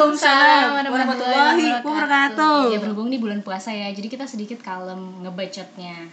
Waalaikumsalam 0.00 0.80
warahmatullahi 0.88 1.64
wabarakatuh. 1.84 2.72
Ya 2.72 2.78
berhubung 2.80 3.12
nih 3.12 3.20
bulan 3.20 3.44
puasa 3.44 3.68
ya, 3.68 3.92
jadi 3.92 4.08
kita 4.08 4.24
sedikit 4.24 4.64
kalem 4.64 5.20
ngebacotnya. 5.20 6.08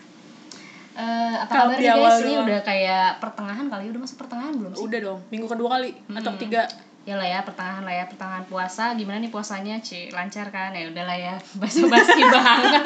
Eh 0.97 1.36
apa 1.39 1.71
kabar 1.71 1.79
nih 1.79 1.95
guys? 1.95 2.19
Ini 2.19 2.36
udah 2.43 2.59
kayak 2.68 3.23
pertengahan 3.23 3.71
kali, 3.71 3.87
udah 3.95 4.01
masuk 4.04 4.18
pertengahan 4.19 4.51
belum 4.59 4.71
sih? 4.75 4.83
Udah 4.83 5.00
dong, 5.00 5.19
minggu 5.31 5.47
kedua 5.47 5.79
kali 5.79 5.95
atau 6.19 6.31
ketiga. 6.36 6.68
Ya 7.07 7.15
lah 7.15 7.23
ya, 7.23 7.39
pertengahan 7.47 7.87
lah 7.87 7.95
ya, 7.95 8.05
pertengahan 8.11 8.43
puasa. 8.51 8.91
Gimana 9.00 9.23
nih 9.23 9.31
puasanya, 9.31 9.79
Ci? 9.79 10.11
Lancar 10.11 10.51
kan? 10.51 10.75
Ya 10.75 10.91
udahlah 10.91 11.15
ya, 11.15 11.39
basa-basi 11.63 12.19
banget. 12.27 12.83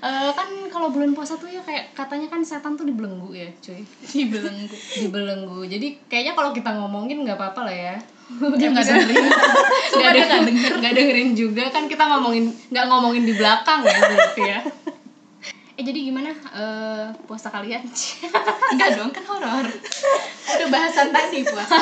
Eh 0.00 0.30
kan 0.32 0.48
kalau 0.72 0.88
bulan 0.88 1.12
puasa 1.12 1.36
tuh 1.36 1.44
ya 1.44 1.60
kayak 1.60 1.92
katanya 1.92 2.32
kan 2.32 2.40
setan 2.40 2.72
tuh 2.72 2.88
dibelenggu 2.88 3.36
ya, 3.36 3.44
cuy. 3.60 3.84
dibelenggu. 4.16 4.72
Dibelenggu. 5.04 5.60
Jadi 5.68 6.00
kayaknya 6.08 6.32
kalau 6.32 6.56
kita 6.56 6.72
ngomongin 6.72 7.20
nggak 7.20 7.36
apa-apa 7.36 7.68
lah 7.68 7.76
ya. 7.76 7.96
dia 8.56 8.68
nggak 8.72 8.86
dengerin. 8.88 9.24
Nggak 9.92 10.12
denger. 10.48 10.72
Nggak 10.80 10.92
dengerin 10.96 11.30
juga. 11.36 11.64
Kan 11.68 11.84
kita 11.84 12.08
ngomongin 12.08 12.48
nggak 12.72 12.86
ngomongin 12.88 13.28
di 13.28 13.34
belakang 13.36 13.84
ya 13.84 13.98
berarti 14.00 14.42
ya. 14.48 14.60
Eh 15.76 15.84
jadi 15.84 15.98
gimana 16.08 16.32
eh 16.32 17.06
puasa 17.28 17.52
kalian? 17.52 17.84
Enggak 18.72 18.96
dong 18.96 19.12
kan 19.12 19.24
horor. 19.28 19.68
Udah 20.48 20.68
bahasan 20.72 21.12
tadi 21.12 21.44
puasa. 21.44 21.76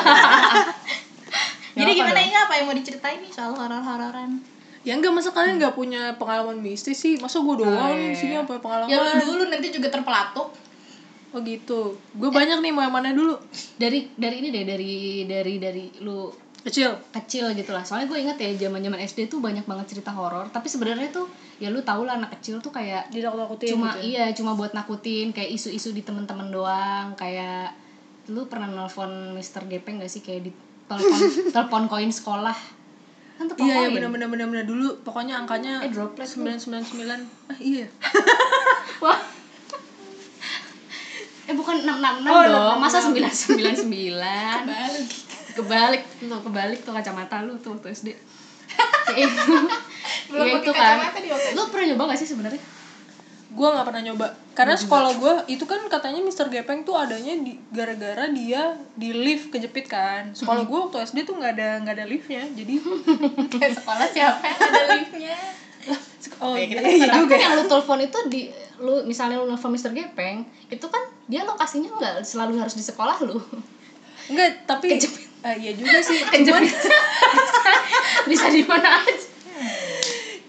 Jadi 1.71 1.91
gimana 1.95 2.19
dong. 2.19 2.27
ini 2.27 2.35
apa 2.35 2.53
yang 2.59 2.65
mau 2.67 2.75
diceritain 2.75 3.23
nih 3.23 3.31
soal 3.31 3.55
horor-hororan 3.55 4.58
Ya 4.81 4.93
enggak 4.93 5.11
masa 5.11 5.29
kalian 5.29 5.57
nggak 5.57 5.73
punya 5.73 6.15
pengalaman 6.15 6.57
mistis 6.57 6.95
sih? 6.97 7.15
Masa 7.15 7.39
gue 7.39 7.55
doang 7.57 7.69
Oh, 7.69 7.91
iya. 7.91 8.13
sini 8.13 8.33
apa 8.33 8.57
pengalaman? 8.57 8.87
ya 8.87 8.97
lu 8.97 9.35
dulu 9.35 9.43
nanti 9.47 9.67
juga 9.69 9.87
terpelatuk 9.87 10.49
Oh 11.29 11.39
gitu. 11.39 11.93
Gue 12.11 12.29
banyak 12.29 12.57
nih 12.57 12.71
mau 12.71 12.81
yang 12.81 12.89
mana 12.91 13.11
dulu? 13.11 13.37
dari 13.75 14.09
dari 14.11 14.35
ini 14.39 14.49
deh 14.49 14.63
dari 14.63 14.93
dari 15.23 15.53
dari 15.57 15.85
lu 15.99 16.31
Kecil. 16.59 16.91
kecil 17.09 17.55
gitu 17.55 17.71
lah 17.71 17.81
soalnya 17.81 18.03
gue 18.05 18.19
inget 18.19 18.35
ya 18.35 18.67
zaman 18.67 18.81
zaman 18.81 18.99
SD 18.99 19.19
tuh 19.27 19.39
banyak 19.39 19.63
banget 19.63 19.95
cerita 19.95 20.11
horor 20.11 20.49
tapi 20.49 20.67
sebenarnya 20.67 21.07
tuh 21.07 21.23
ya 21.55 21.69
lu 21.69 21.79
tau 21.79 22.03
lah 22.03 22.19
anak 22.19 22.35
kecil 22.35 22.59
tuh 22.59 22.67
kayak 22.69 23.07
Ditakut-takutin 23.09 23.71
cuma 23.71 23.95
gitu. 23.95 24.11
iya 24.11 24.27
cuma 24.33 24.51
buat 24.53 24.73
nakutin 24.73 25.31
kayak 25.31 25.47
isu-isu 25.49 25.91
di 25.91 26.03
temen-temen 26.03 26.51
doang 26.51 27.15
kayak 27.15 27.71
lu 28.27 28.43
pernah 28.45 28.67
nelfon 28.67 29.07
Mr. 29.31 29.71
Gepeng 29.71 30.03
gak 30.03 30.11
sih 30.11 30.19
kayak 30.19 30.41
di 30.45 30.51
telepon 30.85 31.19
telepon 31.55 31.83
koin 31.87 32.11
sekolah 32.11 32.57
kan 33.39 33.47
tuh 33.47 33.55
Iya, 33.57 33.63
iya 33.63 33.79
koin. 33.81 33.95
benar 33.95 34.09
benar 34.11 34.27
benar 34.27 34.47
benar 34.47 34.65
dulu 34.65 34.99
pokoknya 34.99 35.39
angkanya 35.39 35.79
Eh, 35.79 35.87
droplet 35.87 36.27
lu. 36.29 36.43
999. 36.43 37.23
Ah 37.47 37.57
iya. 37.57 37.87
Wah. 39.03 39.15
Eh 41.45 41.55
bukan 41.55 41.75
666 41.81 42.27
Oh, 42.27 42.43
dong. 42.43 42.77
666. 42.77 42.83
Masa 42.83 42.97
999? 42.99 44.67
balik 44.67 45.07
Kebalik 45.49 46.03
tuh, 46.19 46.39
kebalik 46.41 46.79
tuh 46.83 46.93
kacamata 46.93 47.41
lu 47.41 47.55
tuh 47.57 47.73
waktu 47.73 47.87
SD. 47.89 48.07
Kayak 49.07 49.31
Belum 50.29 50.45
ya 50.45 50.53
pakai 50.53 50.61
itu 50.61 50.71
kan. 50.71 50.95
Lu 51.51 51.61
pernah 51.67 51.85
nyoba 51.89 52.03
gak 52.11 52.19
sih 52.19 52.27
sebenarnya? 52.27 52.61
Gue 53.49 53.67
nggak 53.67 53.87
pernah 53.89 54.03
nyoba. 54.05 54.27
Karena 54.53 54.75
sekolah 54.77 55.11
gue 55.17 55.33
itu 55.49 55.65
kan 55.65 55.81
katanya 55.89 56.21
Mr. 56.21 56.53
Gepeng 56.53 56.85
tuh 56.85 56.93
adanya 56.93 57.33
di 57.33 57.57
gara-gara 57.73 58.29
dia 58.29 58.77
di 58.93 59.09
lift 59.09 59.49
kejepit 59.49 59.89
kan. 59.89 60.31
Sekolah 60.37 60.69
gue 60.69 60.79
waktu 60.89 61.01
SD 61.05 61.25
tuh 61.25 61.39
nggak 61.39 61.53
ada 61.57 61.69
nggak 61.81 61.95
ada 61.97 62.05
liftnya. 62.05 62.43
Jadi 62.53 62.77
Kayak 63.53 63.81
sekolah 63.81 64.07
siapa 64.13 64.43
yang 64.45 64.59
ada 64.61 64.83
liftnya 65.01 65.37
oh 66.39 66.55
Ya, 66.55 66.65
iya, 66.65 66.67
kita 66.67 66.79
iya 66.87 67.07
Tapi 67.07 67.19
juga. 67.23 67.35
kan 67.35 67.39
yang 67.39 67.53
lu 67.55 67.63
telepon 67.67 67.99
itu 68.03 68.19
di 68.31 68.41
lu 68.79 68.95
misalnya 69.03 69.35
lu 69.43 69.45
nelfon 69.51 69.71
Mr. 69.75 69.91
Gepeng, 69.91 70.47
itu 70.71 70.85
kan 70.87 71.03
dia 71.27 71.43
lokasinya 71.43 71.91
nggak 71.99 72.15
selalu 72.23 72.63
harus 72.63 72.75
di 72.79 72.83
sekolah 72.83 73.19
lu. 73.27 73.39
Enggak, 74.31 74.63
tapi 74.63 74.95
Kejepit. 74.95 75.27
Eh, 75.39 75.55
iya 75.59 75.71
juga 75.75 75.99
sih. 75.99 76.19
Cuman, 76.47 76.63
Kejepit. 76.63 76.91
Bisa 78.31 78.47
di 78.51 78.63
mana 78.63 79.03
aja. 79.03 79.27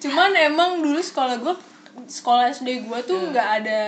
cuman 0.01 0.33
emang 0.33 0.81
dulu 0.81 0.97
sekolah 0.97 1.37
gue 1.45 1.53
sekolah 2.03 2.49
SD 2.49 2.69
gue 2.83 2.99
tuh 3.03 3.19
nggak 3.29 3.49
ada 3.59 3.81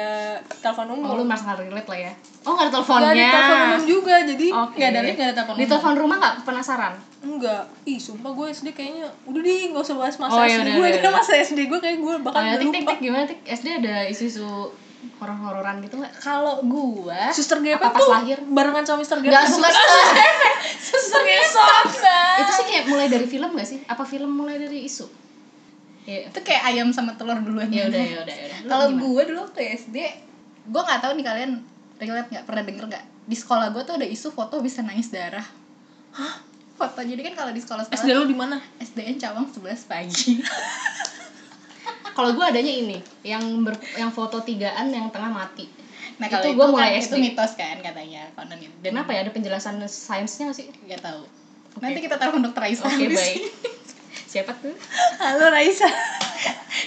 telepon 0.57 0.87
Hmm. 0.89 1.03
Oh, 1.03 1.13
lu 1.13 1.23
umum. 1.23 1.27
merasa 1.27 1.55
relate 1.55 1.87
lah 1.87 2.01
ya. 2.01 2.13
Oh, 2.43 2.53
nggak 2.53 2.67
ada 2.67 2.71
Nggak 2.73 2.75
teleponnya. 2.75 3.11
ada 3.25 3.33
telepon 3.33 3.61
umum 3.65 3.83
juga, 3.85 4.15
jadi. 4.25 4.47
Nggak 4.51 4.89
ada 4.89 5.01
lift, 5.01 5.15
nggak 5.15 5.29
ada 5.29 5.37
telepon 5.37 5.53
Di 5.53 5.59
umum. 5.59 5.71
telepon 5.71 5.95
rumah 5.97 6.17
nggak 6.19 6.35
penasaran? 6.43 6.95
enggak. 7.23 7.63
Ih, 7.85 7.99
sumpah 7.99 8.31
gue 8.31 8.47
SD 8.51 8.69
kayaknya 8.73 9.07
udah 9.25 9.41
deh 9.41 9.59
nggak 9.69 9.79
usah 9.81 9.95
bahas 9.95 10.17
masa 10.17 10.33
Oh, 10.33 10.43
SD 10.43 10.53
yaudah, 10.59 10.75
gue. 10.75 10.87
Karena 10.97 11.11
masa 11.13 11.33
SD 11.37 11.61
gue 11.65 11.79
kayak 11.79 11.99
gue 11.99 12.13
Oh, 12.13 12.21
bahkan 12.21 12.43
ya, 12.45 12.55
tik 12.57 12.69
tik 12.69 12.81
lupa. 12.81 12.91
tik 12.91 12.99
gimana 13.01 13.25
tik? 13.25 13.39
SD 13.45 13.67
ada 13.77 13.95
isu-isu 14.05 14.49
horor-hororan 15.15 15.79
gitu 15.81 15.95
nggak? 15.97 16.15
kalau 16.17 16.63
gua 16.63 17.31
Suster 17.31 17.59
Gepeng 17.59 17.91
tuh 17.93 18.07
lahir? 18.09 18.39
barengan 18.45 18.83
sama 18.85 19.03
Mr. 19.03 19.19
Gepeng. 19.19 19.31
Nggak 19.33 19.47
suka 19.49 19.69
Suster 20.81 21.23
Gepeng. 21.23 22.39
Itu 22.39 22.51
sih 22.53 22.65
kayak 22.67 22.85
mulai 22.87 23.07
dari 23.07 23.27
film 23.27 23.51
nggak 23.51 23.67
sih? 23.67 23.79
Apa 23.85 24.03
film 24.03 24.31
mulai 24.33 24.59
dari 24.59 24.83
isu? 24.83 25.07
Ya, 26.03 26.27
itu 26.27 26.39
kayak 26.43 26.63
ayam 26.67 26.91
sama 26.91 27.15
telur 27.15 27.39
duluan 27.39 27.71
ya 27.71 27.87
udah 27.87 28.03
ya 28.03 28.19
udah 28.27 28.37
ya 28.37 28.47
kalau 28.67 28.91
gue 28.91 29.23
dulu 29.23 29.39
waktu 29.47 29.79
SD 29.79 29.97
gue 30.67 30.83
nggak 30.83 30.99
tahu 30.99 31.13
nih 31.15 31.25
kalian 31.25 31.53
relate 32.03 32.27
nggak 32.27 32.43
pernah 32.43 32.63
denger 32.67 32.85
nggak 32.91 33.05
di 33.23 33.37
sekolah 33.39 33.71
gue 33.71 33.83
tuh 33.87 33.95
ada 34.03 34.07
isu 34.11 34.35
foto 34.35 34.59
bisa 34.59 34.83
nangis 34.83 35.15
darah 35.15 35.47
Hah? 36.11 36.43
foto 36.75 36.99
jadi 37.07 37.23
kan 37.23 37.39
kalau 37.39 37.53
di 37.55 37.63
sekolah 37.63 37.87
SD 37.87 37.95
sekolah 37.95 38.19
lu 38.19 38.27
di 38.27 38.35
mana? 38.35 38.59
SDN 38.83 39.15
Cawang 39.23 39.47
11 39.47 39.87
pagi 39.87 40.43
Kalau 42.13 42.29
gue 42.37 42.45
adanya 42.45 42.69
ini, 42.69 43.01
yang 43.25 43.41
ber, 43.65 43.73
yang 43.97 44.13
foto 44.13 44.45
tigaan 44.45 44.93
yang 44.93 45.09
tengah 45.09 45.33
mati. 45.33 45.65
nah 46.21 46.29
Itu 46.29 46.35
kalau 46.37 46.45
itu, 46.45 46.57
gua 46.61 46.67
kan, 46.69 46.73
mulai 46.77 46.91
itu 47.01 47.09
SD. 47.09 47.17
mitos 47.17 47.53
kan 47.57 47.77
katanya 47.81 48.29
konon 48.37 48.61
itu 48.61 48.75
dan 48.85 48.93
Kenapa 48.93 49.11
ya 49.17 49.25
ada 49.25 49.33
penjelasan 49.33 49.81
sainsnya 49.89 50.53
sih? 50.53 50.69
nggak 50.85 51.01
tahu 51.01 51.25
Oke. 51.73 51.81
nanti 51.81 52.05
kita 52.05 52.21
telepon 52.21 52.45
dokter 52.45 52.69
Raisa 52.69 52.85
Oke 52.85 53.01
di 53.01 53.17
baik. 53.17 53.41
Siapa 54.33 54.57
tuh? 54.57 54.73
Halo 55.21 55.53
Raisa. 55.53 55.85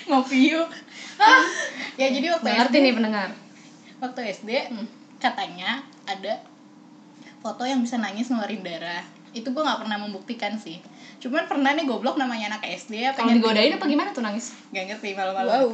ngopi 0.09 0.49
yuk 0.49 0.65
Ah, 1.15 1.45
ya 1.95 2.09
jadi 2.09 2.33
waktu 2.33 2.43
Nggak 2.43 2.57
SD 2.57 2.61
ngerti 2.65 2.77
nih 2.81 2.93
pendengar. 2.93 3.29
waktu 3.95 4.19
SD 4.27 4.49
Hmm. 4.67 4.87
katanya 5.15 5.79
ada 6.03 6.43
foto 7.39 7.63
yang 7.63 7.79
bisa 7.79 7.95
nangis 7.95 8.27
ngeluarin 8.27 8.59
darah 8.59 9.05
itu 9.31 9.45
gue 9.45 9.61
nggak 9.61 9.79
pernah 9.79 9.97
membuktikan 9.97 10.53
sih 10.55 10.81
cuman 11.17 11.45
pernah 11.45 11.71
nih 11.71 11.85
goblok 11.85 12.17
namanya 12.17 12.51
anak 12.51 12.65
SD 12.65 12.93
ya 12.99 13.11
Kalau 13.13 13.31
digodain 13.31 13.71
apa 13.71 13.85
gimana 13.85 14.09
tuh 14.09 14.21
nangis? 14.21 14.51
Gak 14.69 14.89
ngerti 14.89 15.13
malu-malu 15.13 15.49
Wow. 15.49 15.69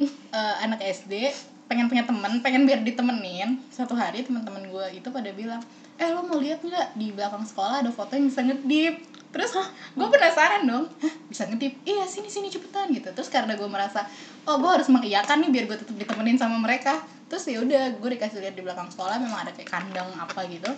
Eh, 0.00 0.54
anak 0.62 0.80
SD 0.80 1.28
pengen 1.66 1.86
punya 1.86 2.06
temen 2.06 2.40
pengen 2.40 2.64
biar 2.64 2.80
ditemenin 2.80 3.60
satu 3.68 3.92
hari 3.92 4.24
teman-teman 4.24 4.64
gue 4.64 4.86
itu 4.94 5.08
pada 5.10 5.28
bilang 5.30 5.60
eh 5.98 6.08
lo 6.08 6.24
mau 6.24 6.38
lihat 6.38 6.62
nggak 6.62 6.94
di 6.94 7.12
belakang 7.12 7.42
sekolah 7.42 7.82
ada 7.82 7.90
foto 7.90 8.14
yang 8.14 8.24
bisa 8.24 8.40
ngedip 8.40 8.94
terus 9.28 9.52
gue 9.92 10.08
penasaran 10.08 10.64
dong. 10.64 10.88
Hah, 10.98 11.14
bisa 11.28 11.44
ngedip? 11.44 11.72
Iya 11.84 12.04
sini 12.04 12.26
sini 12.26 12.48
cepetan 12.48 12.88
gitu. 12.90 13.12
Terus 13.12 13.28
karena 13.28 13.52
gue 13.54 13.68
merasa 13.68 14.08
oh 14.44 14.56
gue 14.56 14.70
harus 14.72 14.88
mengiyakan 14.88 15.44
nih 15.44 15.50
biar 15.52 15.64
gue 15.66 15.76
tetap 15.76 15.94
ditemenin 15.94 16.36
sama 16.36 16.56
mereka. 16.56 16.96
Terus 17.28 17.44
ya 17.44 17.60
udah 17.60 17.92
gue 17.94 18.10
dikasih 18.16 18.40
lihat 18.40 18.56
di 18.56 18.64
belakang 18.64 18.88
sekolah 18.88 19.20
memang 19.20 19.44
ada 19.44 19.52
kayak 19.52 19.68
kandang 19.68 20.08
apa 20.16 20.48
gitu. 20.48 20.72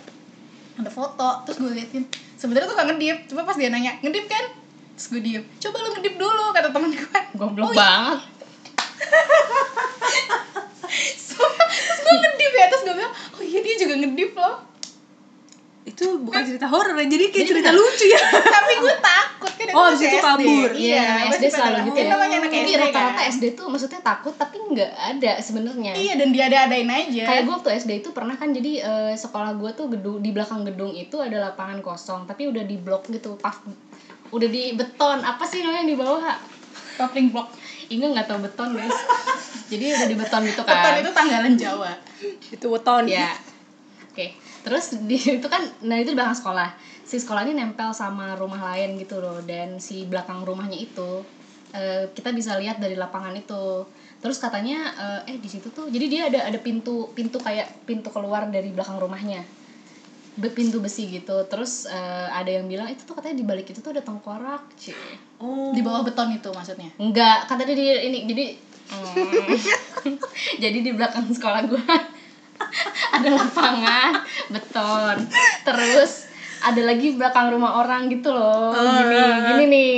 Ada 0.75 0.91
foto 0.91 1.47
terus 1.47 1.57
gue 1.57 1.71
liatin. 1.71 2.03
Sebenarnya 2.35 2.67
tuh 2.67 2.75
gak 2.75 2.87
ngedip 2.91 3.17
cuma 3.29 3.41
pas 3.43 3.55
dia 3.55 3.71
nanya 3.71 3.95
ngedip 3.99 4.27
kan? 4.27 4.45
Terus 4.99 5.07
gue 5.09 5.21
diem 5.23 5.43
coba 5.57 5.77
lu 5.79 5.89
ngedip 5.95 6.15
dulu 6.15 6.45
kata 6.51 6.69
temen 6.69 6.91
gue 6.91 7.19
Goblok 7.33 7.65
Oh, 7.65 7.73
iya. 7.73 7.79
banget. 7.79 8.19
Sumpah, 11.17 11.67
terus 11.71 11.99
gue 12.01 12.15
ngedip 12.19 12.51
ya 12.51 12.65
terus 12.67 12.83
gue 12.83 12.95
bilang 12.95 13.13
oh 13.15 13.41
iya 13.41 13.59
dia 13.61 13.75
juga 13.79 13.93
ngedip 13.95 14.31
loh 14.35 14.55
Itu 15.81 16.21
bukan 16.21 16.45
cerita 16.45 16.69
horor 16.69 16.93
ya, 16.93 17.09
jadi 17.09 17.25
kayak 17.33 17.41
Jadi 17.41 17.49
cerita 17.57 17.69
lucu 17.73 18.05
ya. 18.05 18.21
tapi 18.61 18.73
gue 18.77 18.95
takut 19.01 19.51
kan 19.57 19.65
Oh, 19.73 19.83
abis 19.89 20.01
itu 20.05 20.17
kabur. 20.21 20.69
Iya, 20.77 21.05
gue 21.31 21.37
SD 21.41 21.45
selalu 21.49 21.77
gitu 21.89 21.99
ya. 22.01 22.09
namanya 22.13 22.35
anak 22.37 22.49
Tapi 22.51 22.61
SD 22.61 22.71
rata-rata 22.77 23.13
kan. 23.17 23.31
SD 23.33 23.43
tuh 23.57 23.65
maksudnya 23.71 24.01
takut 24.05 24.33
tapi 24.37 24.55
nggak 24.61 24.91
ada 24.93 25.31
sebenarnya. 25.41 25.91
iya 25.97 26.13
dan 26.19 26.29
dia 26.29 26.43
ada 26.51 26.57
adain 26.69 26.89
aja 26.89 27.23
Kayak 27.25 27.41
gue 27.49 27.53
waktu 27.57 27.69
SD 27.81 27.91
itu 28.05 28.09
pernah 28.13 28.35
kan 28.37 28.49
jadi 28.53 28.71
eh, 28.81 29.13
sekolah 29.17 29.57
gue 29.57 29.71
tuh 29.73 29.89
gedung 29.89 30.21
di 30.21 30.29
belakang 30.29 30.61
gedung 30.67 30.93
itu 30.93 31.17
ada 31.17 31.49
lapangan 31.49 31.81
kosong 31.81 32.29
tapi 32.29 32.45
udah 32.45 32.61
di 32.61 32.77
blok 32.77 33.09
gitu, 33.09 33.37
pas 33.41 33.57
udah 34.29 34.49
di 34.49 34.77
beton. 34.77 35.25
Apa 35.25 35.43
sih 35.49 35.65
namanya 35.65 35.81
yang 35.81 35.89
di 35.89 35.97
bawah? 35.97 36.21
coupling 36.91 37.31
block 37.31 37.49
Inge 37.89 38.07
nggak 38.07 38.27
tahu 38.29 38.39
beton 38.45 38.77
guys. 38.77 38.93
jadi 39.71 39.97
udah 39.97 40.07
di 40.07 40.15
beton 40.15 40.41
gitu 40.47 40.61
kan. 40.63 40.75
beton 40.79 40.95
itu 41.01 41.11
tanggalan 41.11 41.53
Jawa 41.57 41.91
Itu 42.53 42.65
weton. 42.71 43.03
Ya. 43.09 43.35
Oke. 44.11 44.35
Terus 44.61 44.95
di 45.09 45.17
itu 45.17 45.47
kan 45.47 45.61
nah 45.85 45.97
itu 45.97 46.13
di 46.13 46.17
belakang 46.17 46.37
sekolah. 46.37 46.69
Si 47.05 47.19
sekolah 47.19 47.43
ini 47.43 47.57
nempel 47.57 47.91
sama 47.91 48.37
rumah 48.39 48.73
lain 48.73 48.95
gitu 48.97 49.19
loh 49.19 49.43
dan 49.43 49.81
si 49.81 50.07
belakang 50.07 50.47
rumahnya 50.47 50.79
itu 50.79 51.25
eh, 51.75 52.07
kita 52.13 52.31
bisa 52.31 52.55
lihat 52.57 52.79
dari 52.79 52.95
lapangan 52.95 53.35
itu. 53.35 53.85
Terus 54.21 54.37
katanya 54.37 54.79
eh, 55.25 55.35
eh 55.35 55.37
di 55.41 55.49
situ 55.49 55.73
tuh 55.73 55.89
jadi 55.89 56.05
dia 56.07 56.21
ada 56.29 56.39
ada 56.47 56.59
pintu 56.61 57.11
pintu 57.11 57.41
kayak 57.41 57.85
pintu 57.89 58.13
keluar 58.13 58.47
dari 58.47 58.71
belakang 58.71 59.01
rumahnya. 59.01 59.43
Pintu 60.39 60.79
besi 60.79 61.11
gitu. 61.11 61.43
Terus 61.51 61.89
eh, 61.89 62.27
ada 62.31 62.47
yang 62.47 62.69
bilang 62.69 62.87
itu 62.87 63.03
tuh 63.03 63.17
katanya 63.17 63.41
di 63.41 63.45
balik 63.45 63.67
itu 63.73 63.83
tuh 63.83 63.91
ada 63.91 64.03
tengkorak. 64.05 64.63
Cie. 64.79 64.95
Oh. 65.41 65.73
di 65.73 65.81
bawah 65.81 66.05
beton 66.05 66.29
itu 66.37 66.53
maksudnya 66.53 66.93
Enggak, 67.01 67.49
tadi 67.49 67.73
di 67.73 67.81
ini 67.81 68.29
jadi 68.29 68.45
Hmm. 68.91 69.47
jadi 70.63 70.77
di 70.83 70.91
belakang 70.91 71.31
sekolah 71.31 71.63
gua 71.63 71.95
ada 73.15 73.29
lapangan 73.35 74.11
beton. 74.51 75.17
Terus 75.67 76.31
ada 76.61 76.81
lagi 76.85 77.17
belakang 77.17 77.49
rumah 77.53 77.81
orang 77.81 78.07
gitu 78.09 78.29
loh. 78.29 78.71
Oh, 78.71 78.97
gini 79.01 79.17
ah, 79.17 79.29
ah. 79.29 79.47
gini 79.53 79.65
nih. 79.67 79.95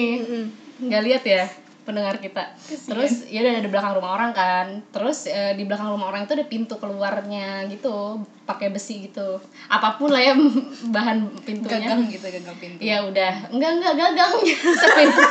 Nggak 0.83 1.01
lihat 1.03 1.23
ya 1.27 1.43
pendengar 1.83 2.15
kita. 2.23 2.55
Terus 2.63 3.27
ya 3.27 3.43
udah 3.43 3.59
ada 3.59 3.69
belakang 3.69 3.93
rumah 3.99 4.11
orang 4.15 4.31
kan. 4.31 4.67
Terus 4.95 5.27
eh, 5.27 5.53
di 5.59 5.67
belakang 5.67 5.91
rumah 5.91 6.09
orang 6.09 6.23
itu 6.23 6.33
ada 6.39 6.47
pintu 6.47 6.79
keluarnya 6.79 7.67
gitu 7.67 8.23
pakai 8.47 8.71
besi 8.71 9.07
gitu. 9.07 9.39
Apa 9.67 9.99
pun 9.99 10.11
lah 10.11 10.23
ya 10.23 10.33
bahan 10.95 11.43
pintunya. 11.43 11.83
Gagang 11.83 12.01
gitu 12.07 12.25
gagang 12.31 12.57
pintu. 12.57 12.79
Ya 12.79 13.03
udah. 13.03 13.51
Enggak 13.51 13.71
enggak 13.79 13.93
gagang. 13.99 14.33
Sepintu 14.83 15.21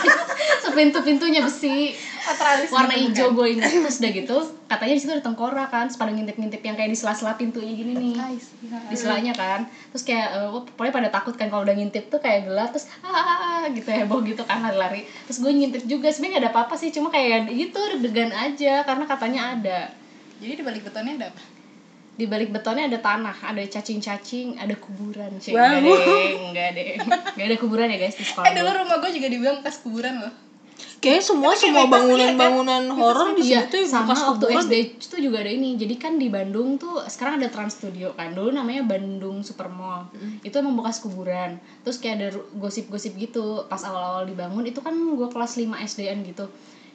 sepintu 0.62 0.98
pintunya 1.00 1.40
besi. 1.40 1.96
Naturalis 2.22 2.70
warna 2.70 2.94
hijau 2.94 3.34
gue 3.34 3.46
ingat 3.58 3.72
terus 3.72 3.98
udah 3.98 4.12
gitu 4.14 4.38
katanya 4.72 4.96
di 4.96 5.00
situ 5.04 5.12
ada 5.12 5.20
tengkorak 5.20 5.69
kan 5.69 5.84
pada 5.92 6.08
ngintip-ngintip 6.16 6.64
yang 6.64 6.72
kayak 6.72 6.88
di 6.88 6.96
sela-sela 6.96 7.36
pintunya 7.36 7.76
gini 7.76 7.92
nih. 7.92 8.14
Di 8.88 8.96
selanya 8.96 9.36
kan. 9.36 9.69
Terus 9.92 10.04
kayak 10.08 10.48
wah, 10.48 10.64
pokoknya 10.64 10.92
pada 10.96 11.08
takut 11.12 11.36
kan 11.36 11.52
kalau 11.52 11.69
udah 11.69 11.76
ngintip 11.76 12.08
tuh 12.08 12.16
kayak 12.16 12.48
gelap 12.48 12.72
terus 12.72 12.88
ah 13.04 13.69
gitu 13.69 13.84
heboh 13.92 14.24
gitu 14.24 14.40
kan 14.48 14.64
lari-lari. 14.64 15.04
Terus 15.28 15.44
gue 15.44 15.52
ngintip 15.52 15.82
juga 15.84 16.08
sebenarnya 16.08 16.40
gak 16.40 16.42
ada 16.48 16.50
apa-apa 16.56 16.74
sih 16.80 16.88
cuma 16.88 17.12
kayak 17.12 17.52
gitu 17.52 17.80
deg-degan 18.00 18.32
aja 18.32 18.80
karena 18.88 19.04
katanya 19.04 19.40
ada. 19.52 19.80
Jadi 20.40 20.52
di 20.58 20.64
balik 20.64 20.82
betonnya 20.88 21.14
ada 21.20 21.26
apa? 21.36 21.42
Di 22.12 22.24
balik 22.28 22.48
betonnya 22.52 22.84
ada 22.88 22.98
tanah 23.00 23.36
ada 23.40 23.62
cacing-cacing 23.64 24.56
ada 24.56 24.74
kuburan 24.76 25.36
sih 25.40 25.52
Wow. 25.52 25.80
enggak 25.80 25.80
deh 25.84 26.32
enggak 26.48 26.69
deh. 26.76 26.88
Enggak 27.36 27.46
ada 27.46 27.56
kuburan 27.60 27.88
ya 27.92 27.98
guys 28.00 28.16
di 28.16 28.24
sekolah 28.28 28.48
eh 28.48 28.52
dulu 28.56 28.70
rumah 28.72 28.96
gue 29.00 29.10
juga 29.16 29.28
dibilang 29.28 29.56
bekas 29.60 29.80
kuburan 29.80 30.20
loh 30.20 30.32
Kayaknya 31.02 31.25
semua 31.26 31.52
semua 31.58 31.84
bangunan-bangunan 31.90 32.82
horor 32.94 33.34
Iya, 33.34 33.67
disebutnya 33.67 33.82
sama 33.90 34.14
bekas 34.14 34.23
waktu 34.23 34.44
kuburan. 34.46 34.62
SD 34.62 34.75
itu 35.02 35.17
juga 35.19 35.37
ada 35.43 35.50
ini. 35.50 35.70
Jadi 35.75 35.94
kan 35.99 36.14
di 36.14 36.29
Bandung 36.31 36.79
tuh 36.79 37.02
sekarang 37.11 37.43
ada 37.43 37.50
Trans 37.50 37.75
Studio 37.75 38.14
kan. 38.14 38.31
Dulu 38.31 38.55
namanya 38.55 38.87
Bandung 38.87 39.43
Supermall. 39.43 40.06
Itu 40.46 40.62
emang 40.62 40.79
bekas 40.79 41.02
kuburan. 41.02 41.58
Terus 41.82 41.99
kayak 41.99 42.14
ada 42.23 42.29
gosip-gosip 42.55 43.19
gitu 43.19 43.67
pas 43.67 43.82
awal-awal 43.82 44.23
dibangun 44.25 44.62
itu 44.62 44.79
kan 44.79 44.94
gua 45.19 45.26
kelas 45.26 45.58
5 45.58 45.75
SD-an 45.82 46.23
gitu. 46.23 46.46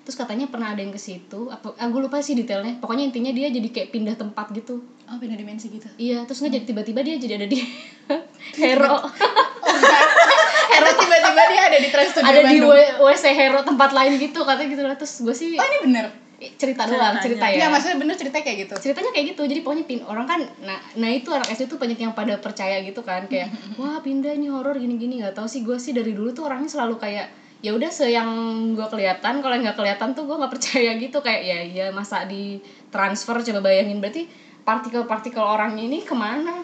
Terus 0.08 0.16
katanya 0.16 0.48
pernah 0.48 0.72
ada 0.72 0.80
yang 0.80 0.96
ke 0.96 1.02
situ. 1.04 1.52
Apa 1.52 1.76
ah, 1.76 1.88
gue 1.92 2.00
lupa 2.00 2.24
sih 2.24 2.32
detailnya. 2.32 2.80
Pokoknya 2.80 3.12
intinya 3.12 3.28
dia 3.36 3.52
jadi 3.52 3.68
kayak 3.68 3.92
pindah 3.92 4.16
tempat 4.16 4.56
gitu. 4.56 4.80
oh 5.08 5.16
pindah 5.20 5.36
dimensi 5.36 5.68
gitu 5.68 5.88
Iya, 6.00 6.24
terus 6.24 6.40
nggak 6.40 6.52
jadi 6.56 6.66
tiba-tiba 6.68 7.00
dia 7.04 7.16
jadi 7.20 7.44
ada 7.44 7.48
di 7.48 7.60
Hero. 8.60 9.04
Hero 10.72 10.90
tiba-tiba 11.38 11.44
dia 11.48 11.62
ada 11.64 11.78
di 11.78 11.90
Trans 11.90 12.10
Studio 12.12 12.28
ada 12.28 12.42
di 12.42 12.58
Bandung. 12.58 12.74
W- 12.74 12.96
WC 13.06 13.26
Hero 13.32 13.60
tempat 13.62 13.90
lain 13.92 14.12
gitu 14.18 14.40
katanya 14.42 14.68
gitu 14.68 14.84
lah. 14.84 14.96
Terus 14.96 15.14
gue 15.22 15.36
sih 15.36 15.50
oh 15.54 15.64
ini 15.64 15.80
bener 15.84 16.06
cerita 16.38 16.86
doang, 16.86 17.18
Ceritanya. 17.18 17.24
cerita 17.24 17.46
ya. 17.48 17.56
Iya 17.56 17.68
maksudnya 17.68 17.98
bener 17.98 18.14
ceritanya 18.14 18.46
kayak 18.46 18.58
gitu 18.62 18.76
ceritanya 18.78 19.10
kayak 19.10 19.26
gitu 19.34 19.42
jadi 19.44 19.60
pokoknya 19.60 19.86
pin 19.86 20.02
orang 20.02 20.26
kan 20.26 20.40
nah 20.62 20.78
nah 20.94 21.10
itu 21.10 21.30
anak 21.30 21.50
SD 21.50 21.66
tuh 21.66 21.82
banyak 21.82 21.98
yang 21.98 22.14
pada 22.14 22.38
percaya 22.38 22.78
gitu 22.82 23.02
kan 23.02 23.26
kayak 23.26 23.50
wah 23.82 23.98
pindah 23.98 24.34
ini 24.34 24.46
horor 24.46 24.78
gini 24.78 24.98
gini 24.98 25.18
nggak 25.18 25.34
tahu 25.34 25.50
sih 25.50 25.66
gue 25.66 25.78
sih 25.78 25.98
dari 25.98 26.14
dulu 26.14 26.30
tuh 26.32 26.46
orangnya 26.46 26.70
selalu 26.70 27.02
kayak 27.02 27.26
ya 27.58 27.74
udah 27.74 27.90
se 27.90 28.06
yang 28.08 28.30
gue 28.78 28.86
kelihatan 28.86 29.42
kalau 29.42 29.50
yang 29.50 29.66
nggak 29.66 29.78
kelihatan 29.82 30.14
tuh 30.14 30.30
gue 30.30 30.38
nggak 30.38 30.54
percaya 30.54 30.92
gitu 31.02 31.18
kayak 31.26 31.42
ya 31.42 31.60
ya 31.66 31.86
masa 31.90 32.30
di 32.30 32.62
transfer 32.94 33.42
coba 33.42 33.60
bayangin 33.66 33.98
berarti 33.98 34.30
partikel-partikel 34.62 35.42
orangnya 35.42 35.90
ini 35.90 36.06
ke 36.06 36.14
mana 36.14 36.62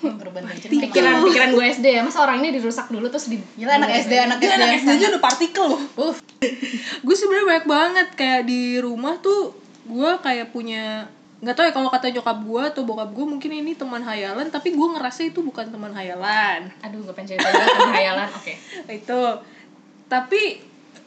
cerita 0.00 0.72
pikiran. 0.88 1.14
Pikiran 1.28 1.50
gue 1.52 1.64
SD 1.76 1.86
ya. 1.86 2.02
Masa 2.02 2.18
orang 2.24 2.40
ini 2.40 2.56
dirusak 2.56 2.88
dulu 2.88 3.06
terus 3.12 3.28
di 3.28 3.36
Gila 3.60 3.76
anak 3.76 3.90
SD 4.04 4.12
anak 4.16 4.38
SD 4.40 4.52
anak 4.56 4.68
SD 4.80 4.88
aja 4.96 5.06
udah 5.12 5.22
partikel 5.22 5.64
loh. 5.68 5.80
Uh, 5.96 6.14
gue 7.04 7.16
sebenarnya 7.16 7.46
banyak 7.46 7.66
banget. 7.68 8.08
Kayak 8.16 8.42
di 8.48 8.80
rumah 8.80 9.20
tuh 9.20 9.52
gue 9.84 10.10
kayak 10.24 10.52
punya 10.54 11.08
nggak 11.40 11.56
tahu 11.56 11.64
ya 11.64 11.72
kalau 11.72 11.88
kata 11.88 12.12
nyokap 12.12 12.38
gue 12.44 12.62
atau 12.68 12.82
bokap 12.84 13.10
gue 13.16 13.24
mungkin 13.24 13.48
ini 13.64 13.72
teman 13.72 14.04
hayalan 14.04 14.52
tapi 14.52 14.76
gue 14.76 14.88
ngerasa 14.92 15.24
itu 15.24 15.40
bukan 15.40 15.68
teman 15.68 15.92
hayalan. 15.92 16.68
Aduh 16.84 17.04
gue 17.04 17.14
pengen 17.16 17.36
cerita 17.36 17.48
juga 17.48 17.64
tentang 17.64 17.96
hayalan. 17.96 18.28
Oke. 18.32 18.54
Itu. 19.00 19.20
Tapi 20.08 20.42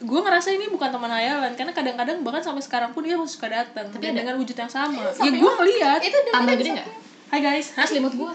gue 0.04 0.20
ngerasa 0.20 0.50
ini 0.50 0.66
bukan 0.70 0.90
teman 0.90 1.10
hayalan 1.10 1.54
karena 1.54 1.70
kadang-kadang 1.70 2.18
bahkan 2.26 2.42
sampai 2.42 2.62
sekarang 2.66 2.90
pun 2.90 3.06
dia 3.06 3.14
masih 3.14 3.38
suka 3.38 3.46
datang. 3.46 3.90
Tapi 3.94 4.10
dengan 4.10 4.34
wujud 4.38 4.58
yang 4.58 4.70
sama. 4.70 5.14
Ya 5.22 5.30
gue 5.30 5.50
ngeliat. 5.54 6.00
Itu 6.02 6.18
dia 6.18 6.32
tambah 6.34 6.54
gede 6.58 6.70
nggak 6.82 6.90
hai 7.30 7.40
guys. 7.40 7.72
Hah, 7.76 7.86
selimut 7.88 8.14
gue 8.14 8.32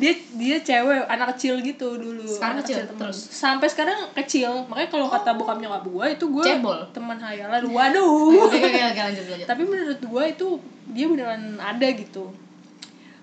dia 0.00 0.16
dia 0.16 0.56
cewek 0.64 1.04
anak 1.12 1.36
kecil 1.36 1.60
gitu 1.60 2.00
dulu. 2.00 2.24
Sekarang 2.24 2.56
anak 2.56 2.64
kecil, 2.64 2.88
temen. 2.88 2.98
terus? 3.04 3.18
sampai 3.20 3.68
sekarang 3.68 3.98
kecil. 4.16 4.64
Makanya 4.72 4.88
kalau 4.88 5.06
kata 5.12 5.36
bokap 5.36 5.60
nyokap 5.60 5.84
gue 5.84 6.06
itu 6.16 6.24
gue 6.32 6.44
teman 6.96 7.20
hayalan. 7.20 7.60
Waduh. 7.76 8.48
Oke 8.48 8.56
oke 8.56 8.80
oke 8.80 9.00
lanjut 9.12 9.24
lanjut. 9.28 9.46
Tapi 9.46 9.62
menurut 9.68 10.00
gue 10.00 10.24
itu 10.32 10.46
dia 10.96 11.06
beneran 11.06 11.60
ada 11.60 11.86
gitu. 11.92 12.32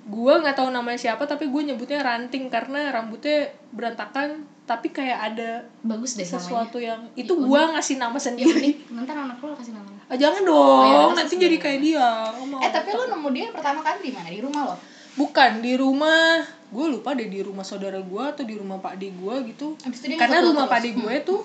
Gue 0.08 0.34
nggak 0.38 0.56
tahu 0.56 0.70
namanya 0.70 1.02
siapa 1.02 1.26
tapi 1.26 1.50
gue 1.50 1.62
nyebutnya 1.74 2.06
ranting 2.06 2.48
karena 2.54 2.94
rambutnya 2.94 3.50
berantakan 3.74 4.46
tapi 4.70 4.92
kayak 4.94 5.34
ada 5.34 5.64
bagus 5.82 6.20
deh 6.20 6.28
namanya. 6.28 6.44
sesuatu 6.44 6.78
yang 6.78 7.02
itu 7.16 7.34
gue 7.34 7.62
ngasih 7.74 7.98
nama 7.98 8.16
ya 8.16 8.22
sendiri. 8.22 8.54
unik. 8.54 8.78
Nanti 8.94 9.12
anak 9.18 9.38
lo 9.42 9.58
kasih 9.58 9.74
nama 9.74 9.97
jangan 10.10 10.42
Oh, 10.42 10.48
dong 10.48 10.86
iya, 10.86 10.98
terus 11.04 11.18
nanti 11.18 11.34
terus 11.36 11.44
jadi 11.44 11.58
kayak 11.60 11.80
dia. 11.82 12.08
Mau. 12.40 12.60
Eh 12.64 12.72
tapi 12.72 12.90
lu 12.90 13.04
nemu 13.06 13.28
dia 13.36 13.46
pertama 13.52 13.80
kali 13.82 14.00
di 14.08 14.12
mana? 14.16 14.28
Di 14.30 14.40
rumah 14.40 14.62
lo? 14.64 14.76
bukan 15.18 15.52
di 15.60 15.74
rumah. 15.74 16.46
Gue 16.70 16.86
lupa 16.88 17.12
deh 17.12 17.26
di 17.26 17.42
rumah 17.42 17.64
saudara 17.64 17.98
gue 17.98 18.24
atau 18.24 18.44
di 18.44 18.54
rumah 18.54 18.78
pak 18.78 18.96
di 18.96 19.10
gue 19.10 19.36
gitu. 19.50 19.74
Abis 19.82 20.00
itu 20.00 20.14
dia 20.14 20.20
karena 20.20 20.46
rumah 20.46 20.70
pak 20.70 20.80
di 20.80 20.92
gue 20.94 21.16
tuh 21.26 21.42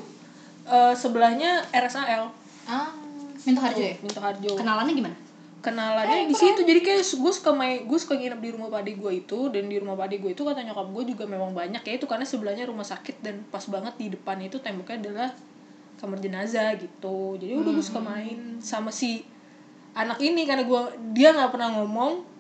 eh, 0.66 0.94
sebelahnya 0.94 1.66
RSAL 1.70 2.30
Ah, 2.62 2.94
Minto 3.42 3.58
Harjo 3.58 3.82
ya? 3.82 3.96
Minto 3.98 4.20
Harjo 4.20 4.54
kenalannya 4.54 4.94
gimana? 4.94 5.16
Kenalannya 5.58 6.26
di 6.26 6.34
situ. 6.34 6.62
jadi 6.62 6.82
kayak 6.82 7.02
gue 7.06 7.32
suka 7.32 7.50
main 7.50 7.86
gue 7.86 7.98
suka 7.98 8.14
nginep 8.14 8.38
di 8.38 8.50
rumah 8.50 8.66
padi 8.68 8.94
gue 8.94 9.12
itu 9.14 9.46
dan 9.50 9.66
di 9.66 9.78
rumah 9.78 9.94
padi 9.94 10.18
gue 10.18 10.30
itu 10.30 10.42
kata 10.42 10.62
nyokap 10.62 10.90
gue 10.90 11.04
juga 11.14 11.24
memang 11.26 11.54
banyak 11.54 11.82
ya 11.82 11.94
itu 11.98 12.06
karena 12.10 12.26
sebelahnya 12.26 12.66
rumah 12.66 12.82
sakit 12.82 13.22
dan 13.22 13.42
pas 13.46 13.62
banget 13.66 13.94
di 13.94 14.10
depan 14.10 14.42
itu 14.42 14.58
temboknya 14.58 14.98
adalah 14.98 15.28
kamar 16.02 16.18
jenazah 16.18 16.74
gitu. 16.74 17.38
Jadi 17.38 17.54
udah 17.54 17.70
gue 17.70 17.84
suka 17.84 18.02
main 18.02 18.58
sama 18.58 18.90
si 18.90 19.22
anak 19.94 20.18
ini 20.18 20.42
karena 20.42 20.66
gue 20.66 20.80
dia 21.14 21.30
nggak 21.30 21.54
pernah 21.54 21.70
ngomong. 21.78 22.34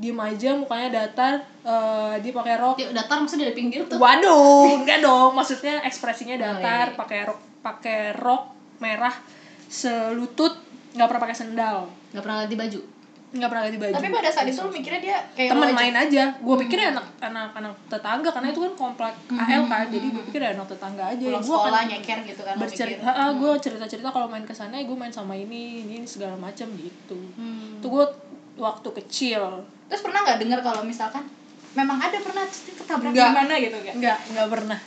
Diem 0.00 0.16
aja 0.16 0.56
mukanya 0.56 0.88
datar 1.04 1.44
eh, 1.60 2.14
dia 2.24 2.32
pakai 2.32 2.56
rok. 2.56 2.80
Dia 2.80 2.88
datar 2.96 3.20
maksudnya 3.20 3.52
dari 3.52 3.56
pinggir 3.60 3.84
tuh? 3.84 4.00
Waduh, 4.00 4.80
enggak 4.80 5.04
dong. 5.04 5.36
Maksudnya 5.36 5.84
ekspresinya 5.84 6.40
Oh, 6.40 6.42
datar, 6.42 6.88
iya, 6.88 6.92
iya. 6.96 6.98
pakai 6.98 7.20
rok 7.28 7.40
pakai 7.60 8.00
rok 8.16 8.42
merah 8.80 9.12
selutut, 9.68 10.56
nggak 10.96 11.04
pernah 11.04 11.22
pakai 11.28 11.36
sendal, 11.36 11.78
nggak 12.16 12.22
pernah 12.24 12.36
ganti 12.48 12.56
baju 12.56 12.80
nggak 13.30 13.46
pernah 13.46 13.62
ganti 13.62 13.78
baju. 13.78 13.94
Tapi 13.94 14.08
pada 14.10 14.30
saat 14.34 14.46
itu 14.50 14.58
lu 14.58 14.70
mikirnya 14.74 15.00
dia 15.00 15.16
kayak 15.38 15.50
temen 15.54 15.70
main 15.70 15.94
aja. 15.94 16.24
Gue 16.42 16.56
pikirnya 16.66 16.86
anak 16.98 17.06
anak 17.22 17.48
anak 17.54 17.72
tetangga 17.86 18.28
karena 18.34 18.48
itu 18.50 18.60
kan 18.66 18.72
komplek 18.74 19.14
AL 19.30 19.62
kan, 19.70 19.86
jadi 19.86 20.06
gue 20.10 20.22
pikir 20.26 20.40
anak 20.42 20.66
tetangga 20.66 21.04
aja. 21.14 21.24
pulang 21.30 21.44
Gue 21.46 21.56
sekolah 21.62 21.82
nyeker 21.86 22.18
gitu 22.26 22.42
kan 22.42 22.54
bercerita, 22.58 23.10
gue 23.38 23.52
cerita 23.62 23.84
cerita 23.86 24.08
kalau 24.10 24.26
main 24.26 24.42
ke 24.42 24.50
sana 24.50 24.82
gue 24.82 24.96
main 24.98 25.14
sama 25.14 25.38
ini, 25.38 25.86
ini, 25.86 26.02
ini 26.02 26.06
segala 26.10 26.34
macam 26.34 26.66
gitu. 26.74 27.18
hmm. 27.38 27.78
Itu 27.78 27.86
gue 27.86 28.04
waktu 28.58 28.88
kecil. 28.98 29.62
Terus 29.86 30.02
pernah 30.02 30.26
nggak 30.26 30.38
dengar 30.42 30.60
kalau 30.66 30.82
misalkan 30.82 31.22
memang 31.78 32.02
ada 32.02 32.18
pernah 32.18 32.42
ketabrak 32.50 33.14
gimana 33.14 33.54
gitu 33.62 33.78
kan? 33.78 33.94
Nggak 33.94 34.18
nggak 34.34 34.48
pernah. 34.50 34.80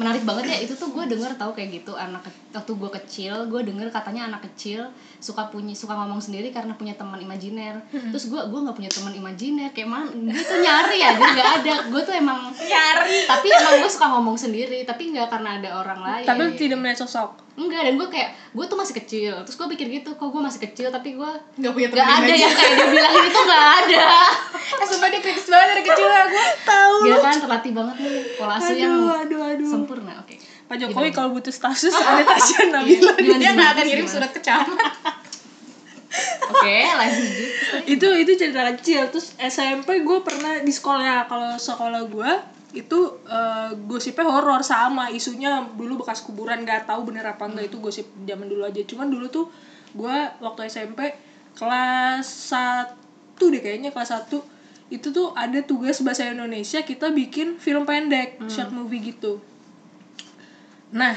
menarik 0.00 0.24
banget 0.24 0.44
ya 0.48 0.56
itu 0.64 0.72
tuh 0.80 0.88
gue 0.96 1.04
denger 1.12 1.36
tahu 1.36 1.52
kayak 1.52 1.82
gitu 1.82 1.92
anak 1.92 2.24
waktu 2.50 2.72
gue 2.72 2.90
kecil 2.96 3.46
gue 3.46 3.60
denger 3.62 3.88
katanya 3.88 4.26
anak 4.26 4.42
kecil 4.44 4.90
suka 5.16 5.46
punya 5.46 5.70
suka 5.70 5.94
ngomong 5.94 6.18
sendiri 6.18 6.50
karena 6.50 6.72
punya 6.72 6.92
teman 6.92 7.16
imajiner 7.16 7.78
terus 8.10 8.26
gue 8.26 8.40
gue 8.40 8.60
nggak 8.60 8.74
punya 8.74 8.88
teman 8.88 9.12
imajiner 9.12 9.70
kayak 9.70 9.86
mana 9.86 10.10
dia 10.10 10.42
tuh 10.42 10.58
nyari 10.58 10.98
ya 10.98 11.10
jadi 11.12 11.30
nggak 11.30 11.50
ada 11.56 11.74
gue 11.86 12.00
tuh 12.00 12.10
emang 12.12 12.40
Nyari. 12.50 13.18
tapi 13.24 13.46
emang 13.48 13.74
gue 13.78 13.90
suka 13.90 14.06
ngomong 14.10 14.36
sendiri 14.36 14.82
tapi 14.82 15.10
nggak 15.10 15.28
karena 15.28 15.56
ada 15.56 15.70
orang 15.76 16.00
lain 16.00 16.24
Tapi 16.24 16.42
tidak 16.56 16.76
melihat 16.76 16.98
sosok. 17.00 17.30
enggak 17.52 17.82
dan 17.82 17.94
gue 17.94 18.08
kayak 18.08 18.28
gue 18.50 18.64
tuh 18.64 18.74
masih 18.74 18.94
kecil 18.96 19.32
terus 19.40 19.54
gue 19.54 19.68
pikir 19.70 19.86
gitu 19.92 20.10
kok 20.12 20.26
gue 20.26 20.40
masih 20.40 20.60
kecil 20.60 20.88
tapi 20.88 21.12
gue 21.12 21.30
Nggak 21.56 21.72
punya 21.72 21.88
teman 21.88 22.02
ada 22.02 22.18
imajiner. 22.20 22.38
yang 22.40 22.54
kayak 22.56 22.72
dia 22.72 22.86
bilang 22.88 23.14
itu 23.20 23.40
nggak 23.40 23.64
ada 23.80 24.06
Eh, 24.70 24.86
sumpah 24.86 25.08
dia 25.08 25.20
kritis 25.20 25.46
banget 25.46 25.68
dari 25.68 25.82
kecil 25.82 26.06
ya 26.06 26.22
gue. 26.24 26.46
Tahu. 26.62 26.94
Gila 27.02 27.18
kan 27.20 27.36
terlatih 27.36 27.72
banget 27.74 27.96
nih 27.98 28.10
pola 28.34 28.54
asuh 28.54 28.70
yang 28.72 28.94
Aduh, 28.96 29.12
aduh, 29.18 29.40
aduh. 29.50 29.66
sempurna 29.68 30.12
oke 30.16 30.34
Pak 30.70 30.78
Jokowi 30.78 31.10
kalau 31.10 31.34
butuh 31.34 31.50
status 31.50 31.90
ada 31.90 32.22
Tasya 32.22 32.70
Nabila 32.70 33.18
Gimana, 33.18 33.18
Dia 33.18 33.34
nggak 33.34 33.54
gimana, 33.58 33.74
akan 33.74 33.86
kirim 33.90 34.06
surat 34.06 34.30
ke 34.30 34.38
camat. 34.38 34.78
oke 36.54 36.78
lanjut. 36.94 37.26
Itu 37.90 38.06
itu 38.14 38.32
cerita 38.38 38.62
kecil. 38.78 39.10
Terus 39.10 39.34
SMP 39.34 39.98
gue 40.06 40.18
pernah 40.22 40.62
di 40.62 40.70
sekolah 40.70 41.26
kalau 41.26 41.58
sekolah 41.58 42.06
gue 42.06 42.30
itu 42.78 42.98
eh, 43.26 43.74
gosipnya 43.90 44.30
horor 44.30 44.62
sama. 44.62 45.10
Isunya 45.10 45.58
dulu 45.74 46.06
bekas 46.06 46.22
kuburan 46.22 46.62
nggak 46.62 46.86
tahu 46.86 47.02
bener 47.02 47.26
apa 47.26 47.50
enggak 47.50 47.66
itu 47.66 47.82
gosip 47.82 48.06
zaman 48.22 48.46
dulu 48.46 48.62
aja. 48.62 48.78
Cuman 48.86 49.10
dulu 49.10 49.26
tuh 49.26 49.50
gue 49.90 50.16
waktu 50.38 50.70
SMP 50.70 51.18
kelas 51.58 52.22
satu 52.54 53.50
deh 53.50 53.58
kayaknya 53.58 53.90
kelas 53.90 54.14
satu 54.14 54.38
itu 54.90 55.10
tuh 55.10 55.34
ada 55.34 55.66
tugas 55.66 55.98
bahasa 55.98 56.30
Indonesia 56.30 56.82
kita 56.86 57.10
bikin 57.10 57.58
film 57.58 57.86
pendek 57.86 58.38
short 58.50 58.70
movie 58.74 59.14
gitu 59.14 59.38
nah 60.90 61.14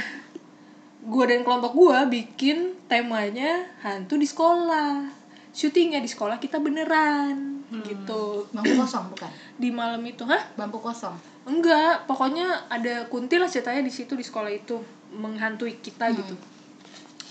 gue 1.03 1.23
dan 1.27 1.43
kelompok 1.43 1.73
gue 1.73 1.97
bikin 2.21 2.77
temanya 2.87 3.67
hantu 3.81 4.15
di 4.15 4.25
sekolah. 4.25 5.09
Syutingnya 5.53 6.01
di 6.01 6.09
sekolah 6.09 6.41
kita 6.41 6.57
beneran 6.57 7.61
gitu. 7.85 8.45
bangku 8.49 8.73
kosong 8.77 9.09
bukan? 9.13 9.29
Di 9.61 9.69
malam 9.69 10.01
itu 10.05 10.25
hah? 10.25 10.41
Bangku 10.53 10.77
kosong. 10.77 11.13
Enggak 11.45 12.05
pokoknya 12.05 12.69
ada 12.69 13.05
kunti 13.09 13.37
lah 13.37 13.49
ceritanya 13.49 13.81
di 13.81 13.89
situ 13.93 14.13
di 14.13 14.21
sekolah 14.25 14.49
itu 14.49 14.77
menghantui 15.13 15.77
kita 15.81 16.09
Hmm. 16.09 16.17
gitu. 16.17 16.35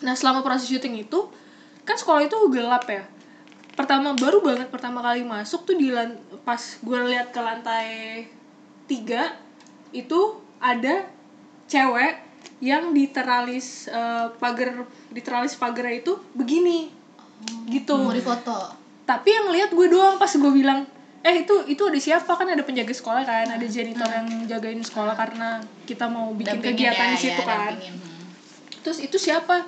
Nah 0.02 0.14
selama 0.14 0.42
proses 0.42 0.66
syuting 0.66 1.02
itu 1.02 1.30
kan 1.82 1.94
sekolah 1.94 2.26
itu 2.26 2.37
gelap 2.50 2.87
ya. 2.87 3.02
Pertama 3.75 4.14
baru 4.14 4.42
banget 4.42 4.68
pertama 4.70 5.00
kali 5.00 5.22
masuk 5.25 5.64
tuh 5.64 5.75
di 5.75 5.90
lan- 5.90 6.18
pas 6.42 6.58
gue 6.58 6.99
lihat 7.11 7.30
ke 7.30 7.40
lantai 7.40 7.88
tiga 8.87 9.34
itu 9.90 10.38
ada 10.58 11.06
cewek 11.66 12.31
yang 12.62 12.94
di 12.94 13.11
teralis 13.11 13.90
eh, 13.90 14.26
pagar 14.38 14.87
di 15.11 15.20
teralis 15.20 15.58
pagarnya 15.58 16.02
itu 16.02 16.12
begini. 16.37 16.90
Gitu. 17.66 17.96
Mau 17.99 18.14
difoto 18.14 18.82
tapi 19.02 19.28
yang 19.34 19.50
lihat 19.50 19.70
gue 19.75 19.87
doang 19.90 20.16
pas 20.16 20.30
gue 20.30 20.52
bilang 20.54 20.87
eh 21.22 21.46
itu 21.46 21.54
itu 21.70 21.82
ada 21.87 21.99
siapa? 21.99 22.32
Kan 22.34 22.50
ada 22.50 22.62
penjaga 22.66 22.90
sekolah 22.90 23.22
kan 23.22 23.46
ada 23.46 23.66
janitor 23.66 24.06
yang 24.11 24.26
jagain 24.49 24.82
sekolah 24.82 25.14
karena 25.14 25.62
kita 25.87 26.11
mau 26.11 26.34
bikin 26.34 26.58
Dampingin 26.58 26.75
kegiatan 26.75 27.06
ya, 27.06 27.12
di 27.14 27.18
situ 27.18 27.42
ya, 27.42 27.46
kan. 27.46 27.58
dampingin. 27.70 27.94
Hmm. 27.94 28.22
terus 28.82 28.99
itu 28.99 29.16
siapa? 29.18 29.62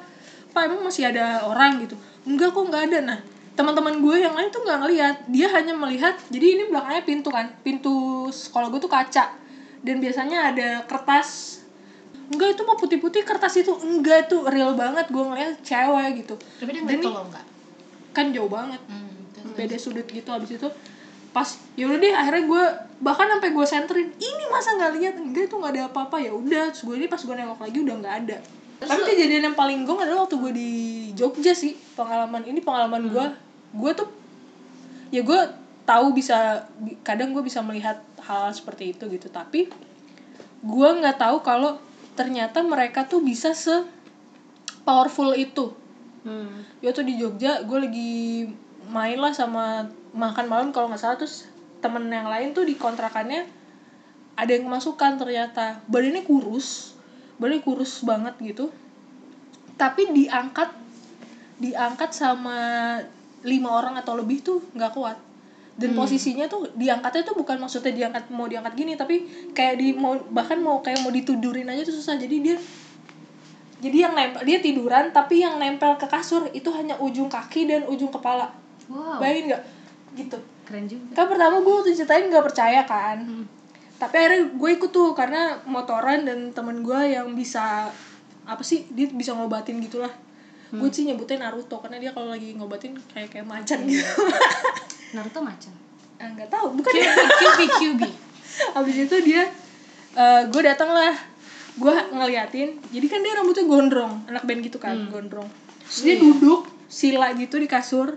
Pak 0.50 0.62
emang 0.66 0.82
masih 0.86 1.10
ada 1.10 1.46
orang? 1.46 1.82
Gitu. 1.82 1.94
Enggak 2.26 2.54
kok 2.54 2.64
nggak 2.66 2.82
ada. 2.90 2.98
Nah 3.02 3.18
teman-teman 3.54 4.02
gue 4.02 4.16
yang 4.18 4.34
lain 4.34 4.50
tuh 4.50 4.66
nggak 4.66 4.78
ngelihat. 4.82 5.16
Dia 5.30 5.46
hanya 5.54 5.74
melihat 5.78 6.14
jadi 6.30 6.46
ini 6.58 6.62
belakangnya 6.70 7.02
pintu 7.06 7.28
kan. 7.30 7.46
Pintu 7.62 8.26
sekolah 8.30 8.70
gue 8.70 8.80
tuh 8.82 8.90
kaca. 8.90 9.34
Dan 9.84 10.02
biasanya 10.02 10.50
ada 10.50 10.68
kertas 10.88 11.60
enggak 12.32 12.56
itu 12.56 12.62
mau 12.64 12.76
putih-putih 12.76 13.22
kertas 13.24 13.58
itu. 13.58 13.72
Enggak 13.82 14.30
itu 14.30 14.36
real 14.46 14.72
banget. 14.72 15.08
Gue 15.12 15.24
ngeliat 15.24 15.60
cewek 15.60 16.24
gitu. 16.24 16.34
Tapi 16.36 16.70
dia 16.72 16.82
ngeliat 16.84 17.02
kalau 17.02 17.22
enggak. 17.28 17.44
Kan 18.14 18.26
jauh 18.32 18.50
banget. 18.50 18.80
Hmm. 18.88 19.12
beda 19.54 19.76
sudut 19.76 20.08
gitu 20.08 20.32
abis 20.32 20.56
itu. 20.56 20.68
Pas 21.30 21.46
ya 21.76 21.84
udah 21.86 21.98
deh 22.00 22.14
akhirnya 22.16 22.42
gue 22.48 22.64
bahkan 22.98 23.28
sampai 23.28 23.52
gue 23.52 23.66
senterin 23.68 24.08
ini 24.16 24.44
masa 24.48 24.74
nggak 24.74 24.92
lihat? 24.98 25.14
Enggak 25.20 25.52
itu 25.52 25.54
nggak 25.60 25.72
ada 25.76 25.82
apa-apa. 25.92 26.16
Ya 26.18 26.32
udah 26.32 26.72
gue 26.72 26.94
ini 26.96 27.06
pas 27.06 27.20
gue 27.20 27.34
nengok 27.34 27.60
lagi 27.60 27.78
udah 27.78 27.94
nggak 28.00 28.16
ada. 28.24 28.36
Tapi 28.84 29.00
kejadian 29.06 29.52
yang 29.52 29.56
paling 29.56 29.86
gong 29.86 30.00
adalah 30.02 30.26
waktu 30.26 30.36
gue 30.40 30.52
di 30.56 30.70
Jogja 31.14 31.52
sih. 31.54 31.76
Pengalaman 31.94 32.42
ini 32.48 32.58
pengalaman 32.64 33.06
gue 33.06 33.26
gue 33.74 33.90
tuh 33.94 34.08
ya 35.12 35.22
gue 35.22 35.40
tahu 35.84 36.16
bisa 36.16 36.64
bi- 36.80 36.96
kadang 37.04 37.36
gue 37.36 37.44
bisa 37.44 37.60
melihat 37.60 38.00
hal 38.24 38.48
seperti 38.50 38.96
itu 38.96 39.04
gitu. 39.12 39.28
Tapi 39.28 39.68
gue 40.64 40.88
nggak 40.98 41.20
tahu 41.20 41.44
kalau 41.44 41.76
ternyata 42.14 42.62
mereka 42.62 43.06
tuh 43.06 43.22
bisa 43.22 43.54
se 43.54 43.86
powerful 44.82 45.34
itu. 45.34 45.74
Hmm. 46.24 46.64
ya 46.80 46.88
tuh 46.96 47.04
di 47.04 47.20
Jogja 47.20 47.60
gue 47.68 47.78
lagi 47.84 48.48
main 48.88 49.20
lah 49.20 49.36
sama 49.36 49.92
makan 50.16 50.48
malam 50.48 50.68
kalau 50.72 50.88
nggak 50.88 50.96
salah 50.96 51.20
terus 51.20 51.44
temen 51.84 52.08
yang 52.08 52.24
lain 52.24 52.56
tuh 52.56 52.64
di 52.64 52.80
kontrakannya 52.80 53.44
ada 54.32 54.50
yang 54.50 54.64
kemasukan 54.64 55.20
ternyata. 55.20 55.84
Badannya 55.84 56.24
kurus 56.24 56.96
badannya 57.36 57.60
kurus 57.60 58.00
banget 58.06 58.34
gitu. 58.40 58.72
Tapi 59.76 60.16
diangkat 60.16 60.72
diangkat 61.60 62.10
sama 62.16 62.58
lima 63.44 63.68
orang 63.68 64.00
atau 64.00 64.16
lebih 64.16 64.40
tuh 64.40 64.64
nggak 64.72 64.92
kuat 64.96 65.18
dan 65.74 65.90
posisinya 65.98 66.46
tuh 66.46 66.70
diangkatnya 66.78 67.26
tuh 67.26 67.34
bukan 67.34 67.58
maksudnya 67.58 67.90
diangkat 67.90 68.30
mau 68.30 68.46
diangkat 68.46 68.72
gini 68.78 68.94
tapi 68.94 69.26
kayak 69.50 69.74
di 69.74 69.90
mau 69.90 70.14
bahkan 70.30 70.62
mau 70.62 70.78
kayak 70.78 71.02
mau 71.02 71.10
ditudurin 71.10 71.66
aja 71.66 71.82
tuh 71.82 71.94
susah. 71.98 72.14
Jadi 72.14 72.36
dia 72.38 72.56
jadi 73.82 74.08
yang 74.08 74.14
nempel 74.14 74.46
dia 74.46 74.62
tiduran 74.62 75.10
tapi 75.10 75.42
yang 75.42 75.58
nempel 75.58 75.98
ke 75.98 76.06
kasur 76.06 76.46
itu 76.54 76.70
hanya 76.70 76.94
ujung 77.02 77.26
kaki 77.26 77.66
dan 77.66 77.82
ujung 77.90 78.14
kepala. 78.14 78.54
Wow. 78.86 79.18
Bayangin 79.18 79.50
nggak? 79.50 79.62
Gitu. 80.14 80.38
Keren 80.64 80.84
juga. 80.86 81.04
Kan 81.12 81.26
pertama 81.26 81.56
gue 81.58 81.74
waktu 81.74 81.90
ceritain 81.92 82.30
nggak 82.30 82.46
percaya 82.46 82.80
kan? 82.86 83.18
Hmm. 83.22 83.46
tapi 83.94 84.20
akhirnya 84.20 84.58
gue 84.58 84.70
ikut 84.74 84.90
tuh 84.90 85.14
karena 85.14 85.62
motoran 85.70 86.26
dan 86.26 86.50
temen 86.50 86.82
gue 86.82 87.14
yang 87.14 87.30
bisa 87.32 87.88
apa 88.44 88.60
sih 88.60 88.84
dia 88.90 89.06
bisa 89.08 89.32
ngobatin 89.32 89.78
gitulah 89.80 90.10
gue 90.74 90.90
sih 90.90 91.06
nyebutnya 91.06 91.46
Naruto 91.46 91.78
karena 91.78 92.02
dia 92.02 92.10
kalau 92.10 92.34
lagi 92.34 92.54
ngobatin 92.58 92.98
kayak 93.14 93.30
kayak 93.30 93.46
macan 93.46 93.86
gitu. 93.86 94.06
Naruto 95.14 95.40
macan? 95.40 95.72
Ah, 96.18 96.30
nggak 96.30 96.50
tahu 96.50 96.78
bukan 96.78 96.92
QB 96.94 97.30
QB 97.42 97.60
QB 97.78 98.02
habis 98.70 98.96
itu 98.96 99.16
dia 99.26 99.50
eh 100.14 100.42
gue 100.46 100.62
datang 100.62 100.94
lah. 100.94 101.14
Gue 101.74 101.90
ngeliatin 101.90 102.78
jadi 102.94 103.06
kan 103.10 103.18
dia 103.18 103.34
rambutnya 103.34 103.66
gondrong 103.66 104.22
anak 104.30 104.46
band 104.46 104.62
gitu 104.62 104.78
kan 104.78 104.94
gondrong. 105.10 105.50
Terus 105.90 106.00
dia 106.06 106.16
duduk 106.22 106.70
sila 106.86 107.34
gitu 107.34 107.58
di 107.58 107.66
kasur. 107.66 108.14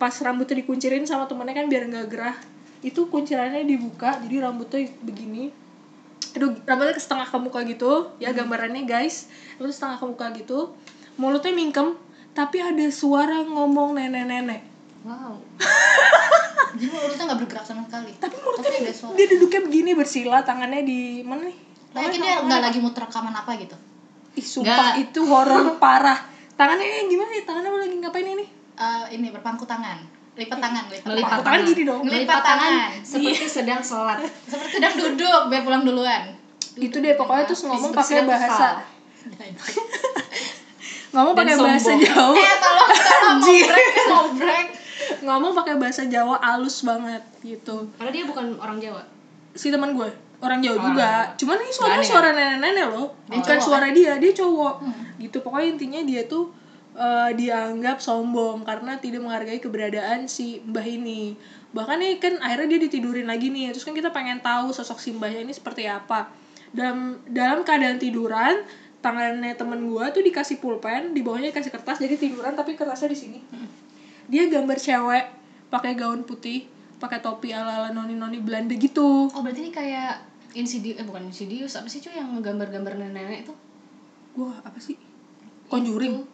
Pas 0.00 0.14
rambutnya 0.24 0.56
dikuncirin 0.64 1.04
sama 1.04 1.28
temennya 1.28 1.58
kan 1.60 1.66
biar 1.68 1.84
nggak 1.84 2.06
gerah. 2.08 2.36
Itu 2.80 3.12
kuncirannya 3.12 3.68
dibuka 3.68 4.16
jadi 4.24 4.48
rambutnya 4.48 4.88
begini. 5.04 5.52
Aduh 6.32 6.56
rambutnya 6.64 6.96
ke 6.96 7.02
setengah 7.04 7.28
ke 7.28 7.36
muka 7.36 7.60
gitu. 7.68 8.08
Ya 8.24 8.32
gambarannya 8.32 8.88
guys. 8.88 9.28
Rambutnya 9.60 9.76
setengah 9.76 9.96
ke 10.00 10.04
muka 10.08 10.26
gitu 10.32 10.58
mulutnya 11.18 11.52
mingkem 11.52 11.98
tapi 12.32 12.62
ada 12.62 12.86
suara 12.94 13.42
ngomong 13.42 13.98
nenek-nenek. 13.98 14.62
Wow. 15.02 15.42
Jadi 16.78 16.86
mulutnya 16.86 17.24
nggak 17.26 17.40
bergerak 17.42 17.64
sama 17.66 17.82
sekali. 17.90 18.14
Tapi 18.16 18.36
mulutnya 18.38 18.70
Tapi 18.70 18.78
dia, 18.86 18.94
dia 18.94 19.26
duduknya 19.34 19.60
begini 19.66 19.90
bersila 19.98 20.46
tangannya 20.46 20.86
di 20.86 21.26
mana 21.26 21.50
nih? 21.50 21.58
Yakin 21.98 22.20
dia 22.22 22.34
nggak 22.46 22.60
lagi 22.62 22.78
muter 22.78 23.02
rekaman 23.02 23.34
apa 23.34 23.50
gitu? 23.58 23.74
Ih 24.38 24.46
sumpah 24.46 24.94
Nggak. 24.94 25.02
itu 25.10 25.20
horor 25.26 25.74
parah. 25.82 26.22
Tangannya 26.54 27.10
gimana 27.10 27.30
nih? 27.34 27.42
Tangannya 27.42 27.70
lagi 27.74 27.96
ngapain 27.98 28.28
ini? 28.28 28.46
Eh, 28.78 29.04
ini 29.18 29.26
berpangku 29.34 29.66
tangan. 29.66 29.98
Lipat 30.38 30.58
tangan 30.62 30.86
lipat 30.86 31.06
Melipat 31.10 31.30
Tangan. 31.42 31.46
tangan. 31.50 31.66
gini 31.66 31.82
dong. 31.82 32.00
Ngelipat 32.06 32.40
tangan. 32.46 32.72
seperti 33.10 33.46
sedang 33.50 33.82
sholat. 33.82 34.22
Seperti 34.46 34.78
sedang 34.78 34.94
duduk 34.94 35.40
biar 35.50 35.62
pulang 35.66 35.82
duluan. 35.82 36.30
Itu 36.78 37.02
deh 37.02 37.18
pokoknya 37.18 37.50
terus 37.50 37.66
ngomong 37.66 37.90
Seperti 37.90 38.22
pakai 38.22 38.22
bahasa. 38.22 38.68
Ngomong 41.14 41.34
pakai 41.34 41.56
bahasa. 41.56 41.92
Jawa. 41.96 42.34
eh 42.36 42.56
tolong 42.60 42.90
tolong 42.92 43.20
mau 43.20 43.32
Anjir. 43.40 43.64
break 43.64 43.94
mau 44.08 44.26
break 44.36 44.68
ngomong 45.24 45.52
pakai 45.56 45.74
bahasa 45.80 46.02
Jawa 46.06 46.36
halus 46.42 46.84
banget 46.84 47.22
gitu. 47.40 47.88
padahal 47.96 48.12
dia 48.12 48.24
bukan 48.28 48.46
orang 48.60 48.78
Jawa 48.78 49.02
Si 49.56 49.72
teman 49.74 49.90
gue 49.96 50.06
orang 50.38 50.60
Jawa 50.62 50.76
Orang 50.78 50.86
juga. 50.94 51.10
Cuman 51.34 51.56
ini 51.58 51.72
suara 51.74 51.98
suara 51.98 52.30
nenek-nenek 52.30 52.86
loh. 52.94 53.10
Dia 53.26 53.42
Bukan 53.42 53.58
cowok, 53.58 53.66
suara 53.66 53.88
dia, 53.90 54.12
dia 54.22 54.32
cowok. 54.34 54.74
Hmm. 54.86 55.04
Gitu 55.18 55.36
pokoknya 55.42 55.66
intinya 55.74 56.00
dia 56.06 56.22
tuh 56.30 56.54
eh, 56.94 57.30
dianggap 57.34 57.98
sombong 57.98 58.62
karena 58.62 59.02
tidak 59.02 59.26
menghargai 59.26 59.58
keberadaan 59.58 60.30
si 60.30 60.62
mbah 60.62 60.86
ini. 60.86 61.34
Bahkan 61.74 61.96
nih 61.98 62.12
kan 62.22 62.34
akhirnya 62.38 62.78
dia 62.78 62.80
ditidurin 62.86 63.26
lagi 63.26 63.50
nih. 63.50 63.74
Terus 63.74 63.82
kan 63.82 63.98
kita 63.98 64.14
pengen 64.14 64.38
tahu 64.38 64.70
sosok 64.70 65.02
si 65.02 65.10
mbahnya 65.10 65.42
ini 65.42 65.50
seperti 65.50 65.90
apa. 65.90 66.30
Dalam 66.70 67.18
dalam 67.26 67.66
keadaan 67.66 67.98
tiduran, 67.98 68.62
tangannya 68.98 69.54
temen 69.54 69.86
gue 69.86 70.04
tuh 70.10 70.22
dikasih 70.22 70.58
pulpen, 70.58 71.14
di 71.14 71.22
bawahnya 71.22 71.54
dikasih 71.54 71.70
kertas, 71.70 72.02
jadi 72.02 72.18
tiduran 72.18 72.58
tapi 72.58 72.74
kertasnya 72.74 73.14
di 73.14 73.18
sini. 73.18 73.38
Dia 74.26 74.50
gambar 74.50 74.76
cewek 74.76 75.24
pakai 75.70 75.94
gaun 75.94 76.26
putih, 76.26 76.66
pakai 76.98 77.22
topi 77.22 77.54
ala-ala 77.54 77.94
noni-noni 77.94 78.42
Belanda 78.42 78.74
gitu. 78.74 79.30
oh 79.30 79.40
berarti 79.40 79.68
ini 79.68 79.72
kayak 79.72 80.26
Insidious 80.56 80.98
eh 80.98 81.04
bukan 81.06 81.28
Insidious 81.30 81.76
apa 81.78 81.86
sih 81.86 82.00
cuy 82.02 82.16
yang 82.16 82.32
gambar-gambar 82.42 82.96
nenek-nenek 82.98 83.46
itu 83.46 83.54
Wah, 84.38 84.54
apa 84.64 84.78
sih? 84.80 84.94
Conjuring. 85.68 86.24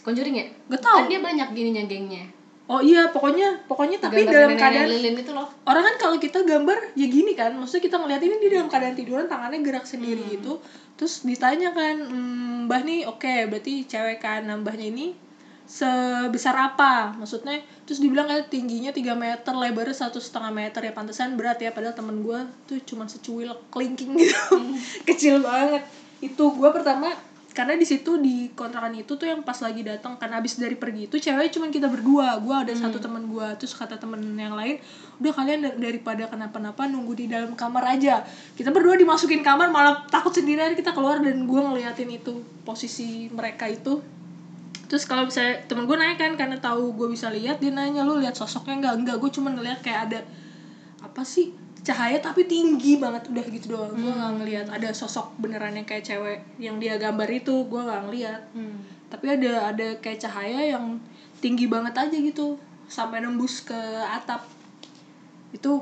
Conjuring 0.00 0.34
ya 0.34 0.46
Gak 0.72 0.80
tau. 0.80 1.04
kan 1.04 1.10
dia 1.10 1.20
banyak 1.20 1.48
gininya 1.52 1.84
gengnya 1.84 2.24
Oh 2.68 2.84
iya, 2.84 3.08
pokoknya 3.08 3.64
pokoknya 3.64 3.96
tapi 3.96 4.28
Gambar 4.28 4.34
dalam 4.36 4.50
keadaan 4.54 4.88
lilin 4.92 5.16
itu 5.16 5.32
loh. 5.32 5.48
orang 5.64 5.88
kan 5.88 5.96
kalau 5.96 6.16
kita 6.20 6.44
gambar 6.44 6.92
ya 6.92 7.08
gini 7.08 7.32
kan, 7.32 7.56
maksudnya 7.56 7.80
kita 7.80 7.96
ngeliat 7.96 8.20
ini 8.20 8.34
dia 8.38 8.50
dalam 8.54 8.68
keadaan 8.68 8.92
tiduran 8.92 9.24
tangannya 9.24 9.64
gerak 9.64 9.88
sendiri 9.88 10.20
Hmm. 10.20 10.32
gitu. 10.36 10.52
Terus 11.00 11.24
ditanya 11.24 11.72
kan, 11.72 11.96
"Hmm, 11.96 12.68
Mbah 12.68 12.84
nih 12.84 13.08
oke, 13.08 13.48
berarti 13.48 13.88
cewek 13.88 14.20
kan, 14.20 14.44
nah, 14.44 14.60
mbahnya 14.60 14.84
ini 14.86 15.16
sebesar 15.64 16.52
apa? 16.54 17.12
Maksudnya 17.14 17.60
terus 17.84 18.00
dibilang 18.00 18.24
kayak 18.26 18.48
tingginya 18.48 18.88
3 18.88 19.12
meter 19.12 19.52
lebarnya 19.52 19.96
satu 19.98 20.16
setengah 20.18 20.48
meter. 20.50 20.80
Ya 20.82 20.92
pantesan 20.92 21.36
berat 21.36 21.56
ya 21.58 21.70
padahal 21.70 21.92
temen 21.92 22.20
gue 22.20 22.40
tuh 22.64 22.80
cuma 22.84 23.04
secuil 23.04 23.52
kelingking 23.68 24.16
gitu. 24.18 24.36
Kecil 25.08 25.40
banget. 25.40 25.84
Itu 26.18 26.50
gue 26.50 26.68
pertama 26.68 27.12
karena 27.58 27.74
di 27.74 27.82
situ 27.82 28.22
di 28.22 28.54
kontrakan 28.54 28.94
itu 28.94 29.18
tuh 29.18 29.26
yang 29.26 29.42
pas 29.42 29.58
lagi 29.58 29.82
datang 29.82 30.14
kan 30.14 30.30
abis 30.30 30.62
dari 30.62 30.78
pergi 30.78 31.10
itu 31.10 31.18
cewek 31.18 31.50
cuma 31.50 31.66
kita 31.74 31.90
berdua. 31.90 32.38
Gue 32.38 32.54
ada 32.54 32.70
satu 32.70 33.02
teman 33.02 33.26
gue 33.26 33.46
terus 33.58 33.74
kata 33.74 33.98
temen 33.98 34.22
yang 34.38 34.54
lain 34.54 34.78
udah 35.18 35.32
kalian 35.34 35.66
dar- 35.66 35.74
daripada 35.74 36.30
kenapa-napa 36.30 36.86
nunggu 36.86 37.18
di 37.18 37.26
dalam 37.26 37.58
kamar 37.58 37.98
aja. 37.98 38.22
Kita 38.54 38.70
berdua 38.70 38.94
dimasukin 38.94 39.42
kamar 39.42 39.74
malah 39.74 40.06
takut 40.06 40.30
sendirian 40.30 40.78
kita 40.78 40.94
keluar 40.94 41.18
dan 41.18 41.34
gue 41.34 41.60
ngeliatin 41.66 42.06
itu 42.14 42.46
posisi 42.62 43.26
mereka 43.26 43.66
itu. 43.66 43.98
Terus 44.86 45.02
kalau 45.02 45.26
misalnya 45.26 45.58
temen 45.66 45.90
gue 45.90 45.96
nanya 45.98 46.14
kan 46.14 46.38
karena 46.38 46.62
tahu 46.62 46.94
gue 46.94 47.10
bisa 47.10 47.26
lihat 47.26 47.58
dia 47.58 47.74
nanya 47.74 48.06
lu 48.06 48.22
lihat 48.22 48.38
sosoknya 48.38 48.78
enggak 48.78 48.94
enggak 49.02 49.16
gue 49.18 49.30
cuma 49.34 49.50
ngeliat 49.50 49.82
kayak 49.82 50.00
ada 50.06 50.20
apa 51.02 51.26
sih 51.26 51.50
cahaya 51.78 52.18
tapi 52.18 52.44
tinggi 52.44 52.98
banget 52.98 53.30
udah 53.30 53.44
gitu 53.48 53.66
doang 53.72 53.94
gue 53.94 54.10
nggak 54.10 54.32
ngeliat 54.42 54.66
ada 54.68 54.90
sosok 54.90 55.38
beneran 55.38 55.72
yang 55.72 55.86
kayak 55.86 56.04
cewek 56.04 56.38
yang 56.58 56.76
dia 56.76 56.98
gambar 56.98 57.28
itu 57.28 57.64
gue 57.64 57.80
nggak 57.80 58.02
ngeliat 58.04 58.42
Hmm. 58.52 58.82
tapi 59.08 59.26
ada 59.30 59.72
ada 59.72 59.88
kayak 59.98 60.20
cahaya 60.20 60.74
yang 60.74 60.98
tinggi 61.38 61.64
banget 61.64 61.94
aja 61.94 62.12
gitu 62.12 62.58
sampai 62.86 63.22
nembus 63.22 63.62
ke 63.62 63.78
atap 64.04 64.44
itu 65.50 65.80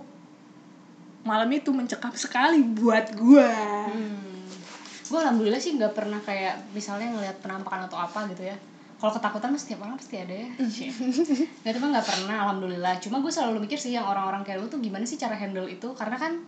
malam 1.22 1.50
itu 1.50 1.74
mencekam 1.74 2.14
sekali 2.14 2.62
buat 2.62 3.10
gue 3.12 3.50
Hmm. 3.86 4.24
Gue 5.06 5.22
alhamdulillah 5.22 5.62
sih 5.62 5.78
nggak 5.78 5.94
pernah 5.94 6.18
kayak 6.18 6.74
misalnya 6.74 7.14
ngelihat 7.14 7.38
penampakan 7.38 7.86
atau 7.86 7.94
apa 7.94 8.26
gitu 8.26 8.42
ya. 8.42 8.58
Kalau 8.96 9.12
ketakutan 9.12 9.52
setiap 9.60 9.84
orang 9.84 10.00
pasti 10.00 10.16
ada 10.16 10.32
ya. 10.32 10.48
Cie. 10.72 10.88
Nah, 11.62 11.68
itu 11.68 11.78
mah 11.82 11.88
nggak 11.92 12.06
pernah 12.08 12.36
alhamdulillah. 12.48 12.94
Cuma 12.96 13.20
gue 13.20 13.28
selalu 13.28 13.68
mikir 13.68 13.76
sih 13.76 13.92
yang 13.92 14.08
orang-orang 14.08 14.40
kayak 14.40 14.58
lu 14.62 14.66
tuh 14.72 14.80
gimana 14.80 15.04
sih 15.04 15.20
cara 15.20 15.36
handle 15.36 15.68
itu? 15.68 15.92
Karena 15.92 16.16
kan 16.16 16.40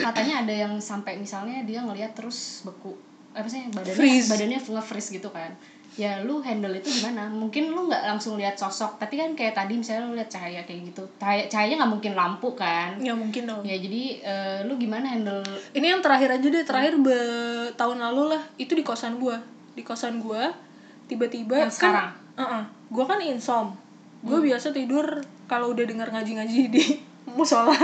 katanya 0.00 0.40
ada 0.40 0.54
yang 0.54 0.80
sampai 0.80 1.20
misalnya 1.20 1.60
dia 1.60 1.84
ngelihat 1.84 2.16
terus 2.16 2.64
beku 2.64 2.96
apa 3.30 3.46
sih 3.46 3.68
badannya 3.70 4.00
Freeze. 4.00 4.26
badannya 4.32 4.58
nge-freeze 4.58 5.12
gitu 5.12 5.28
kan. 5.28 5.52
Ya 5.98 6.22
lu 6.22 6.40
handle 6.40 6.72
itu 6.72 6.88
gimana? 6.88 7.28
Mungkin 7.28 7.68
lu 7.74 7.90
nggak 7.90 8.06
langsung 8.08 8.38
lihat 8.40 8.56
sosok, 8.56 8.96
tapi 8.96 9.18
kan 9.18 9.34
kayak 9.36 9.52
tadi 9.58 9.76
misalnya 9.76 10.06
lu 10.08 10.14
lihat 10.16 10.30
cahaya 10.32 10.62
kayak 10.64 10.94
gitu. 10.94 11.04
Cahaya 11.20 11.44
cahayanya 11.50 11.84
nggak 11.84 11.92
mungkin 11.98 12.12
lampu 12.16 12.54
kan. 12.56 12.96
ya 13.02 13.12
mungkin 13.12 13.44
dong 13.44 13.60
Ya 13.66 13.76
jadi 13.76 14.02
eh, 14.22 14.58
lu 14.64 14.78
gimana 14.80 15.12
handle 15.12 15.44
ini 15.76 15.86
yang 15.90 16.00
terakhir 16.00 16.32
aja 16.32 16.46
deh 16.48 16.64
terakhir 16.64 16.94
be- 16.96 17.74
tahun 17.76 17.98
lalu 18.00 18.34
lah 18.34 18.42
itu 18.56 18.72
di 18.72 18.80
kosan 18.86 19.18
gue 19.20 19.36
di 19.76 19.82
kosan 19.84 20.22
gue 20.22 20.69
tiba-tiba 21.10 21.66
Yang 21.66 21.82
sekarang? 21.82 22.14
kan, 22.38 22.62
gue 22.70 23.04
kan 23.04 23.18
insom. 23.18 23.74
Gue 24.22 24.38
biasa 24.38 24.70
tidur 24.70 25.26
kalau 25.50 25.74
udah 25.74 25.82
dengar 25.82 26.14
ngaji-ngaji 26.14 26.60
di 26.74 26.84
musola. 27.26 27.74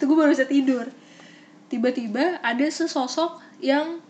Itu 0.00 0.08
gue 0.08 0.16
baru 0.16 0.32
bisa 0.32 0.48
tidur. 0.48 0.88
Tiba-tiba 1.68 2.40
ada 2.40 2.64
sesosok 2.64 3.40
yang 3.60 4.00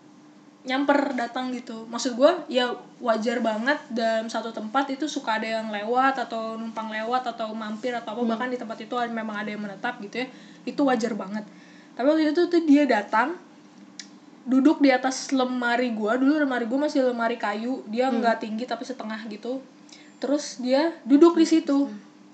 nyamper 0.62 1.18
datang 1.18 1.50
gitu. 1.50 1.90
Maksud 1.90 2.14
gue 2.14 2.30
ya 2.46 2.70
wajar 3.02 3.42
banget 3.42 3.82
dalam 3.90 4.30
satu 4.30 4.54
tempat 4.54 4.94
itu 4.94 5.10
suka 5.10 5.42
ada 5.42 5.58
yang 5.58 5.74
lewat 5.74 6.22
atau 6.22 6.54
numpang 6.54 6.86
lewat 6.86 7.34
atau 7.34 7.50
mampir 7.50 7.90
atau 7.90 8.14
apa. 8.14 8.22
Bahkan 8.22 8.48
di 8.54 8.58
tempat 8.58 8.78
itu 8.78 8.94
memang 9.10 9.42
ada 9.42 9.50
yang 9.50 9.62
menetap 9.62 9.98
gitu 9.98 10.22
ya. 10.22 10.26
Itu 10.62 10.86
wajar 10.86 11.18
banget. 11.18 11.42
Tapi 11.98 12.06
waktu 12.06 12.30
itu 12.30 12.46
tuh 12.46 12.62
dia 12.62 12.86
datang 12.86 13.34
duduk 14.42 14.82
di 14.82 14.90
atas 14.90 15.30
lemari 15.30 15.94
gua 15.94 16.18
dulu 16.18 16.42
lemari 16.42 16.66
gua 16.66 16.86
masih 16.90 17.06
lemari 17.06 17.38
kayu 17.38 17.86
dia 17.86 18.10
nggak 18.10 18.42
tinggi 18.42 18.64
tapi 18.66 18.82
setengah 18.82 19.22
gitu. 19.30 19.62
Terus 20.18 20.58
dia 20.62 20.94
duduk 21.06 21.38
di 21.38 21.46
situ. 21.46 21.90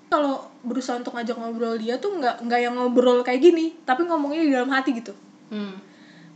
Kalau 0.08 0.48
berusaha 0.64 0.96
untuk 0.96 1.12
ngajak 1.12 1.36
ngobrol 1.36 1.76
dia 1.76 2.00
tuh 2.00 2.16
nggak 2.16 2.44
nggak 2.48 2.60
yang 2.64 2.74
ngobrol 2.80 3.20
kayak 3.20 3.44
gini 3.44 3.76
tapi 3.84 4.08
ngomongnya 4.08 4.40
di 4.40 4.52
dalam 4.56 4.72
hati 4.72 4.96
gitu. 4.96 5.12
Hmm, 5.52 5.76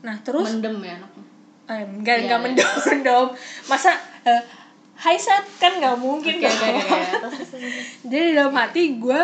nah 0.05 0.17
terus 0.25 0.49
mendem 0.52 0.81
ya 0.81 0.97
eh, 1.69 1.85
nggak 1.85 2.17
Iya, 2.21 2.25
nggak 2.29 2.41
iya. 2.41 2.45
mendom 2.45 2.73
mendom 2.93 3.26
masa 3.71 3.97
eh, 4.29 4.45
Hai 4.97 5.17
Sat. 5.17 5.45
Kan 5.57 5.81
nggak 5.81 5.97
mungkin 5.97 6.37
dong. 6.37 6.52
oke, 6.52 6.69
oke, 6.69 7.00
oke. 7.33 7.43
jadi 8.12 8.25
di 8.29 8.35
dalam 8.37 8.55
hati 8.55 9.00
gue 9.00 9.23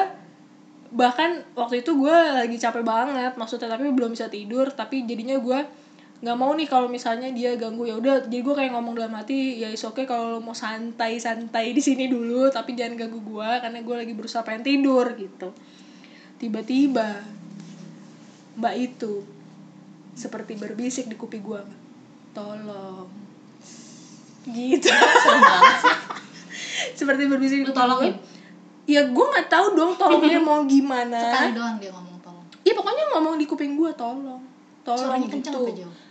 bahkan 0.88 1.45
waktu 1.52 1.85
itu 1.85 1.93
gue 2.00 2.17
lagi 2.33 2.57
capek 2.57 2.81
banget 2.81 3.37
maksudnya 3.37 3.69
tapi 3.76 3.93
belum 3.93 4.17
bisa 4.17 4.33
tidur 4.33 4.73
tapi 4.73 5.05
jadinya 5.05 5.37
gue 5.37 5.61
nggak 6.18 6.34
mau 6.34 6.50
nih 6.58 6.66
kalau 6.66 6.90
misalnya 6.90 7.30
dia 7.30 7.54
ganggu. 7.54 7.87
Ya 7.87 7.94
udah 7.94 8.26
jadi 8.26 8.42
gue 8.42 8.54
kayak 8.54 8.75
ngomong 8.75 8.98
dalam 8.98 9.14
hati 9.14 9.62
ya 9.62 9.70
is 9.70 9.82
oke 9.87 10.02
kalau 10.02 10.34
lo 10.34 10.38
mau 10.42 10.54
santai 10.54 11.22
santai 11.22 11.70
di 11.70 11.78
sini 11.78 12.10
dulu 12.10 12.50
tapi 12.50 12.75
jangan 12.75 12.98
ganggu 12.98 13.22
gue 13.22 13.50
karena 13.62 13.78
gue 13.78 13.94
lagi 13.94 14.12
berusaha 14.18 14.42
pengen 14.42 14.66
tidur 14.66 15.06
gitu. 15.14 15.54
Tiba-tiba 16.42 17.22
mbak 18.58 18.75
itu 18.75 19.22
seperti 20.18 20.58
berbisik 20.58 21.06
di 21.06 21.14
kuping 21.14 21.46
gue 21.46 21.62
tolong. 22.34 23.06
Gitu. 24.48 24.90
Seperti 26.98 27.31
berbisik 27.31 27.68
Lu 27.68 27.70
tolongin? 27.70 28.18
ya 28.88 29.04
gue 29.04 29.26
nggak 29.28 29.52
tahu 29.52 29.76
dong 29.76 29.92
tolongnya 29.94 30.40
mau 30.42 30.66
gimana. 30.66 31.20
Sekali 31.20 31.54
doang 31.54 31.76
dia 31.78 31.94
ngomong 31.94 32.18
tolong. 32.18 32.46
Iya 32.66 32.74
pokoknya 32.74 33.04
ngomong 33.14 33.35
di 33.38 33.46
kuping 33.46 33.78
gue 33.78 33.94
tolong 33.94 34.42
tolong 34.88 35.04
suaranya 35.04 35.28
kenceng 35.28 35.52
gitu. 35.52 35.68
apa 35.68 35.72
jauh 35.76 36.08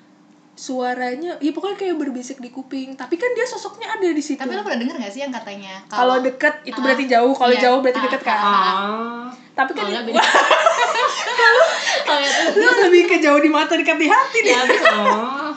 suaranya 0.58 1.38
iya 1.38 1.54
pokoknya 1.54 1.78
kayak 1.78 1.96
berbisik 1.96 2.42
di 2.42 2.50
kuping. 2.50 2.98
Tapi 2.98 3.14
kan 3.14 3.30
dia 3.32 3.46
sosoknya 3.46 3.94
ada 3.94 4.10
di 4.10 4.20
situ. 4.20 4.42
Tapi 4.42 4.52
lo 4.52 4.66
pernah 4.66 4.82
denger 4.82 4.98
gak 4.98 5.14
sih 5.14 5.22
yang 5.22 5.30
katanya 5.30 5.86
kalau 5.86 6.18
deket 6.20 6.66
itu 6.66 6.76
Ah, 6.76 6.84
berarti 6.84 7.06
jauh. 7.06 7.32
Kalau 7.32 7.54
iya. 7.54 7.62
jauh 7.62 7.80
berarti 7.80 8.00
Ah, 8.02 8.06
deket 8.10 8.22
kan 8.22 8.40
Ah. 8.42 9.26
tapi 9.54 9.72
kan 9.74 9.86
ya 9.90 10.02
tuh. 10.02 10.14
lu 12.58 12.68
lebih 12.90 13.04
ke 13.10 13.18
jauh 13.20 13.40
di 13.42 13.50
mata 13.50 13.74
dekat 13.74 13.98
di 13.98 14.08
hati 14.08 14.38
deh 14.46 14.54
Ya, 14.54 14.62
oh, 14.64 15.54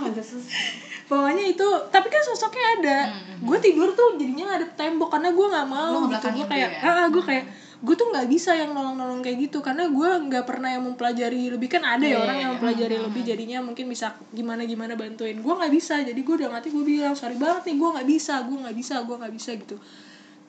pokoknya 1.04 1.44
itu 1.48 1.66
tapi 1.90 2.06
kan 2.06 2.22
sosoknya 2.22 2.64
ada. 2.78 2.98
Gue 3.40 3.58
tidur 3.58 3.90
tuh 3.92 4.14
jadinya 4.14 4.54
ngadep 4.54 4.76
tembok 4.76 5.10
karena 5.10 5.32
gue 5.32 5.46
nggak 5.48 5.66
mau 5.66 6.06
gitu. 6.06 6.26
Gue 6.30 6.46
kayak 6.46 6.68
dia 6.70 6.80
ya? 6.80 6.90
ah 7.02 7.06
gue 7.08 7.22
kayak 7.24 7.44
gue 7.80 7.94
tuh 7.96 8.12
nggak 8.12 8.28
bisa 8.28 8.52
yang 8.52 8.76
nolong-nolong 8.76 9.24
kayak 9.24 9.48
gitu 9.48 9.64
karena 9.64 9.88
gue 9.88 10.08
nggak 10.28 10.44
pernah 10.44 10.68
yang 10.68 10.84
mempelajari 10.84 11.48
lebih. 11.48 11.68
Kan 11.72 11.84
ada 11.88 12.04
ya 12.04 12.12
Iya, 12.12 12.18
orang 12.20 12.36
iya, 12.36 12.42
yang 12.44 12.50
iya. 12.52 12.56
mempelajari 12.60 12.96
lebih 13.00 13.22
jadinya 13.24 13.58
mungkin 13.64 13.84
bisa 13.88 14.06
gimana 14.36 14.62
gimana 14.68 14.92
bantuin. 15.00 15.40
Gue 15.40 15.54
nggak 15.56 15.72
bisa 15.72 16.04
jadi 16.04 16.20
gue 16.20 16.34
udah 16.44 16.50
mati 16.52 16.68
gue 16.68 16.84
bilang 16.84 17.16
sorry 17.16 17.40
banget 17.40 17.72
nih 17.72 17.76
gue 17.80 17.88
nggak 17.96 18.08
bisa 18.08 18.34
gue 18.44 18.56
nggak 18.60 18.76
bisa 18.76 18.94
gue 19.00 19.16
nggak 19.16 19.34
bisa 19.34 19.50
gitu. 19.56 19.76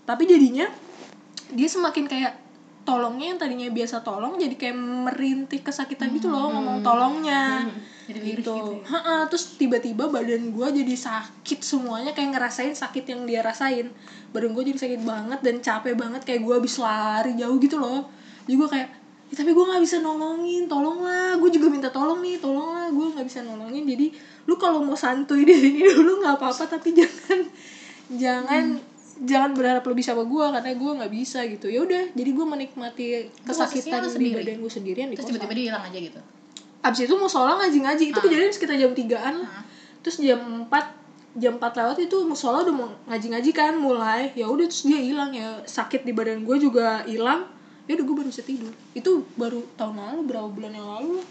Tapi 0.04 0.24
jadinya 0.28 0.68
dia 1.56 1.68
semakin 1.72 2.06
kayak 2.12 2.34
tolongnya 2.82 3.28
yang 3.32 3.40
tadinya 3.40 3.68
biasa 3.70 4.02
tolong 4.02 4.36
jadi 4.42 4.56
kayak 4.58 4.78
merintih 4.78 5.62
kesakitan 5.62 6.10
gitu 6.18 6.34
loh 6.34 6.50
ngomong 6.50 6.82
tolongnya 6.82 7.70
Jadi 8.10 8.20
gitu, 8.34 8.54
gitu 8.54 8.74
ya? 8.82 8.86
Ha-ha, 8.90 9.16
terus 9.30 9.46
tiba-tiba 9.56 10.10
badan 10.10 10.50
gue 10.50 10.68
jadi 10.74 10.96
sakit 10.98 11.60
semuanya 11.62 12.12
kayak 12.12 12.34
ngerasain 12.34 12.74
sakit 12.74 13.06
yang 13.06 13.30
dia 13.30 13.46
rasain. 13.46 13.94
Badan 14.34 14.52
gue 14.52 14.64
jadi 14.74 14.80
sakit 14.80 15.02
banget 15.02 15.40
dan 15.42 15.62
capek 15.62 15.94
banget 15.94 16.22
kayak 16.26 16.42
gue 16.42 16.54
habis 16.58 16.76
lari 16.82 17.38
jauh 17.38 17.58
gitu 17.58 17.78
loh. 17.78 18.10
Jadi 18.50 18.56
gue 18.58 18.70
kayak 18.70 18.90
"Ya, 19.32 19.36
tapi 19.40 19.52
gue 19.54 19.64
nggak 19.64 19.80
bisa 19.80 19.98
nolongin 20.00 20.68
tolonglah. 20.68 21.40
Gue 21.40 21.50
juga 21.50 21.68
minta 21.72 21.88
tolong 21.88 22.20
nih 22.20 22.36
tolonglah 22.38 22.90
gue 22.90 23.06
nggak 23.16 23.26
bisa 23.26 23.40
nolongin. 23.40 23.86
Jadi 23.86 24.12
lu 24.44 24.58
kalau 24.58 24.82
mau 24.82 24.98
santuy 24.98 25.46
di 25.50 25.56
sini 25.56 25.86
dulu 25.86 26.20
nggak 26.20 26.36
apa-apa 26.36 26.68
tapi 26.68 26.92
jangan 26.92 27.40
jangan 28.12 28.66
jangan 29.22 29.52
berharap 29.54 29.86
lebih 29.86 30.02
sama 30.02 30.26
gue 30.26 30.46
karena 30.50 30.72
gue 30.74 30.92
nggak 30.98 31.12
bisa 31.14 31.40
gitu. 31.46 31.70
Ya 31.70 31.86
udah 31.86 32.10
jadi 32.12 32.30
gue 32.34 32.46
menikmati 32.50 33.06
kesakitan 33.46 34.02
di 34.18 34.34
badan 34.34 34.58
gue 34.60 34.72
sendirian 34.72 35.08
di 35.08 35.16
terus 35.16 35.30
tiba-tiba 35.30 35.54
dia 35.54 35.66
hilang 35.72 35.86
aja 35.86 36.00
gitu 36.02 36.22
abis 36.82 37.06
itu 37.06 37.14
mau 37.14 37.26
sholat 37.26 37.58
ngaji-ngaji. 37.58 38.04
Itu 38.10 38.20
Ah. 38.20 38.24
kejadian 38.26 38.52
sekitar 38.52 38.76
jam 38.76 38.92
3an 38.92 39.36
lah. 39.42 39.50
Ah. 39.50 39.64
terus 40.02 40.18
jam 40.18 40.42
4 40.66 40.98
jam 41.38 41.54
4 41.56 41.78
lewat 41.78 41.98
itu 42.02 42.18
musola 42.26 42.66
udah 42.66 42.74
mau 42.74 42.90
ngaji-ngaji 43.08 43.52
kan 43.52 43.74
mulai. 43.78 44.34
Ya 44.34 44.50
udah 44.50 44.66
terus 44.66 44.84
dia 44.84 44.98
hilang 44.98 45.30
ya. 45.32 45.62
Sakit 45.64 46.02
di 46.02 46.12
badan 46.12 46.42
gue 46.42 46.58
juga 46.58 47.06
hilang. 47.06 47.46
Ya 47.86 47.96
udah 47.96 48.06
gue 48.06 48.16
baru 48.18 48.30
bisa 48.30 48.42
tidur. 48.42 48.74
Itu 48.92 49.26
baru 49.36 49.62
tahun 49.76 49.96
lalu 49.96 50.22
berapa 50.26 50.50
bulan 50.50 50.74
yang 50.74 50.88
lalu? 50.90 51.22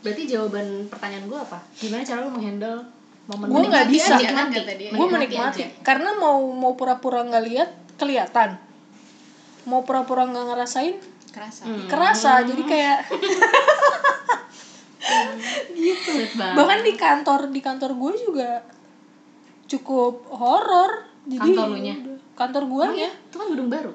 Berarti 0.00 0.22
jawaban 0.28 0.86
pertanyaan 0.86 1.26
gue 1.26 1.38
apa? 1.38 1.58
Gimana 1.74 2.04
cara 2.04 2.20
lu 2.22 2.30
menghandle 2.30 2.78
momen 3.26 3.46
gue 3.50 3.62
nggak 3.66 3.88
bisa. 3.90 4.14
aja 4.14 4.28
kan 4.30 4.46
kata 4.54 4.72
dia. 4.78 4.90
gue 4.94 5.06
menikmati 5.10 5.62
karena 5.82 6.14
mau 6.14 6.38
mau 6.54 6.78
pura-pura 6.78 7.26
nggak 7.26 7.44
lihat 7.48 7.70
kelihatan. 7.98 8.54
Mau 9.66 9.82
pura-pura 9.82 10.28
nggak 10.28 10.46
ngerasain 10.46 10.94
kerasa. 11.34 11.66
Hmm. 11.66 11.88
kerasa. 11.90 12.32
Jadi 12.46 12.62
kayak 12.62 12.98
gitu 15.72 16.10
bahkan 16.52 16.78
di 16.80 16.92
kantor 16.94 17.40
di 17.48 17.60
kantor 17.60 17.90
gue 17.94 18.12
juga 18.20 18.50
cukup 19.66 20.26
horor 20.28 21.06
jadi 21.24 21.42
Kantor 21.42 21.66
lu 21.68 21.78
nya? 21.80 21.94
udah. 21.96 22.18
kantor 22.34 22.62
gue 22.64 22.84
Oh, 22.84 22.94
ya? 22.96 23.10
Itu 23.10 23.36
kan 23.36 23.46
gedung 23.48 23.68
baru. 23.68 23.92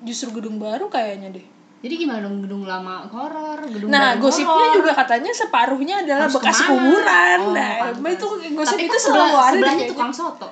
justru 0.00 0.28
gedung 0.32 0.56
baru 0.56 0.86
kayaknya 0.86 1.30
deh 1.30 1.46
Jadi 1.80 1.94
gimana 1.96 2.20
dong 2.20 2.40
gedung 2.40 2.62
lama 2.62 3.08
horor, 3.08 3.56
gedung 3.64 3.88
nah 3.88 4.12
baru 4.12 4.22
gosipnya 4.22 4.46
horor? 4.68 4.76
juga 4.76 4.92
katanya 4.94 5.32
separuhnya 5.32 5.94
adalah 6.00 6.24
Harus 6.24 6.36
bekas 6.36 6.54
ke 6.54 6.62
mana? 6.62 6.70
kuburan 6.70 7.38
Oh, 7.40 7.52
nah 7.52 7.74
pantas. 7.80 8.12
itu 8.12 8.26
gosip 8.52 8.70
Tapi 8.70 8.82
itu 8.82 8.90
kan 8.90 9.00
selalu 9.00 9.16
sebelah, 9.24 9.40
ada 9.40 9.50
sebelahnya 9.52 9.86
tukang 9.88 10.12
soto. 10.12 10.48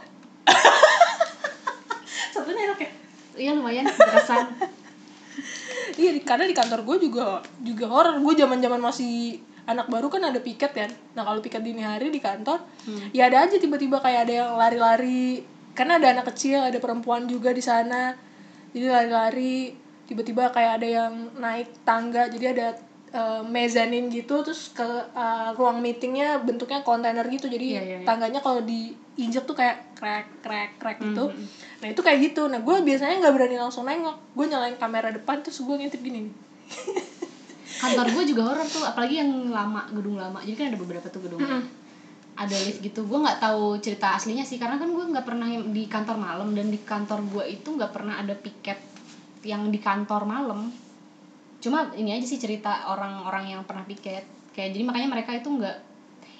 satunya 2.32 2.62
enak 2.64 2.78
ya 2.78 2.90
Iya 3.38 3.50
lumayan 3.54 3.84
berkesan. 3.86 4.44
Iya, 5.96 6.10
di, 6.12 6.20
karena 6.20 6.44
di 6.44 6.52
kantor 6.52 6.84
gue 6.84 7.08
juga 7.08 7.40
juga 7.62 7.86
horor. 7.88 8.20
Gue 8.20 8.34
zaman-zaman 8.36 8.82
masih 8.82 9.40
anak 9.68 9.88
baru 9.88 10.08
kan 10.08 10.24
ada 10.24 10.40
piket 10.40 10.72
kan. 10.72 10.90
Nah 11.16 11.22
kalau 11.24 11.40
piket 11.44 11.60
dini 11.60 11.84
hari 11.84 12.08
di 12.08 12.20
kantor, 12.20 12.60
ya 13.12 13.28
ada 13.28 13.44
aja 13.44 13.56
tiba-tiba 13.60 14.00
kayak 14.00 14.28
ada 14.28 14.34
yang 14.44 14.50
lari-lari. 14.56 15.44
Karena 15.76 16.00
ada 16.00 16.10
anak 16.10 16.34
kecil, 16.34 16.64
ada 16.66 16.76
perempuan 16.82 17.30
juga 17.30 17.54
di 17.54 17.62
sana. 17.62 18.16
Jadi 18.74 18.86
lari-lari. 18.88 19.72
Tiba-tiba 20.08 20.48
kayak 20.50 20.80
ada 20.80 20.88
yang 20.88 21.12
naik 21.36 21.84
tangga. 21.84 22.32
Jadi 22.32 22.44
ada 22.48 22.72
eh, 23.12 23.42
mezanin 23.44 24.08
gitu. 24.08 24.40
Terus 24.44 24.72
ke 24.72 24.86
eh, 25.12 25.48
ruang 25.56 25.80
meetingnya 25.80 26.40
bentuknya 26.40 26.80
kontainer 26.82 27.24
gitu. 27.28 27.46
Jadi 27.48 27.76
Iya, 27.76 27.82
iya, 27.82 27.96
iya. 28.02 28.06
tangganya 28.06 28.40
kalau 28.40 28.60
diinjek 28.64 29.44
tuh 29.44 29.56
kayak 29.56 29.98
krek 29.98 30.26
krek 30.44 30.70
krek 30.78 30.98
gitu. 31.02 31.32
Nah 31.82 31.86
itu 31.90 32.00
kayak 32.00 32.18
gitu. 32.32 32.46
Nah 32.46 32.60
gue 32.62 32.76
biasanya 32.82 33.18
nggak 33.22 33.34
berani 33.34 33.56
langsung 33.58 33.84
nengok. 33.86 34.16
Gue 34.34 34.46
nyalain 34.46 34.76
kamera 34.78 35.10
depan 35.10 35.42
terus 35.42 35.58
gue 35.60 35.74
ngintip 35.74 36.00
gini. 36.00 36.28
nih. 36.28 36.34
Kantor 37.78 38.06
gue 38.10 38.24
juga 38.34 38.42
horor 38.50 38.66
tuh, 38.66 38.82
apalagi 38.82 39.22
yang 39.22 39.54
lama, 39.54 39.86
gedung 39.94 40.18
lama. 40.18 40.42
Jadi 40.42 40.56
kan 40.58 40.66
ada 40.74 40.78
beberapa 40.80 41.06
tuh 41.06 41.22
gedungnya. 41.22 41.62
Ada 42.38 42.56
lift 42.66 42.82
gitu. 42.82 43.06
Gue 43.06 43.18
nggak 43.22 43.38
tahu 43.38 43.78
cerita 43.78 44.14
aslinya 44.18 44.42
sih, 44.42 44.58
karena 44.58 44.78
kan 44.78 44.90
gue 44.90 45.04
nggak 45.04 45.26
pernah 45.26 45.46
di 45.46 45.84
kantor 45.86 46.16
malam 46.18 46.48
dan 46.58 46.70
di 46.70 46.80
kantor 46.82 47.22
gue 47.30 47.44
itu 47.46 47.68
nggak 47.70 47.92
pernah 47.94 48.18
ada 48.18 48.34
piket 48.34 48.78
yang 49.46 49.70
di 49.70 49.78
kantor 49.78 50.26
malam. 50.26 50.70
Cuma 51.58 51.90
ini 51.94 52.14
aja 52.14 52.26
sih 52.26 52.38
cerita 52.38 52.90
orang-orang 52.90 53.54
yang 53.54 53.62
pernah 53.66 53.82
piket. 53.86 54.24
Kayak 54.54 54.74
jadi 54.74 54.84
makanya 54.86 55.08
mereka 55.10 55.30
itu 55.34 55.48
nggak 55.50 55.76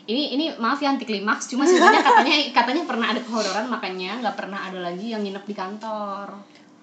ini 0.09 0.23
ini 0.35 0.45
maaf 0.57 0.81
ya 0.81 0.95
anti 0.95 1.05
klimaks. 1.05 1.51
Cuma 1.53 1.69
sebenarnya 1.69 2.03
katanya 2.03 2.37
katanya 2.59 2.83
pernah 2.89 3.07
ada 3.13 3.21
kehororan 3.23 3.67
makanya 3.69 4.11
nggak 4.25 4.37
pernah 4.37 4.61
ada 4.67 4.79
lagi 4.81 5.13
yang 5.13 5.23
nginep 5.23 5.45
di 5.45 5.55
kantor. 5.55 6.27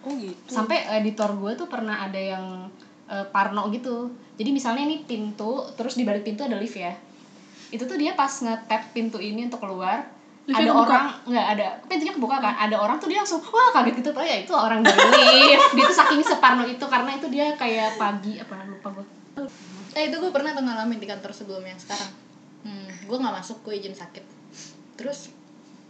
Oh 0.06 0.13
gitu. 0.15 0.50
Sampai 0.50 0.86
editor 1.02 1.34
gue 1.36 1.52
tuh 1.58 1.67
pernah 1.67 2.06
ada 2.06 2.19
yang 2.21 2.69
eh, 3.10 3.26
parno 3.30 3.67
gitu. 3.74 4.13
Jadi 4.36 4.50
misalnya 4.52 4.86
ini 4.86 5.04
pintu 5.04 5.65
terus 5.74 5.98
di 5.98 6.06
balik 6.06 6.24
pintu 6.24 6.45
ada 6.45 6.56
lift 6.56 6.78
ya. 6.78 6.93
Itu 7.74 7.89
tuh 7.89 7.98
dia 7.98 8.13
pas 8.13 8.30
nge-tap 8.30 8.93
pintu 8.93 9.17
ini 9.17 9.50
untuk 9.50 9.60
keluar 9.65 10.14
ada 10.46 10.62
kebuka? 10.62 10.86
orang 10.86 11.06
nggak 11.26 11.48
ada 11.58 11.68
pintunya 11.90 12.14
kebuka 12.14 12.38
kan 12.38 12.54
ada 12.54 12.76
orang 12.78 13.02
tuh 13.02 13.10
dia 13.10 13.26
langsung 13.26 13.42
wah 13.42 13.74
kaget 13.74 14.06
gitu 14.06 14.10
oh 14.14 14.22
ya 14.22 14.38
itu 14.46 14.54
orang 14.54 14.86
dari 14.86 15.02
lift 15.02 15.72
dia 15.78 15.84
tuh 15.90 15.98
saking 15.98 16.22
separno 16.22 16.64
itu 16.70 16.86
karena 16.86 17.18
itu 17.18 17.28
dia 17.34 17.58
kayak 17.58 17.98
pagi 17.98 18.38
apa 18.38 18.62
lupa 18.70 19.02
gue 19.02 19.06
Eh 19.96 20.12
itu 20.12 20.16
gue 20.20 20.32
pernah 20.32 20.52
tuh 20.52 20.64
ngalamin 20.64 21.00
di 21.00 21.08
kantor 21.08 21.32
sebelumnya 21.32 21.76
sekarang. 21.80 22.12
Hmm, 22.68 22.88
gue 23.08 23.18
nggak 23.20 23.36
masuk, 23.40 23.64
gue 23.64 23.80
izin 23.80 23.96
sakit. 23.96 24.24
Terus 25.00 25.32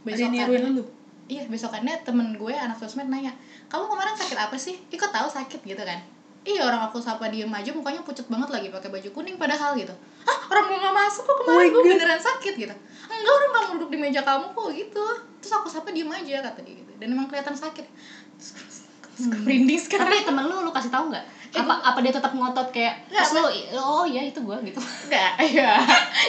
besokannya, 0.06 0.78
lu 0.78 0.86
iya 1.26 1.50
besokannya 1.50 2.06
temen 2.06 2.38
gue 2.38 2.54
anak 2.54 2.78
sosmed 2.78 3.10
nanya, 3.10 3.34
kamu 3.66 3.90
kemarin 3.90 4.14
sakit 4.14 4.38
apa 4.38 4.58
sih? 4.62 4.78
Ikut 4.94 5.10
tahu 5.10 5.26
sakit 5.26 5.66
gitu 5.66 5.82
kan? 5.82 6.06
Iya 6.46 6.62
orang 6.62 6.82
aku 6.86 7.02
sapa 7.02 7.26
diem 7.26 7.50
aja 7.50 7.74
mukanya 7.74 8.06
pucet 8.06 8.30
banget 8.30 8.54
lagi 8.54 8.68
pakai 8.70 8.90
baju 8.94 9.10
kuning 9.10 9.36
padahal 9.42 9.74
gitu. 9.74 9.98
Ah 10.30 10.38
orang 10.54 10.70
gue 10.70 10.78
nggak 10.78 10.96
masuk 10.96 11.24
kok 11.26 11.34
Oh 11.34 11.38
kemarin 11.42 11.58
my 11.58 11.74
gue 11.74 11.84
beneran 11.98 12.22
sakit 12.22 12.54
gitu. 12.54 12.76
Enggak 13.10 13.34
orang 13.34 13.50
kamu 13.50 13.70
duduk 13.82 13.90
di 13.90 13.98
meja 13.98 14.22
kamu 14.22 14.54
kok 14.54 14.70
gitu. 14.78 15.04
Terus 15.42 15.54
aku 15.58 15.68
sapa 15.74 15.90
diem 15.90 16.10
aja 16.14 16.46
kata 16.46 16.60
dia 16.62 16.78
gitu. 16.78 16.92
Dan 17.02 17.18
emang 17.18 17.26
kelihatan 17.26 17.58
sakit. 17.58 17.86
Terus, 18.38 18.76
merinding 19.16 19.80
sekarang. 19.80 20.12
tapi 20.12 20.28
temen 20.28 20.44
lu 20.44 20.60
lu 20.60 20.72
kasih 20.76 20.92
tahu 20.92 21.08
nggak 21.08 21.24
apa 21.56 21.74
apa 21.88 22.00
dia 22.04 22.12
tetap 22.12 22.36
ngotot 22.36 22.68
kayak 22.68 23.00
Nggak, 23.08 23.24
terus 23.24 23.32
lu 23.32 23.44
oh 23.80 24.04
iya 24.04 24.28
itu 24.28 24.44
gue 24.44 24.58
gitu 24.68 24.80
Enggak, 25.08 25.32
iya. 25.56 25.80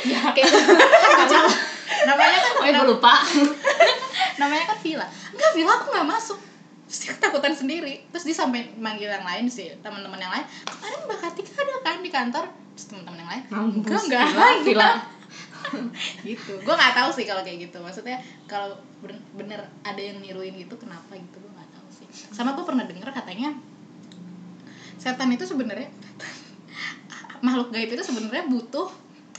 ya 0.06 0.20
Kayak 0.30 0.54
namanya 2.06 2.38
kan 2.38 2.52
oh 2.62 2.64
ya 2.66 2.72
gue 2.78 2.86
lupa 2.86 3.14
namanya 4.40 4.64
kan 4.70 4.78
Villa 4.78 5.06
enggak 5.34 5.50
Villa 5.58 5.72
aku 5.74 5.86
nggak 5.90 6.06
masuk 6.06 6.38
terus 6.86 6.98
dia 7.02 7.12
ketakutan 7.18 7.54
sendiri. 7.54 7.94
Terus 8.14 8.24
dia 8.24 8.36
sampai 8.36 8.70
manggil 8.78 9.10
yang 9.10 9.26
lain 9.26 9.50
sih 9.50 9.74
teman-teman 9.82 10.22
yang 10.22 10.32
lain. 10.32 10.46
Kemarin 10.66 10.98
mbak 11.10 11.18
Katika 11.18 11.50
ada 11.58 11.74
kan 11.82 11.96
di 11.98 12.10
kantor? 12.10 12.44
Terus 12.78 12.86
teman-teman 12.94 13.18
yang 13.22 13.30
lain 13.30 13.42
enggak 13.82 14.00
enggak. 14.06 14.26
Gila, 14.62 14.90
gitu. 16.30 16.52
Gue 16.62 16.74
nggak 16.78 16.94
tahu 16.94 17.10
sih 17.10 17.24
kalau 17.26 17.42
kayak 17.42 17.70
gitu. 17.70 17.78
Maksudnya 17.82 18.22
kalau 18.46 18.78
ben- 19.02 19.26
bener 19.34 19.66
ada 19.82 19.98
yang 19.98 20.22
niruin 20.22 20.54
gitu 20.54 20.78
kenapa 20.78 21.18
gitu? 21.18 21.36
Gue 21.42 21.52
nggak 21.52 21.70
tahu 21.74 21.88
sih. 21.90 22.06
Sama 22.30 22.54
gue 22.54 22.62
pernah 22.62 22.86
dengar 22.86 23.10
katanya 23.10 23.50
setan 24.96 25.30
itu 25.30 25.46
sebenarnya 25.46 25.86
makhluk 27.46 27.70
gaib 27.70 27.94
itu 27.94 28.02
sebenarnya 28.02 28.48
butuh 28.50 28.90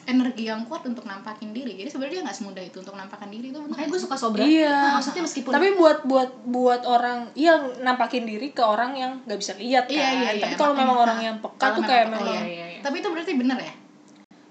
energi 0.08 0.48
yang 0.48 0.64
kuat 0.64 0.88
untuk 0.88 1.04
nampakin 1.04 1.52
diri. 1.52 1.76
Jadi 1.76 1.92
sebenarnya 1.92 2.14
dia 2.16 2.24
nggak 2.24 2.38
semudah 2.40 2.64
itu 2.64 2.78
untuk 2.80 2.96
nampakin 2.96 3.28
diri 3.28 3.52
itu 3.52 3.60
bener 3.60 3.76
makanya 3.76 3.90
gue 3.92 4.02
suka 4.02 4.16
sobra. 4.16 4.42
Iya. 4.48 4.96
maksudnya 4.96 5.24
meskipun 5.28 5.52
tapi 5.52 5.68
buat 5.76 5.98
buat 6.08 6.32
buat 6.48 6.82
orang 6.88 7.36
yang 7.36 7.84
nampakin 7.84 8.24
diri 8.24 8.56
ke 8.56 8.64
orang 8.64 8.96
yang 8.96 9.12
nggak 9.28 9.40
bisa 9.40 9.54
lihat 9.60 9.92
kan 9.92 10.00
Iya, 10.00 10.08
iya, 10.08 10.30
iya. 10.40 10.44
tapi 10.48 10.56
kalau 10.56 10.72
Makanya, 10.72 10.88
memang 10.88 10.98
orang 11.04 11.20
yang 11.20 11.36
peka 11.44 11.68
tuh 11.76 11.84
kayak 11.84 12.06
memang 12.08 12.24
iya, 12.24 12.42
iya, 12.48 12.66
iya. 12.80 12.82
tapi 12.82 12.96
itu 13.04 13.08
berarti 13.12 13.32
bener 13.36 13.58
ya? 13.60 13.74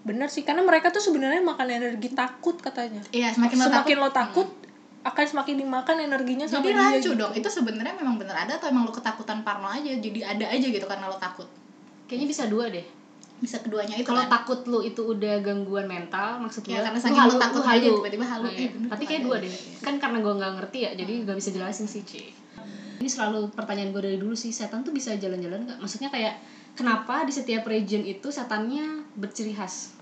Bener 0.06 0.28
sih 0.30 0.42
karena 0.44 0.62
mereka 0.62 0.92
tuh 0.92 1.02
sebenarnya 1.02 1.40
makan 1.40 1.66
energi 1.72 2.08
takut 2.12 2.60
katanya. 2.60 3.00
Iya 3.10 3.32
semakin 3.32 3.56
lo 3.56 3.64
semakin 3.72 3.96
takut 3.96 4.04
lo 4.04 4.08
takut 4.12 4.48
akan 5.06 5.24
semakin 5.24 5.54
dimakan 5.62 5.96
energinya 6.02 6.46
sama 6.50 6.66
jadi 6.66 6.74
dia 6.74 6.82
rancu 6.82 7.10
gitu. 7.14 7.20
dong 7.22 7.32
itu 7.32 7.48
sebenarnya 7.48 7.94
memang 7.94 8.18
bener 8.18 8.34
ada 8.34 8.58
atau 8.58 8.66
emang 8.68 8.84
lo 8.84 8.92
ketakutan 8.92 9.46
parno 9.46 9.70
aja 9.70 9.86
jadi 9.86 10.20
ada 10.36 10.50
aja 10.52 10.66
gitu 10.68 10.84
karena 10.84 11.08
lo 11.08 11.16
takut? 11.16 11.48
Kayaknya 12.06 12.26
bisa 12.28 12.44
dua 12.46 12.68
deh 12.68 12.95
bisa 13.37 13.61
keduanya 13.61 14.01
itu 14.01 14.09
kalau 14.09 14.25
kan 14.25 14.33
takut 14.33 14.64
lu 14.64 14.81
itu 14.81 15.01
udah 15.03 15.44
gangguan 15.44 15.85
mental 15.85 16.40
maksud 16.40 16.64
Ya, 16.64 16.81
karena 16.81 16.96
saking 16.96 17.20
lu 17.20 17.37
takut 17.37 17.61
lu 17.61 17.68
aja, 17.68 17.77
halu. 17.85 17.96
tiba-tiba 18.01 18.25
halu. 18.25 18.46
Eh, 18.49 18.57
iya. 18.57 18.68
bener 18.72 18.88
tapi 18.88 19.05
kayak 19.05 19.22
dua 19.25 19.37
deh 19.44 19.53
kan 19.81 19.94
karena 20.01 20.18
gue 20.25 20.33
nggak 20.35 20.53
ngerti 20.57 20.79
ya 20.81 20.90
jadi 20.94 21.12
gak 21.25 21.37
bisa 21.37 21.51
jelasin 21.53 21.85
sih 21.85 22.01
Ci 22.01 22.22
ini 22.96 23.09
selalu 23.09 23.53
pertanyaan 23.53 23.92
gue 23.92 24.03
dari 24.03 24.16
dulu 24.16 24.33
sih 24.33 24.49
setan 24.51 24.81
tuh 24.81 24.90
bisa 24.90 25.12
jalan-jalan 25.14 25.68
nggak 25.68 25.79
maksudnya 25.79 26.09
kayak 26.09 26.40
kenapa 26.72 27.25
di 27.25 27.33
setiap 27.33 27.64
region 27.64 28.03
itu 28.03 28.29
setannya 28.29 29.05
berciri 29.12 29.53
khas 29.53 29.95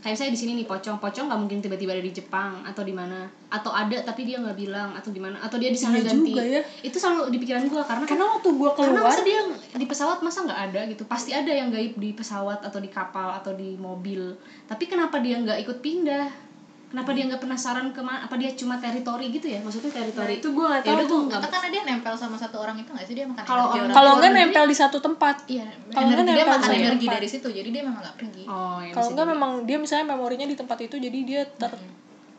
kayak 0.00 0.16
saya 0.16 0.30
di 0.30 0.38
sini 0.38 0.52
nih 0.58 0.66
pocong. 0.68 0.96
Pocong 0.98 1.26
nggak 1.28 1.40
mungkin 1.40 1.58
tiba-tiba 1.60 1.96
ada 1.96 2.04
di 2.04 2.12
Jepang 2.12 2.62
atau 2.62 2.82
di 2.82 2.94
mana. 2.94 3.28
Atau 3.48 3.70
ada 3.70 4.02
tapi 4.02 4.26
dia 4.26 4.40
nggak 4.40 4.56
bilang 4.56 4.94
atau 4.94 5.10
gimana 5.10 5.38
atau 5.40 5.56
dia 5.56 5.70
di 5.70 5.78
sana 5.78 5.98
Iya 5.98 6.12
ganti. 6.12 6.32
juga 6.34 6.42
ya. 6.42 6.60
itu 6.82 6.96
selalu 6.98 7.30
di 7.30 7.38
pikiran 7.42 7.64
gue 7.70 7.82
karena 7.82 8.04
kan 8.04 8.10
karena 8.14 8.26
waktu 8.36 8.48
karena 8.50 8.72
keluar 8.74 9.04
masa 9.06 9.22
dia 9.22 9.40
di 9.76 9.86
pesawat 9.86 10.18
masa 10.22 10.38
nggak 10.46 10.60
ada 10.70 10.80
gitu? 10.90 11.02
Pasti 11.06 11.30
ada 11.32 11.52
yang 11.52 11.68
gaib 11.70 11.94
di 11.96 12.10
pesawat 12.12 12.62
atau 12.62 12.78
di 12.78 12.90
kapal 12.90 13.36
atau 13.36 13.52
di 13.54 13.74
mobil. 13.76 14.34
Tapi 14.66 14.84
kenapa 14.86 15.18
dia 15.18 15.38
nggak 15.38 15.58
ikut 15.62 15.78
pindah 15.82 16.45
kenapa 16.86 17.10
dia 17.10 17.24
nggak 17.26 17.42
penasaran 17.42 17.90
ke 17.90 17.98
mana 17.98 18.22
apa 18.22 18.34
dia 18.34 18.50
cuma 18.54 18.78
teritori 18.78 19.26
gitu 19.28 19.46
ya? 19.46 19.58
Maksudnya 19.58 19.90
nah, 19.90 19.96
teritori 19.98 20.34
itu 20.38 20.48
gua 20.50 20.66
nggak 20.70 20.82
ya 20.82 20.94
tahu 20.94 21.06
tuh. 21.06 21.20
nggak 21.26 21.40
karena 21.44 21.68
dia 21.68 21.82
nempel 21.82 22.14
sama 22.14 22.36
satu 22.36 22.56
orang 22.58 22.76
itu 22.76 22.90
nggak 22.90 23.06
sih? 23.06 23.14
Dia 23.14 23.26
makan 23.26 23.42
Kalau 23.42 23.64
energi 23.64 23.74
orang- 23.74 23.84
orang 23.84 23.96
kalau 23.96 24.12
nggak 24.16 24.32
nempel 24.32 24.64
di 24.64 24.76
satu 24.76 24.98
tempat. 24.98 25.36
Iya 25.46 25.66
Kalau 25.66 26.06
nggak 26.06 26.16
energi 26.16 26.30
dia 26.30 26.36
nempel 26.40 26.56
makan 26.56 26.70
energi 26.72 26.96
tempat. 27.02 27.16
dari 27.18 27.28
situ 27.28 27.48
jadi 27.50 27.68
dia 27.68 27.82
memang 27.82 28.00
nggak 28.00 28.16
pergi. 28.16 28.44
Oh 28.46 28.78
ya 28.80 28.92
kalau 28.92 29.08
nggak 29.12 29.28
memang 29.28 29.50
dia 29.64 29.76
misalnya 29.76 30.06
memorinya 30.08 30.46
di 30.46 30.56
tempat 30.56 30.78
itu 30.80 30.96
jadi 30.96 31.18
dia 31.22 31.42
ter 31.44 31.72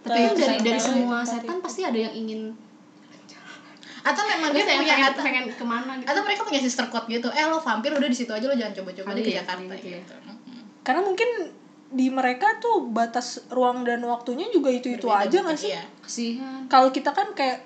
tapi 0.07 0.23
kan 0.23 0.31
dari 0.31 0.39
ter- 0.39 0.63
dari 0.63 0.79
ter- 0.79 0.88
semua 0.88 1.19
setan 1.19 1.51
itu. 1.51 1.60
pasti 1.60 1.81
ada 1.83 1.99
yang 1.99 2.13
ingin 2.15 2.41
atau 4.07 4.23
memang 4.23 4.55
dia 4.55 4.63
dia 4.63 4.65
pengen 4.65 4.79
punya 4.79 4.93
pengen, 4.95 5.12
atau, 5.12 5.21
pengen 5.21 5.45
ke 5.51 5.65
mana 5.67 5.91
gitu. 5.99 6.07
Atau 6.07 6.21
mereka 6.23 6.41
punya 6.47 6.62
sister 6.63 6.88
code 6.88 7.07
gitu. 7.12 7.27
Eh 7.27 7.43
lo 7.43 7.60
vampir 7.60 7.91
udah 7.91 8.07
di 8.07 8.15
situ 8.15 8.31
aja 8.31 8.47
lo 8.47 8.55
jangan 8.55 8.71
coba-coba 8.71 9.12
di 9.12 9.21
ya, 9.27 9.43
Jakarta 9.43 9.60
gitu 9.75 9.88
ya. 9.91 9.99
gitu. 9.99 10.15
Karena 10.79 11.01
mungkin 11.03 11.29
di 11.89 12.08
mereka 12.08 12.58
tuh 12.58 12.84
batas 12.86 13.28
ruang 13.47 13.82
dan 13.82 14.04
waktunya 14.04 14.47
juga 14.47 14.67
itu 14.67 14.91
itu 14.91 15.04
Berbeda-beda, 15.04 15.30
aja 15.30 15.38
nggak 15.41 15.58
sih? 15.58 15.71
iya. 15.71 15.84
kasihan. 15.97 16.62
Kalau 16.67 16.89
kita 16.89 17.12
kan 17.12 17.32
kayak 17.32 17.63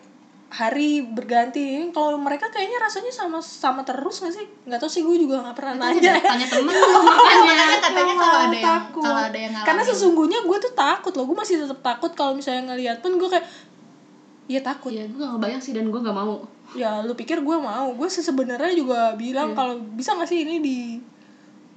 hari 0.47 0.99
berganti 1.01 1.63
kalau 1.89 2.19
mereka 2.19 2.47
kayaknya 2.47 2.75
rasanya 2.77 3.07
sama 3.09 3.39
sama 3.39 3.81
terus 3.81 4.19
nggak 4.19 4.33
sih? 4.33 4.45
Nggak 4.63 4.79
tahu 4.79 4.91
sih 4.91 5.01
gue 5.01 5.17
juga 5.17 5.41
nggak 5.41 5.55
pernah 5.55 5.73
nanya. 5.79 6.19
tanya 6.19 6.43
temen 6.45 6.75
makanya 7.47 7.79
katanya 7.81 8.13
kalau 8.15 8.37
ada 8.37 8.51
yang 8.51 8.67
takut. 8.67 9.01
kalau 9.01 9.21
ada 9.23 9.37
yang 9.39 9.53
karena 9.55 9.71
ngalamin. 9.79 9.89
sesungguhnya 9.89 10.39
gue 10.41 10.57
tuh 10.59 10.73
takut 10.73 11.13
loh 11.13 11.25
gue 11.25 11.37
masih 11.37 11.55
tetap 11.57 11.79
takut 11.81 12.11
kalau 12.11 12.33
misalnya 12.33 12.63
ngeliat 12.67 12.99
pun 12.99 13.15
gue 13.15 13.29
kayak 13.29 13.47
iya 14.45 14.59
takut. 14.59 14.91
Ya 14.91 15.03
gue 15.03 15.15
gak 15.15 15.31
ngebayang 15.33 15.61
sih 15.61 15.71
dan 15.71 15.87
gue 15.87 15.99
gak 15.99 16.13
mau. 16.13 16.43
Ya 16.73 16.99
lu 16.99 17.13
pikir 17.13 17.39
gue 17.39 17.57
mau. 17.57 17.87
Gue 17.91 18.07
sebenarnya 18.07 18.71
juga 18.71 18.99
Iya. 19.09 19.17
bilang 19.17 19.49
kalau 19.53 19.79
bisa 19.89 20.13
nggak 20.13 20.27
sih 20.27 20.43
ini 20.43 20.59
di 20.59 20.77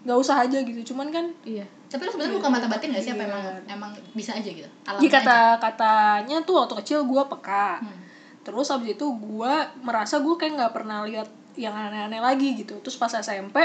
nggak 0.04 0.18
usah 0.18 0.36
aja 0.40 0.58
gitu 0.58 0.80
cuman 0.86 1.08
kan 1.08 1.26
iya 1.42 1.64
tapi 1.88 2.04
lo 2.04 2.10
sebenarnya 2.10 2.36
bukan 2.36 2.50
mata 2.50 2.66
batin 2.66 2.90
gak 2.90 3.00
sih 3.00 3.10
apa 3.10 3.22
Iya. 3.22 3.30
emang 3.30 3.44
emang 3.66 3.90
bisa 4.12 4.30
aja 4.32 4.44
gitu 4.46 4.62
ya 4.62 4.70
Alami 4.86 5.08
kata 5.08 5.24
aja. 5.50 5.56
katanya 5.58 6.36
tuh 6.40 6.54
waktu 6.58 6.74
kecil 6.78 6.98
gue 7.02 7.22
peka 7.26 7.80
Hmm. 7.80 7.98
terus 8.42 8.68
abis 8.68 8.92
itu 8.92 9.06
gue 9.08 9.52
merasa 9.80 10.18
gue 10.18 10.34
kayak 10.34 10.52
nggak 10.54 10.72
pernah 10.72 11.02
lihat 11.02 11.26
yang 11.54 11.72
aneh-aneh 11.72 12.18
lagi 12.18 12.52
gitu 12.54 12.76
terus 12.78 12.94
pas 12.94 13.08
SMP 13.10 13.56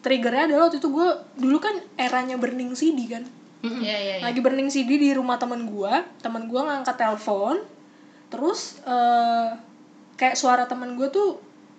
triggernya 0.00 0.46
adalah 0.46 0.62
waktu 0.66 0.78
itu 0.78 0.88
gue 0.88 1.08
dulu 1.36 1.58
kan 1.58 1.76
eranya 1.94 2.34
burning 2.34 2.72
CD 2.72 3.04
kan 3.06 3.24
Mm-mm. 3.60 3.76
Iya 3.78 3.92
iya 3.94 4.14
iya. 4.16 4.24
lagi 4.24 4.40
burning 4.40 4.68
CD 4.68 4.96
di 4.96 5.12
rumah 5.12 5.36
temen 5.36 5.68
gue 5.68 5.92
temen 6.18 6.46
gue 6.46 6.56
ngangkat 6.58 6.96
telepon 6.96 7.60
terus 8.26 8.80
eh, 8.82 9.48
kayak 10.16 10.32
suara 10.34 10.64
temen 10.64 10.94
gue 10.94 11.08
tuh 11.08 11.36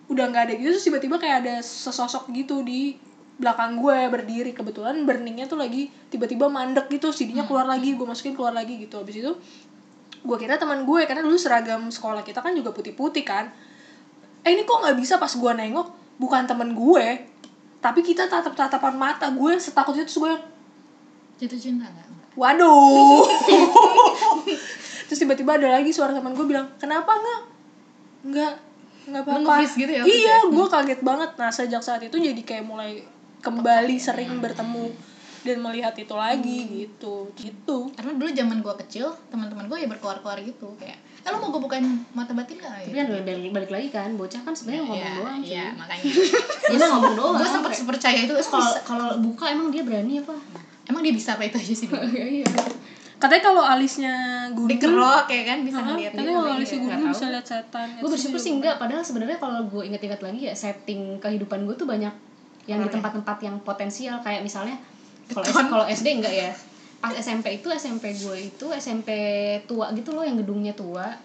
udah 0.08 0.28
nggak 0.28 0.44
ada 0.44 0.54
gitu 0.54 0.70
terus 0.72 0.86
tiba-tiba 0.86 1.18
kayak 1.18 1.38
ada 1.40 1.56
sesosok 1.60 2.30
gitu 2.30 2.62
di 2.62 2.94
belakang 3.40 3.80
gue 3.80 3.98
berdiri 4.12 4.52
kebetulan 4.52 5.08
burningnya 5.08 5.48
tuh 5.48 5.58
lagi 5.58 5.90
tiba-tiba 6.12 6.52
mandek 6.52 6.92
gitu 6.92 7.10
CD-nya 7.10 7.48
keluar 7.48 7.66
lagi 7.66 7.96
gue 7.96 8.06
masukin 8.06 8.36
keluar 8.38 8.54
lagi 8.54 8.78
gitu 8.78 9.02
habis 9.02 9.18
itu 9.18 9.32
gue 10.22 10.38
kira 10.38 10.62
teman 10.62 10.86
gue 10.86 11.02
karena 11.10 11.26
dulu 11.26 11.34
seragam 11.40 11.90
sekolah 11.90 12.22
kita 12.22 12.44
kan 12.44 12.54
juga 12.54 12.70
putih-putih 12.70 13.26
kan 13.26 13.50
eh 14.46 14.52
ini 14.54 14.62
kok 14.68 14.78
nggak 14.84 14.98
bisa 14.98 15.18
pas 15.18 15.32
gue 15.32 15.52
nengok 15.58 16.18
bukan 16.22 16.46
temen 16.46 16.78
gue 16.78 17.06
tapi 17.82 18.06
kita 18.06 18.30
tatap 18.30 18.54
tatapan 18.54 18.94
mata 18.94 19.30
gue 19.34 19.58
setakut 19.58 19.98
itu 19.98 20.22
gue 20.22 20.34
jatuh 21.42 21.58
cinta 21.58 21.90
nggak 21.90 22.12
Waduh. 22.32 23.28
Terus 25.12 25.20
tiba-tiba 25.20 25.60
ada 25.60 25.68
lagi 25.76 25.92
suara 25.92 26.16
teman 26.16 26.32
gue 26.32 26.48
bilang, 26.48 26.72
kenapa 26.80 27.12
nggak? 27.12 27.42
Nggak, 28.32 28.54
nggak 29.12 29.22
apa-apa. 29.28 29.54
gitu 29.68 29.92
ya, 29.92 30.04
Iya, 30.08 30.38
ya? 30.40 30.48
gue 30.48 30.66
kaget 30.72 31.02
banget. 31.04 31.30
Nah 31.36 31.52
sejak 31.52 31.84
saat 31.84 32.00
itu 32.00 32.16
jadi 32.16 32.40
kayak 32.40 32.64
mulai 32.64 33.04
kembali 33.42 33.96
sering 33.98 34.38
bertemu 34.38 34.94
dan 35.42 35.58
melihat 35.58 35.98
itu 35.98 36.14
lagi 36.14 36.60
gitu, 36.70 37.26
gitu. 37.34 37.90
karena 37.92 38.14
dulu 38.14 38.30
zaman 38.30 38.62
gua 38.62 38.78
kecil 38.78 39.10
teman-teman 39.28 39.66
gue 39.66 39.74
ya 39.76 39.90
berkeluar-keluar 39.90 40.38
gitu 40.38 40.70
kayak 40.78 41.02
eh 41.22 41.30
lo 41.30 41.38
mau 41.38 41.50
gue 41.50 41.58
bukain 41.60 41.86
mata 42.14 42.34
batin 42.34 42.58
gak 42.58 42.82
tapi 42.82 42.94
kan 42.94 43.06
balik, 43.10 43.50
balik 43.50 43.70
lagi 43.70 43.88
kan 43.90 44.10
bocah 44.14 44.42
kan 44.42 44.54
sebenarnya 44.54 44.82
ngomong 44.84 44.98
Iya, 44.98 45.14
doang 45.18 45.38
sih. 45.38 45.54
iya 45.54 45.66
makanya. 45.74 46.04
Dia 46.66 46.88
ngomong 46.88 47.14
doang. 47.14 47.34
Gue 47.38 47.46
sempet 47.48 47.72
Kayak, 47.72 47.86
percaya 47.90 48.20
itu 48.22 48.34
kalau 48.44 48.70
kalau 48.82 49.08
buka 49.18 49.46
emang 49.50 49.68
dia 49.70 49.82
berani 49.82 50.14
apa? 50.18 50.34
Emang 50.86 51.02
dia 51.02 51.14
bisa 51.14 51.34
apa 51.34 51.46
itu 51.46 51.58
aja 51.58 51.74
sih 51.74 51.88
iya. 52.42 52.46
Katanya 53.18 53.44
kalau 53.44 53.62
alisnya 53.62 54.14
gundul, 54.50 54.74
dikerok 54.74 55.26
ya 55.26 55.44
kan? 55.44 55.58
Bisa 55.62 55.78
ngeliat 55.80 56.10
katanya 56.12 56.34
kalau 56.36 56.52
alisnya 56.52 56.78
Iya, 56.80 56.86
gundul 56.90 57.06
bisa 57.08 57.22
tahu. 57.22 57.34
lihat 57.34 57.46
setan. 57.46 57.88
gue 57.98 58.10
bersyukur 58.10 58.38
sih 58.38 58.52
enggak 58.52 58.76
padahal 58.78 59.02
sebenarnya 59.02 59.38
kalau 59.38 59.62
gue 59.64 59.84
inget-inget 59.86 60.22
lagi 60.22 60.42
ya 60.44 60.54
setting 60.54 61.18
kehidupan 61.18 61.66
gue 61.66 61.74
tuh 61.76 61.86
banyak 61.86 62.14
yang 62.70 62.82
di 62.86 62.90
tempat-tempat 62.90 63.38
yang 63.42 63.58
potensial 63.66 64.22
kayak 64.22 64.46
misalnya 64.46 64.78
kalau 65.34 65.86
SD 65.88 66.22
enggak 66.22 66.34
ya? 66.34 66.52
Pas 67.02 67.18
SMP 67.18 67.58
itu 67.58 67.68
SMP 67.74 68.14
gue 68.14 68.38
itu 68.54 68.66
SMP 68.78 69.10
tua 69.66 69.90
gitu 69.98 70.14
loh 70.14 70.22
yang 70.22 70.38
gedungnya 70.38 70.78
tua. 70.78 71.18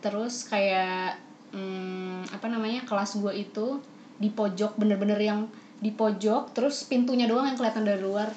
Terus 0.00 0.48
kayak 0.48 1.20
hmm, 1.52 2.32
apa 2.32 2.46
namanya 2.48 2.86
kelas 2.88 3.20
gue 3.20 3.32
itu 3.36 3.82
di 4.16 4.32
pojok 4.32 4.80
bener-bener 4.80 5.20
yang 5.20 5.44
di 5.76 5.92
pojok 5.92 6.56
terus 6.56 6.88
pintunya 6.88 7.28
doang 7.28 7.44
yang 7.44 7.58
kelihatan 7.58 7.84
dari 7.84 8.00
luar. 8.00 8.32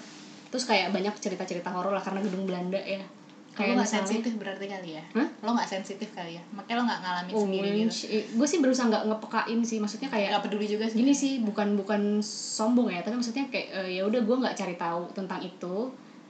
Terus 0.49 0.65
kayak 0.67 0.91
banyak 0.91 1.15
cerita-cerita 1.21 1.71
horor 1.71 1.95
lah 1.95 2.03
karena 2.03 2.25
gedung 2.25 2.43
Belanda 2.49 2.82
ya 2.82 3.18
Kayak 3.60 3.69
lo 3.69 3.76
gak 3.76 3.84
misalnya- 3.84 4.08
sensitif 4.08 4.34
berarti 4.39 4.65
kali 4.65 4.89
ya? 4.95 5.04
Hah? 5.12 5.28
Lo 5.43 5.50
gak 5.52 5.67
sensitif 5.67 6.10
kali 6.10 6.32
ya? 6.36 6.43
Makanya 6.50 6.76
lo 6.76 6.84
gak 6.86 7.02
ngalamin 7.04 7.34
Oh, 7.36 7.41
sendiri 7.43 7.69
gitu 7.78 7.91
gue 8.39 8.48
sih 8.48 8.60
berusaha 8.60 8.86
nggak 8.88 9.04
ngepekain 9.06 9.60
sih 9.62 9.78
maksudnya 9.78 10.08
kayak 10.08 10.30
Gak 10.32 10.43
peduli 10.48 10.65
juga 10.65 10.86
sih 10.88 10.98
gini 10.98 11.12
sih 11.12 11.34
bukan 11.39 11.76
bukan 11.76 12.02
sombong 12.24 12.88
ya 12.88 13.04
tapi 13.04 13.15
maksudnya 13.15 13.45
kayak 13.48 13.67
eh, 13.69 13.89
ya 13.95 14.04
udah 14.04 14.22
gue 14.24 14.36
nggak 14.39 14.56
cari 14.56 14.76
tahu 14.76 15.12
tentang 15.12 15.39
itu 15.39 15.76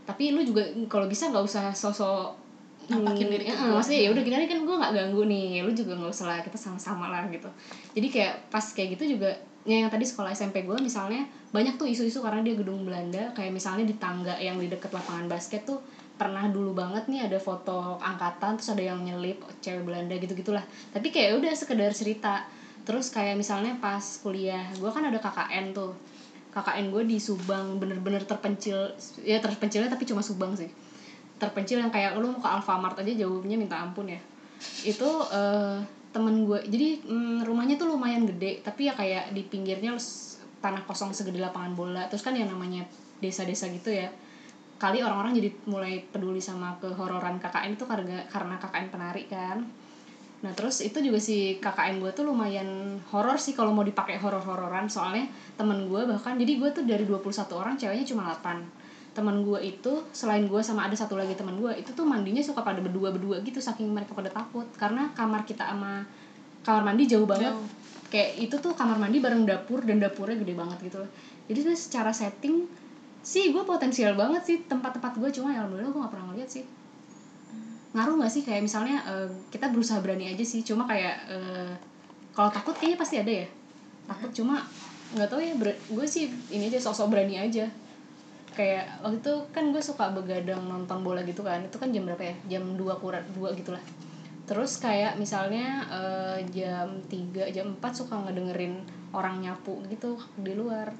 tapi 0.03 0.33
lu 0.33 0.41
juga 0.41 0.65
kalau 0.89 1.05
bisa 1.05 1.29
nggak 1.29 1.45
usah 1.45 1.69
sosok 1.69 2.33
Nampakin 2.89 3.21
hmm, 3.21 3.33
diri 3.35 3.43
gua. 3.45 3.77
maksudnya 3.77 4.01
ya 4.01 4.09
udah 4.09 4.23
gini 4.23 4.49
kan 4.49 4.59
gue 4.59 4.75
nggak 4.75 4.93
ganggu 4.95 5.21
nih 5.23 5.61
lu 5.61 5.69
juga 5.69 5.93
nggak 5.93 6.09
usah 6.09 6.25
lah 6.25 6.37
kita 6.41 6.57
sama-sama 6.57 7.05
lah 7.05 7.29
gitu 7.29 7.45
jadi 7.93 8.07
kayak 8.09 8.33
pas 8.49 8.65
kayak 8.65 8.97
gitu 8.97 9.13
juga 9.13 9.29
ya 9.61 9.85
yang 9.85 9.91
tadi 9.93 10.01
sekolah 10.01 10.33
SMP 10.33 10.65
gue 10.65 10.73
misalnya 10.81 11.21
banyak 11.51 11.77
tuh 11.77 11.85
isu-isu 11.85 12.17
karena 12.17 12.41
dia 12.41 12.57
gedung 12.57 12.81
Belanda 12.81 13.29
kayak 13.31 13.53
misalnya 13.53 13.85
di 13.85 13.93
tangga 13.93 14.33
yang 14.35 14.57
di 14.57 14.65
deket 14.65 14.89
lapangan 14.89 15.29
basket 15.29 15.61
tuh 15.63 15.77
pernah 16.19 16.51
dulu 16.51 16.75
banget 16.75 17.07
nih 17.07 17.31
ada 17.31 17.39
foto 17.39 17.95
angkatan 18.03 18.59
terus 18.59 18.75
ada 18.75 18.83
yang 18.83 18.99
nyelip 18.99 19.39
cewek 19.63 19.87
Belanda 19.87 20.19
gitu 20.19 20.35
gitulah 20.35 20.67
tapi 20.91 21.15
kayak 21.15 21.39
udah 21.39 21.53
sekedar 21.55 21.95
cerita. 21.95 22.43
Terus 22.83 23.13
kayak 23.13 23.37
misalnya 23.37 23.77
pas 23.79 24.01
kuliah 24.19 24.67
gue 24.75 24.89
kan 24.91 25.05
ada 25.05 25.15
KKN 25.21 25.71
tuh. 25.71 25.95
KKN 26.49 26.89
gue 26.89 27.03
di 27.05 27.17
Subang 27.21 27.77
bener-bener 27.77 28.25
terpencil 28.25 28.97
ya 29.21 29.37
terpencilnya 29.39 29.87
tapi 29.87 30.03
cuma 30.03 30.19
Subang 30.19 30.57
sih. 30.59 30.67
Terpencil 31.39 31.79
yang 31.79 31.93
kayak 31.93 32.19
lu 32.19 32.35
mau 32.35 32.41
ke 32.43 32.49
Alfamart 32.49 32.99
aja 32.99 33.13
jauhnya 33.15 33.55
minta 33.55 33.79
ampun 33.79 34.11
ya. 34.11 34.19
Itu 34.83 35.05
eh, 35.29 35.79
temen 36.09 36.49
gue 36.49 36.65
jadi 36.65 36.99
mm, 37.05 37.45
rumahnya 37.45 37.77
tuh 37.77 37.93
lumayan 37.93 38.25
gede 38.25 38.65
tapi 38.65 38.89
ya 38.89 38.97
kayak 38.97 39.37
di 39.37 39.45
pinggirnya 39.45 39.93
tanah 40.59 40.83
kosong 40.89 41.13
segede 41.13 41.39
lapangan 41.39 41.77
bola. 41.77 42.09
Terus 42.09 42.25
kan 42.25 42.33
yang 42.33 42.49
namanya 42.49 42.89
desa-desa 43.21 43.69
gitu 43.69 43.93
ya 43.93 44.09
kali 44.79 45.03
orang-orang 45.03 45.35
jadi 45.35 45.49
mulai 45.67 45.99
peduli 46.07 46.39
sama 46.39 46.79
kehororan 46.79 47.37
KKN 47.37 47.75
itu 47.75 47.83
karena 47.83 48.23
karena 48.31 48.55
KKN 48.55 48.87
penari 48.87 49.27
kan. 49.27 49.59
Nah 50.39 50.55
terus 50.55 50.79
itu 50.79 51.03
juga 51.03 51.19
si 51.19 51.59
KKN 51.59 51.99
gue 51.99 52.11
tuh 52.15 52.23
lumayan 52.23 52.95
horor 53.11 53.35
sih 53.35 53.51
kalau 53.51 53.75
mau 53.75 53.83
dipakai 53.83 54.15
horor-hororan. 54.15 54.87
Soalnya 54.87 55.27
temen 55.59 55.91
gue 55.91 56.01
bahkan 56.07 56.39
jadi 56.39 56.55
gue 56.55 56.69
tuh 56.71 56.83
dari 56.87 57.03
21 57.03 57.27
orang 57.59 57.75
ceweknya 57.75 58.07
cuma 58.07 58.31
8 58.31 58.87
teman 59.09 59.43
gue 59.43 59.59
itu 59.59 60.05
selain 60.15 60.47
gue 60.47 60.61
sama 60.63 60.87
ada 60.87 60.95
satu 60.95 61.19
lagi 61.19 61.35
teman 61.35 61.59
gue 61.59 61.75
itu 61.75 61.91
tuh 61.91 62.07
mandinya 62.07 62.39
suka 62.39 62.63
pada 62.63 62.79
berdua 62.79 63.11
berdua 63.11 63.43
gitu 63.43 63.59
saking 63.59 63.91
mereka 63.91 64.15
pada 64.15 64.31
takut. 64.31 64.63
Karena 64.79 65.11
kamar 65.11 65.43
kita 65.43 65.67
sama 65.67 66.07
kamar 66.63 66.87
mandi 66.87 67.03
jauh 67.03 67.27
banget. 67.27 67.51
Jauh. 67.51 67.67
kayak 68.09 68.41
itu 68.41 68.55
tuh 68.57 68.73
kamar 68.73 68.97
mandi 68.97 69.21
bareng 69.21 69.45
dapur 69.45 69.85
dan 69.85 70.01
dapurnya 70.01 70.39
gede 70.39 70.57
banget 70.57 70.79
gitu 70.87 70.97
loh. 71.03 71.11
Jadi 71.45 71.59
tuh 71.61 71.75
secara 71.77 72.09
setting 72.09 72.65
sih 73.19 73.51
gue 73.51 73.63
potensial 73.67 74.15
banget 74.15 74.41
sih 74.47 74.57
tempat-tempat 74.63 75.19
gue 75.19 75.29
cuma 75.35 75.51
ya 75.51 75.63
alhamdulillah 75.63 75.91
gue 75.91 76.01
gak 76.01 76.13
pernah 76.13 76.27
ngeliat 76.31 76.49
sih. 76.49 76.63
Ngaruh 77.91 78.15
gak 78.23 78.31
sih? 78.31 78.41
Kayak 78.47 78.63
misalnya 78.63 78.97
eh, 79.03 79.29
kita 79.51 79.67
berusaha 79.71 79.99
berani 79.99 80.31
aja 80.31 80.43
sih 80.45 80.63
cuma 80.63 80.87
kayak 80.87 81.15
eh, 81.27 81.71
kalau 82.31 82.49
takut 82.53 82.75
kayaknya 82.77 82.97
pasti 82.99 83.15
ada 83.19 83.33
ya. 83.43 83.47
Takut 84.07 84.31
cuma 84.31 84.63
nggak 85.09 85.25
tahu 85.25 85.41
ya 85.41 85.57
gue 85.65 86.05
sih 86.05 86.29
ini 86.53 86.69
aja 86.69 86.79
sosok 86.79 87.11
berani 87.11 87.35
aja. 87.35 87.67
Kayak 88.55 89.03
waktu 89.03 89.19
itu 89.19 89.33
kan 89.51 89.71
gue 89.71 89.83
suka 89.83 90.11
begadang 90.15 90.63
nonton 90.67 91.03
bola 91.03 91.23
gitu 91.23 91.43
kan 91.43 91.63
itu 91.63 91.75
kan 91.75 91.91
jam 91.91 92.07
berapa 92.07 92.23
ya? 92.23 92.35
Jam 92.57 92.63
2 92.79 93.03
kurang 93.03 93.25
2 93.35 93.59
gitulah. 93.59 93.83
Terus 94.47 94.79
kayak 94.79 95.19
misalnya 95.19 95.83
eh, 95.91 96.37
jam 96.55 97.03
3 97.11 97.51
jam 97.51 97.67
4 97.75 97.83
suka 97.91 98.15
ngedengerin 98.15 98.79
orang 99.11 99.43
nyapu 99.43 99.83
gitu 99.91 100.15
di 100.39 100.55
luar. 100.55 100.93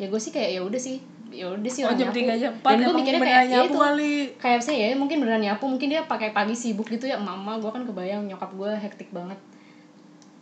Ya 0.00 0.08
gue 0.08 0.20
sih 0.22 0.32
kayak 0.32 0.50
ya 0.56 0.62
udah 0.64 0.80
sih 0.80 1.09
ya 1.30 1.46
udah 1.48 1.70
sih 1.70 1.82
Oh, 1.82 1.90
jam 1.90 2.08
nyapu. 2.08 2.18
3 2.18 2.34
jam. 2.36 2.52
4 2.52 2.64
dan 2.64 2.78
gue 2.80 2.94
mikirnya 2.94 3.20
kayak 3.20 3.30
ya 3.40 3.42
nyapu 3.48 3.64
itu 3.64 3.78
kali. 3.78 4.14
kayak 4.36 4.60
saya 4.60 4.84
ya 4.84 4.94
mungkin 4.94 5.16
beneran 5.18 5.40
nyapu 5.40 5.64
mungkin 5.64 5.88
dia 5.88 6.02
pakai 6.04 6.30
pagi 6.30 6.52
sibuk 6.52 6.86
gitu 6.86 7.04
ya. 7.04 7.16
Mama 7.16 7.56
gue 7.56 7.68
kan 7.68 7.82
kebayang 7.82 8.26
nyokap 8.26 8.50
gue 8.52 8.70
hektik 8.76 9.08
banget. 9.10 9.38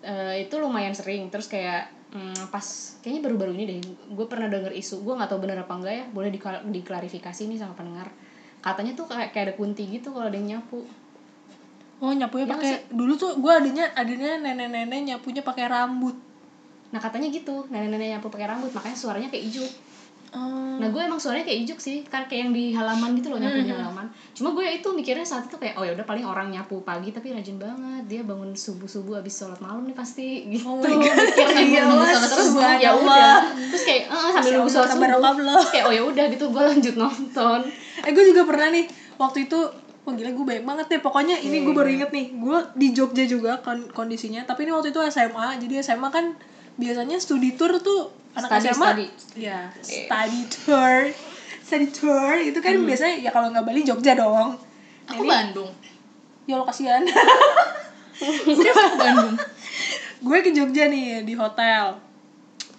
Eh, 0.00 0.42
itu 0.42 0.54
lumayan 0.56 0.92
sering. 0.92 1.28
Terus 1.28 1.46
kayak 1.46 1.86
hmm, 2.08 2.48
pas 2.48 2.64
kayaknya 2.98 3.20
baru-baru 3.22 3.52
ini 3.52 3.64
deh 3.66 3.78
gue 4.08 4.26
pernah 4.26 4.46
denger 4.46 4.72
isu 4.72 5.02
gue 5.02 5.12
nggak 5.12 5.28
tahu 5.28 5.40
bener 5.40 5.58
apa 5.58 5.74
enggak 5.74 5.94
ya 5.94 6.04
boleh 6.08 6.30
dikla- 6.30 6.64
diklarifikasi 6.64 7.42
nih 7.44 7.58
sama 7.58 7.74
pendengar. 7.74 8.08
Katanya 8.58 8.92
tuh 8.92 9.04
kayak 9.04 9.30
kayak 9.30 9.44
ada 9.44 9.54
kunti 9.54 9.84
gitu 9.86 10.10
kalau 10.10 10.26
ada 10.26 10.34
yang 10.34 10.56
nyapu. 10.56 10.82
Oh 11.98 12.10
nyapunya 12.10 12.46
Ya, 12.46 12.54
pakai 12.54 12.72
dulu 12.88 13.12
tuh 13.12 13.36
gue 13.36 13.50
adanya 13.50 13.90
adanya 13.92 14.38
nenek-nenek 14.38 15.00
nyapunya 15.04 15.42
pakai 15.42 15.66
rambut. 15.66 16.14
nah 16.88 16.96
katanya 16.96 17.28
gitu 17.28 17.68
nenek-nenek 17.68 18.16
nyapu 18.16 18.32
pakai 18.32 18.48
rambut 18.48 18.72
makanya 18.72 18.96
suaranya 18.96 19.28
kayak 19.28 19.44
ijuk 19.44 19.68
Oh. 20.30 20.76
Nah 20.76 20.88
gue 20.88 21.00
emang 21.00 21.16
suaranya 21.16 21.42
kayak 21.42 21.60
ijuk 21.64 21.78
sih, 21.78 22.04
kan 22.04 22.24
kayak 22.24 22.40
yang 22.44 22.52
di 22.52 22.70
halaman 22.70 23.16
gitu 23.16 23.28
loh 23.28 23.40
nyapu 23.40 23.58
di 23.58 23.72
halaman. 23.74 24.06
Cuma 24.30 24.52
gue 24.52 24.64
itu 24.70 24.88
mikirnya 24.90 25.24
saat 25.24 25.44
itu 25.44 25.56
kayak 25.56 25.74
oh 25.74 25.82
ya 25.82 25.92
udah 25.92 26.04
paling 26.04 26.22
orang 26.22 26.48
nyapu 26.48 26.80
pagi 26.80 27.10
tapi 27.10 27.32
rajin 27.32 27.56
banget 27.56 28.04
dia 28.06 28.20
bangun 28.22 28.52
subuh 28.52 28.84
subuh 28.84 29.18
abis 29.18 29.34
sholat 29.34 29.56
malam 29.58 29.82
nih 29.82 29.94
pasti 29.94 30.44
gitu. 30.46 30.68
Oh 30.68 30.76
my 30.82 30.92
God. 30.92 31.16
Iya, 31.58 31.82
terus 32.28 32.48
ya 32.78 32.90
udah, 32.94 33.32
terus 33.66 33.82
kayak 33.84 34.02
eh, 34.04 34.28
sambil 34.30 34.50
nunggu 34.54 34.70
sholat 34.70 34.88
subuh, 35.08 35.22
kayak 35.66 35.84
oh 35.84 35.92
ya 35.92 36.02
udah 36.04 36.24
gitu 36.28 36.44
gue 36.46 36.62
lanjut 36.66 36.94
nonton. 36.94 37.60
Eh 37.98 38.10
gue 38.10 38.24
juga 38.26 38.42
pernah 38.44 38.68
nih 38.68 38.84
waktu 39.16 39.38
itu 39.42 39.60
Wah 40.00 40.16
gila 40.16 40.32
gue 40.32 40.40
banyak 40.40 40.64
banget 40.64 40.86
deh 40.88 41.00
Pokoknya 41.02 41.36
ini 41.38 41.60
gue 41.60 41.74
baru 41.74 41.90
inget 41.92 42.08
nih 42.08 42.32
Gue 42.32 42.64
di 42.72 42.96
Jogja 42.96 43.28
juga 43.28 43.60
kon- 43.60 43.92
kondisinya 43.92 44.40
Tapi 44.40 44.64
ini 44.64 44.72
waktu 44.72 44.88
itu 44.88 45.04
SMA 45.04 45.60
Jadi 45.60 45.84
SMA 45.84 46.08
kan 46.08 46.32
biasanya 46.80 47.20
studi 47.20 47.52
tour 47.52 47.76
tuh 47.76 48.08
Anak 48.36 48.48
Study, 48.48 48.66
SMA 48.68 48.76
study. 48.76 49.06
Ya 49.38 49.60
study 49.80 50.40
tour. 50.50 50.94
Study 51.64 51.88
tour 51.92 52.34
Itu 52.40 52.58
kan 52.60 52.74
biasanya 52.84 53.16
ya 53.20 53.30
kalau 53.32 53.48
nggak 53.52 53.64
Bali 53.64 53.82
Jogja 53.86 54.12
dong. 54.18 54.58
Aku 55.08 55.24
Bandung. 55.24 55.72
Ya 56.44 56.60
lo 56.60 56.64
kasihan. 56.68 57.04
Bandung? 59.00 59.34
Gue 60.18 60.38
ke 60.42 60.50
Jogja 60.52 60.90
nih 60.90 61.24
di 61.24 61.34
hotel. 61.36 61.96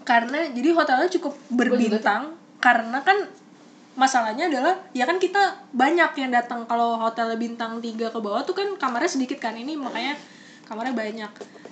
Karena 0.05 0.49
jadi 0.49 0.73
hotelnya 0.73 1.09
cukup 1.09 1.33
berbintang 1.53 2.33
karena 2.59 2.99
kan 3.05 3.29
masalahnya 3.93 4.47
adalah 4.47 4.75
ya 4.95 5.05
kan 5.05 5.21
kita 5.21 5.69
banyak 5.73 6.11
yang 6.17 6.31
datang. 6.33 6.65
Kalau 6.65 6.97
hotel 6.97 7.33
bintang 7.37 7.77
3 7.77 8.09
ke 8.09 8.19
bawah 8.19 8.41
tuh 8.45 8.57
kan 8.57 8.67
kamarnya 8.77 9.11
sedikit 9.11 9.37
kan 9.37 9.53
ini 9.53 9.77
makanya 9.77 10.17
kamarnya 10.65 10.95
banyak. 10.95 11.31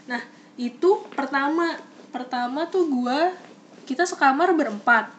Nah 0.10 0.22
itu 0.58 1.06
pertama. 1.14 1.78
Pertama 2.08 2.66
tuh 2.72 2.88
gue 2.88 3.20
kita 3.88 4.04
sekamar 4.04 4.52
berempat. 4.52 5.16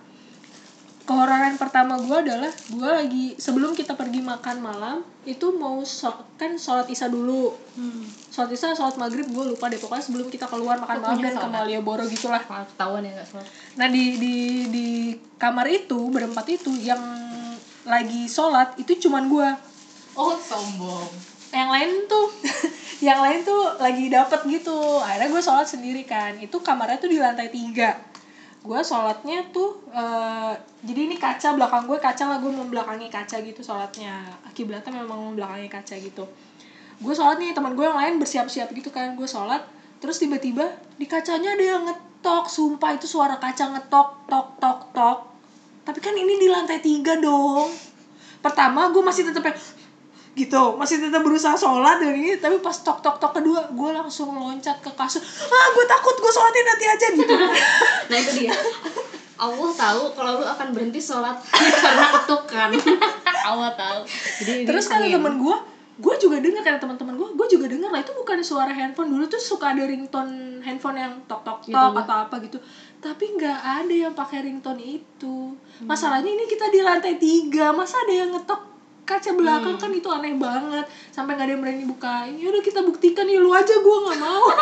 Kehororan 1.03 1.57
pertama 1.57 1.97
gue 1.97 2.17
adalah 2.21 2.53
gue 2.69 2.85
lagi 2.85 3.27
sebelum 3.41 3.73
kita 3.73 3.97
pergi 3.97 4.21
makan 4.21 4.61
malam 4.61 4.97
itu 5.25 5.57
mau 5.57 5.81
so- 5.81 6.29
kan 6.37 6.61
sholat 6.61 6.85
isya 6.85 7.09
dulu. 7.09 7.57
Sholat 8.29 8.53
isya 8.53 8.77
sholat 8.77 9.01
maghrib 9.01 9.25
gue 9.25 9.45
lupa 9.49 9.73
deh 9.73 9.81
pokoknya 9.81 10.05
sebelum 10.05 10.29
kita 10.29 10.45
keluar 10.45 10.77
makan 10.77 11.01
malam 11.01 11.17
dan 11.19 11.33
ke 11.33 11.49
Malioboro 11.49 12.05
gitulah. 12.05 12.45
Malah 12.45 12.69
ketahuan 12.69 13.09
ya 13.09 13.17
gak 13.17 13.25
sholat. 13.27 13.47
nah 13.75 13.89
di 13.89 14.21
di 14.21 14.35
di 14.69 14.89
kamar 15.41 15.65
itu 15.67 15.97
berempat 16.13 16.45
itu 16.53 16.77
yang 16.77 17.01
lagi 17.89 18.29
sholat 18.29 18.77
itu 18.77 19.09
cuman 19.09 19.33
gue 19.33 19.49
Oh 20.13 20.37
sombong. 20.37 21.09
Yang 21.49 21.69
lain 21.73 21.91
tuh 22.05 22.27
yang 23.09 23.25
lain 23.25 23.41
tuh 23.41 23.81
lagi 23.81 24.13
dapet 24.13 24.45
gitu. 24.45 25.01
Akhirnya 25.01 25.33
gue 25.33 25.41
sholat 25.41 25.65
sendiri 25.65 26.05
kan. 26.05 26.37
Itu 26.37 26.61
kamarnya 26.61 27.01
tuh 27.01 27.09
di 27.09 27.17
lantai 27.17 27.49
tiga 27.49 27.97
gue 28.59 28.81
sholatnya 28.83 29.47
tuh 29.55 29.79
eh, 29.95 30.53
jadi 30.83 31.01
ini 31.07 31.17
kaca 31.19 31.55
belakang 31.55 31.87
gue 31.87 31.99
kaca 31.99 32.25
lah 32.27 32.39
gue 32.43 32.51
membelakangi 32.51 33.07
kaca 33.11 33.39
gitu 33.43 33.61
sholatnya. 33.63 34.39
Kiblatnya 34.55 35.03
memang 35.03 35.33
membelakangi 35.33 35.71
kaca 35.71 35.95
gitu. 35.99 36.27
Gue 36.99 37.15
sholat 37.15 37.39
nih 37.39 37.55
teman 37.55 37.79
gue 37.79 37.87
yang 37.87 37.99
lain 37.99 38.19
bersiap-siap 38.19 38.71
gitu 38.75 38.91
kan 38.91 39.15
gue 39.15 39.29
sholat. 39.29 39.63
Terus 39.99 40.19
tiba-tiba 40.19 40.75
di 40.99 41.07
kacanya 41.07 41.55
ada 41.55 41.65
yang 41.65 41.83
ngetok 41.87 42.47
sumpah 42.51 42.95
itu 42.95 43.07
suara 43.11 43.39
kaca 43.39 43.75
ngetok 43.79 44.09
tok 44.27 44.47
tok 44.59 44.81
tok. 44.95 45.19
Tapi 45.87 45.99
kan 46.03 46.15
ini 46.15 46.39
di 46.39 46.47
lantai 46.51 46.79
tiga 46.83 47.19
dong. 47.19 47.71
Pertama 48.39 48.87
gue 48.91 49.03
masih 49.03 49.27
tetep 49.27 49.43
kayak 49.43 49.59
gitu 50.39 50.63
masih 50.75 50.97
tetap 50.99 51.21
berusaha 51.21 51.53
sholat 51.53 51.99
dan 51.99 52.15
ini 52.15 52.39
tapi 52.39 52.57
pas 52.59 52.79
tok 52.79 52.99
tok 52.99 53.19
tok 53.19 53.35
kedua 53.35 53.67
gue 53.69 53.91
langsung 53.91 54.31
loncat 54.31 54.79
ke 54.79 54.91
kasur 54.93 55.19
ah 55.45 55.67
gue 55.69 55.85
takut 55.85 56.15
gue 56.15 56.31
sholatin 56.31 56.65
nanti 56.65 56.85
aja 56.87 57.07
gitu 57.13 57.35
Nah 58.09 58.17
itu 58.17 58.31
dia. 58.39 58.55
Allah 59.37 59.71
tahu 59.71 60.03
kalau 60.13 60.33
lu 60.39 60.47
akan 60.47 60.67
berhenti 60.73 60.99
sholat 60.99 61.39
karena 61.85 62.07
ketukan. 62.13 62.71
Allah 63.41 63.71
tahu. 63.73 64.01
Jadi 64.41 64.67
terus 64.67 64.87
angin. 64.89 65.15
temen 65.15 65.35
gue 65.37 65.57
gue 65.99 66.15
juga 66.17 66.39
dengar 66.39 66.63
kata 66.63 66.79
teman-teman 66.79 67.15
gue 67.15 67.29
gue 67.35 67.47
juga 67.53 67.67
dengar 67.67 67.91
lah 67.91 67.99
itu 67.99 68.15
bukan 68.15 68.39
suara 68.39 68.71
handphone 68.71 69.11
dulu 69.11 69.27
tuh 69.27 69.37
suka 69.37 69.75
ada 69.75 69.83
ringtone 69.83 70.63
handphone 70.63 70.95
yang 70.95 71.19
tok 71.27 71.43
tok 71.43 71.59
Gitu, 71.67 71.75
tok 71.75 71.91
Bu. 71.91 71.99
atau 71.99 72.17
apa 72.23 72.35
gitu 72.39 72.59
tapi 72.99 73.35
nggak 73.35 73.59
ada 73.83 73.95
yang 74.07 74.15
pakai 74.15 74.47
ringtone 74.47 74.79
itu 74.79 75.59
masalahnya 75.83 76.31
ini 76.31 76.47
kita 76.47 76.71
di 76.71 76.81
lantai 76.81 77.19
tiga 77.19 77.75
masa 77.75 77.99
ada 77.99 78.15
yang 78.15 78.31
ngetok 78.31 78.78
kaca 79.09 79.33
belakang 79.33 79.81
kan 79.81 79.89
itu 79.89 80.09
aneh 80.13 80.37
banget. 80.37 80.85
Sampai 81.09 81.33
nggak 81.33 81.49
ada 81.49 81.53
yang 81.57 81.63
berani 81.65 81.85
bukain. 81.89 82.35
Ya 82.37 82.53
udah 82.53 82.61
kita 82.61 82.85
buktikan. 82.85 83.25
Ya 83.25 83.41
lu 83.41 83.49
aja 83.57 83.73
gue 83.73 83.97
nggak 84.05 84.21
mau. 84.21 84.45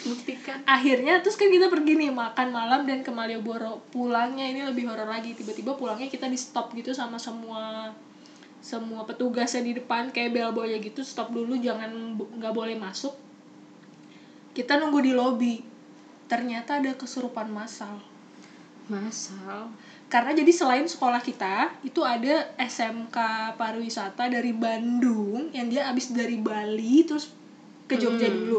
Buktikan. 0.00 0.64
Akhirnya 0.64 1.20
terus 1.20 1.36
kan 1.36 1.52
kita 1.52 1.68
pergi 1.68 1.92
nih 2.00 2.08
makan 2.08 2.48
malam 2.56 2.88
dan 2.88 3.04
ke 3.04 3.12
Malioboro. 3.12 3.84
Pulangnya 3.92 4.48
ini 4.48 4.64
lebih 4.64 4.88
horor 4.88 5.04
lagi. 5.04 5.36
Tiba-tiba 5.36 5.76
pulangnya 5.76 6.08
kita 6.08 6.24
di 6.24 6.40
stop 6.40 6.72
gitu 6.72 6.96
sama 6.96 7.20
semua 7.20 7.92
semua 8.64 9.04
petugasnya 9.04 9.60
di 9.60 9.76
depan. 9.76 10.08
Kayak 10.08 10.40
bellboynya 10.40 10.80
gitu 10.80 11.04
stop 11.04 11.28
dulu 11.28 11.60
jangan 11.60 12.16
nggak 12.16 12.54
boleh 12.56 12.80
masuk. 12.80 13.12
Kita 14.56 14.80
nunggu 14.80 15.04
di 15.04 15.12
lobi 15.12 15.60
ternyata 16.32 16.80
ada 16.80 16.96
kesurupan 16.96 17.52
massal. 17.52 18.00
Masal 18.88 19.68
karena 20.10 20.34
jadi 20.34 20.50
selain 20.50 20.84
sekolah 20.84 21.22
kita 21.22 21.70
itu 21.80 22.02
ada 22.02 22.50
SMK 22.58 23.14
pariwisata 23.54 24.26
dari 24.26 24.50
Bandung 24.50 25.54
yang 25.54 25.70
dia 25.70 25.86
abis 25.86 26.10
dari 26.10 26.34
Bali 26.34 27.06
terus 27.06 27.30
ke 27.86 27.94
Jogja 27.94 28.26
Hmm. 28.26 28.36
dulu. 28.42 28.58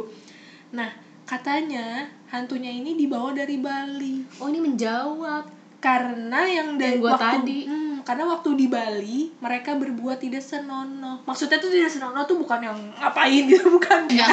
Nah 0.71 0.95
katanya 1.27 2.07
hantunya 2.27 2.71
ini 2.71 2.95
dibawa 2.95 3.35
dari 3.35 3.59
Bali. 3.59 4.23
Oh 4.39 4.47
ini 4.47 4.63
menjawab. 4.63 5.59
Karena 5.81 6.45
yang 6.45 6.77
dari 6.77 6.95
Yang 6.95 7.01
gua 7.01 7.11
waktu 7.17 7.25
tadi. 7.41 7.59
Hmm, 7.65 7.95
karena 8.05 8.23
waktu 8.29 8.49
di 8.53 8.67
Bali 8.69 9.19
mereka 9.41 9.73
berbuat 9.73 10.21
tidak 10.21 10.45
senonoh. 10.45 11.25
Maksudnya 11.25 11.57
tuh 11.57 11.73
tidak 11.73 11.89
senonoh 11.89 12.21
tuh 12.23 12.37
bukan 12.37 12.61
yang 12.61 12.77
ngapain 12.95 13.43
gitu 13.49 13.65
bukan. 13.75 14.05
Nggak, 14.05 14.29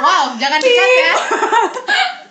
wow 0.00 0.32
jangan 0.40 0.58
dikat 0.58 0.88
ya 0.90 1.12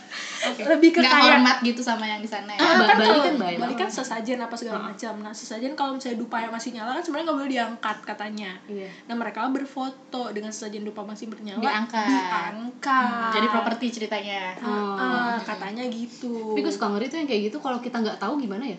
lebih 0.59 0.89
ke 0.89 0.99
nggak 0.99 1.11
kayak 1.11 1.25
hormat 1.35 1.57
gitu 1.61 1.81
sama 1.81 2.03
yang 2.03 2.17
di 2.17 2.25
sana 2.25 2.49
ya? 2.49 2.57
Ah, 2.57 2.73
Ba- 2.75 2.87
Bali 2.89 3.03
kalau- 3.03 3.23
kan 3.23 3.35
baik 3.37 3.57
Bali 3.57 3.73
kan 3.75 3.89
sesajen 3.89 4.37
apa 4.37 4.53
segala 4.53 4.79
macam. 4.87 5.13
Nah 5.19 5.29
sesajen 5.31 5.71
kalau 5.73 5.93
misalnya 5.93 6.17
dupa 6.17 6.37
yang 6.39 6.49
masih 6.49 6.69
nyala 6.71 6.91
kan 6.91 7.01
sebenarnya 7.01 7.25
nggak 7.25 7.37
boleh 7.37 7.51
diangkat 7.51 7.97
katanya. 8.03 8.51
Iya. 8.65 8.89
Nah 9.05 9.15
mereka 9.15 9.45
berfoto 9.47 10.23
dengan 10.31 10.49
sesajen 10.49 10.81
dupa 10.81 11.01
masih 11.01 11.27
bernyala 11.27 11.59
Diangkat. 11.59 12.07
Diangkat. 12.07 13.31
jadi 13.33 13.47
properti 13.47 13.85
ceritanya. 13.91 14.55
Oh. 14.59 14.95
Ah, 14.95 15.37
katanya 15.37 15.83
gitu. 15.85 16.51
tapi 16.51 16.61
gue 16.61 16.71
suka 16.71 16.87
ngeri 16.87 17.05
tuh 17.05 17.17
yang 17.17 17.27
kayak 17.27 17.41
gitu 17.47 17.57
kalau 17.57 17.77
kita 17.77 17.97
nggak 17.97 18.17
tahu 18.17 18.37
gimana 18.37 18.65
ya? 18.65 18.77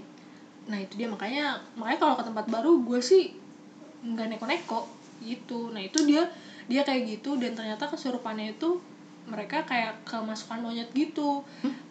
Nah 0.67 0.77
itu 0.77 0.95
dia. 0.95 1.07
Makanya 1.07 1.45
makanya 1.75 1.99
kalau 1.99 2.14
ke 2.14 2.25
tempat 2.25 2.45
baru 2.47 2.81
gue 2.81 2.99
sih 2.99 3.33
nggak 4.01 4.27
neko-neko. 4.31 4.88
Gitu. 5.19 5.69
Nah 5.69 5.81
itu 5.81 6.03
dia 6.03 6.27
dia 6.64 6.83
kayak 6.83 7.03
gitu 7.09 7.35
dan 7.35 7.53
ternyata 7.53 7.85
kesurupannya 7.85 8.53
itu 8.53 8.77
mereka 9.29 9.62
kayak 9.62 10.03
kemasukan 10.03 10.59
monyet 10.59 10.88
gitu. 10.93 11.45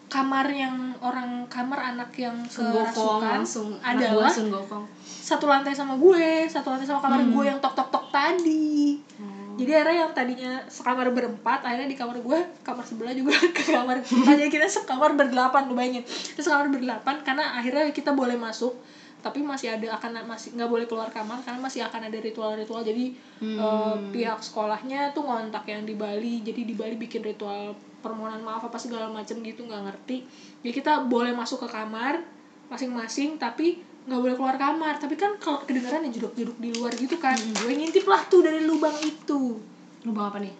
Kamar 0.08 0.48
yang 0.48 0.96
orang 1.04 1.44
kamar 1.46 1.92
anak 1.92 2.16
yang 2.16 2.40
kerasukan 2.48 3.44
adalah 3.84 4.32
Gokong 4.32 4.84
satu 5.28 5.44
lantai 5.44 5.76
sama 5.76 6.00
gue, 6.00 6.48
satu 6.48 6.72
lantai 6.72 6.88
sama 6.88 7.04
kamar 7.04 7.20
Hmm. 7.20 7.32
gue 7.36 7.44
yang 7.44 7.58
tok 7.60 7.76
tok 7.76 7.88
tok 7.92 8.04
tadi. 8.08 8.96
Oh. 9.20 9.60
Jadi 9.60 9.70
akhirnya 9.74 9.96
yang 10.06 10.12
tadinya 10.16 10.52
sekamar 10.70 11.12
berempat, 11.12 11.60
akhirnya 11.60 11.84
di 11.84 11.98
kamar 11.98 12.16
gue, 12.22 12.38
kamar 12.64 12.84
sebelah 12.88 13.12
juga 13.12 13.36
ke 13.56 13.68
kamar. 13.68 14.00
Jadi 14.00 14.48
kita 14.48 14.70
sekamar 14.70 15.12
berdelapan, 15.12 15.68
bayangin. 15.68 16.06
Terus 16.08 16.48
kamar 16.48 16.72
berdelapan 16.72 17.20
karena 17.20 17.58
akhirnya 17.60 17.92
kita 17.92 18.16
boleh 18.16 18.40
masuk, 18.40 18.72
tapi 19.18 19.40
masih 19.40 19.68
ada 19.68 19.92
akan 19.92 20.22
masih 20.24 20.54
nggak 20.54 20.66
boleh 20.66 20.86
keluar 20.86 21.08
kamar 21.08 21.42
karena 21.42 21.58
masih 21.58 21.82
akan 21.82 22.06
ada 22.06 22.18
ritual-ritual. 22.18 22.80
Jadi 22.80 23.10
Hmm. 23.38 23.54
eh, 23.54 23.94
pihak 24.12 24.38
sekolahnya 24.38 25.10
tuh 25.10 25.22
ngontak 25.22 25.64
yang 25.64 25.82
di 25.82 25.92
Bali. 25.92 26.40
Jadi 26.40 26.62
di 26.62 26.72
Bali 26.72 26.94
bikin 26.94 27.22
ritual 27.22 27.72
permohonan 27.98 28.40
maaf 28.40 28.62
apa 28.62 28.76
segala 28.76 29.06
macam 29.08 29.36
gitu 29.36 29.62
nggak 29.62 29.82
ngerti. 29.84 30.22
Jadi 30.60 30.72
kita 30.72 31.02
boleh 31.04 31.30
masuk 31.32 31.58
ke 31.60 31.68
kamar 31.68 32.22
masing-masing 32.66 33.36
tapi 33.36 33.78
nggak 34.04 34.20
boleh 34.20 34.34
keluar 34.34 34.56
kamar. 34.56 34.96
Tapi 34.96 35.14
kan 35.14 35.34
kalau 35.36 35.60
kedengeran 35.60 36.02
ya 36.02 36.10
jeduk-jeduk 36.12 36.56
di 36.56 36.70
luar 36.72 36.92
gitu 36.92 37.16
kan. 37.16 37.34
Gue 37.34 37.72
ngintip 37.72 38.04
lah 38.04 38.22
tuh 38.24 38.40
dari 38.40 38.62
lubang 38.62 38.94
itu. 39.00 39.58
Lubang 40.02 40.30
apa 40.30 40.38
nih? 40.38 40.54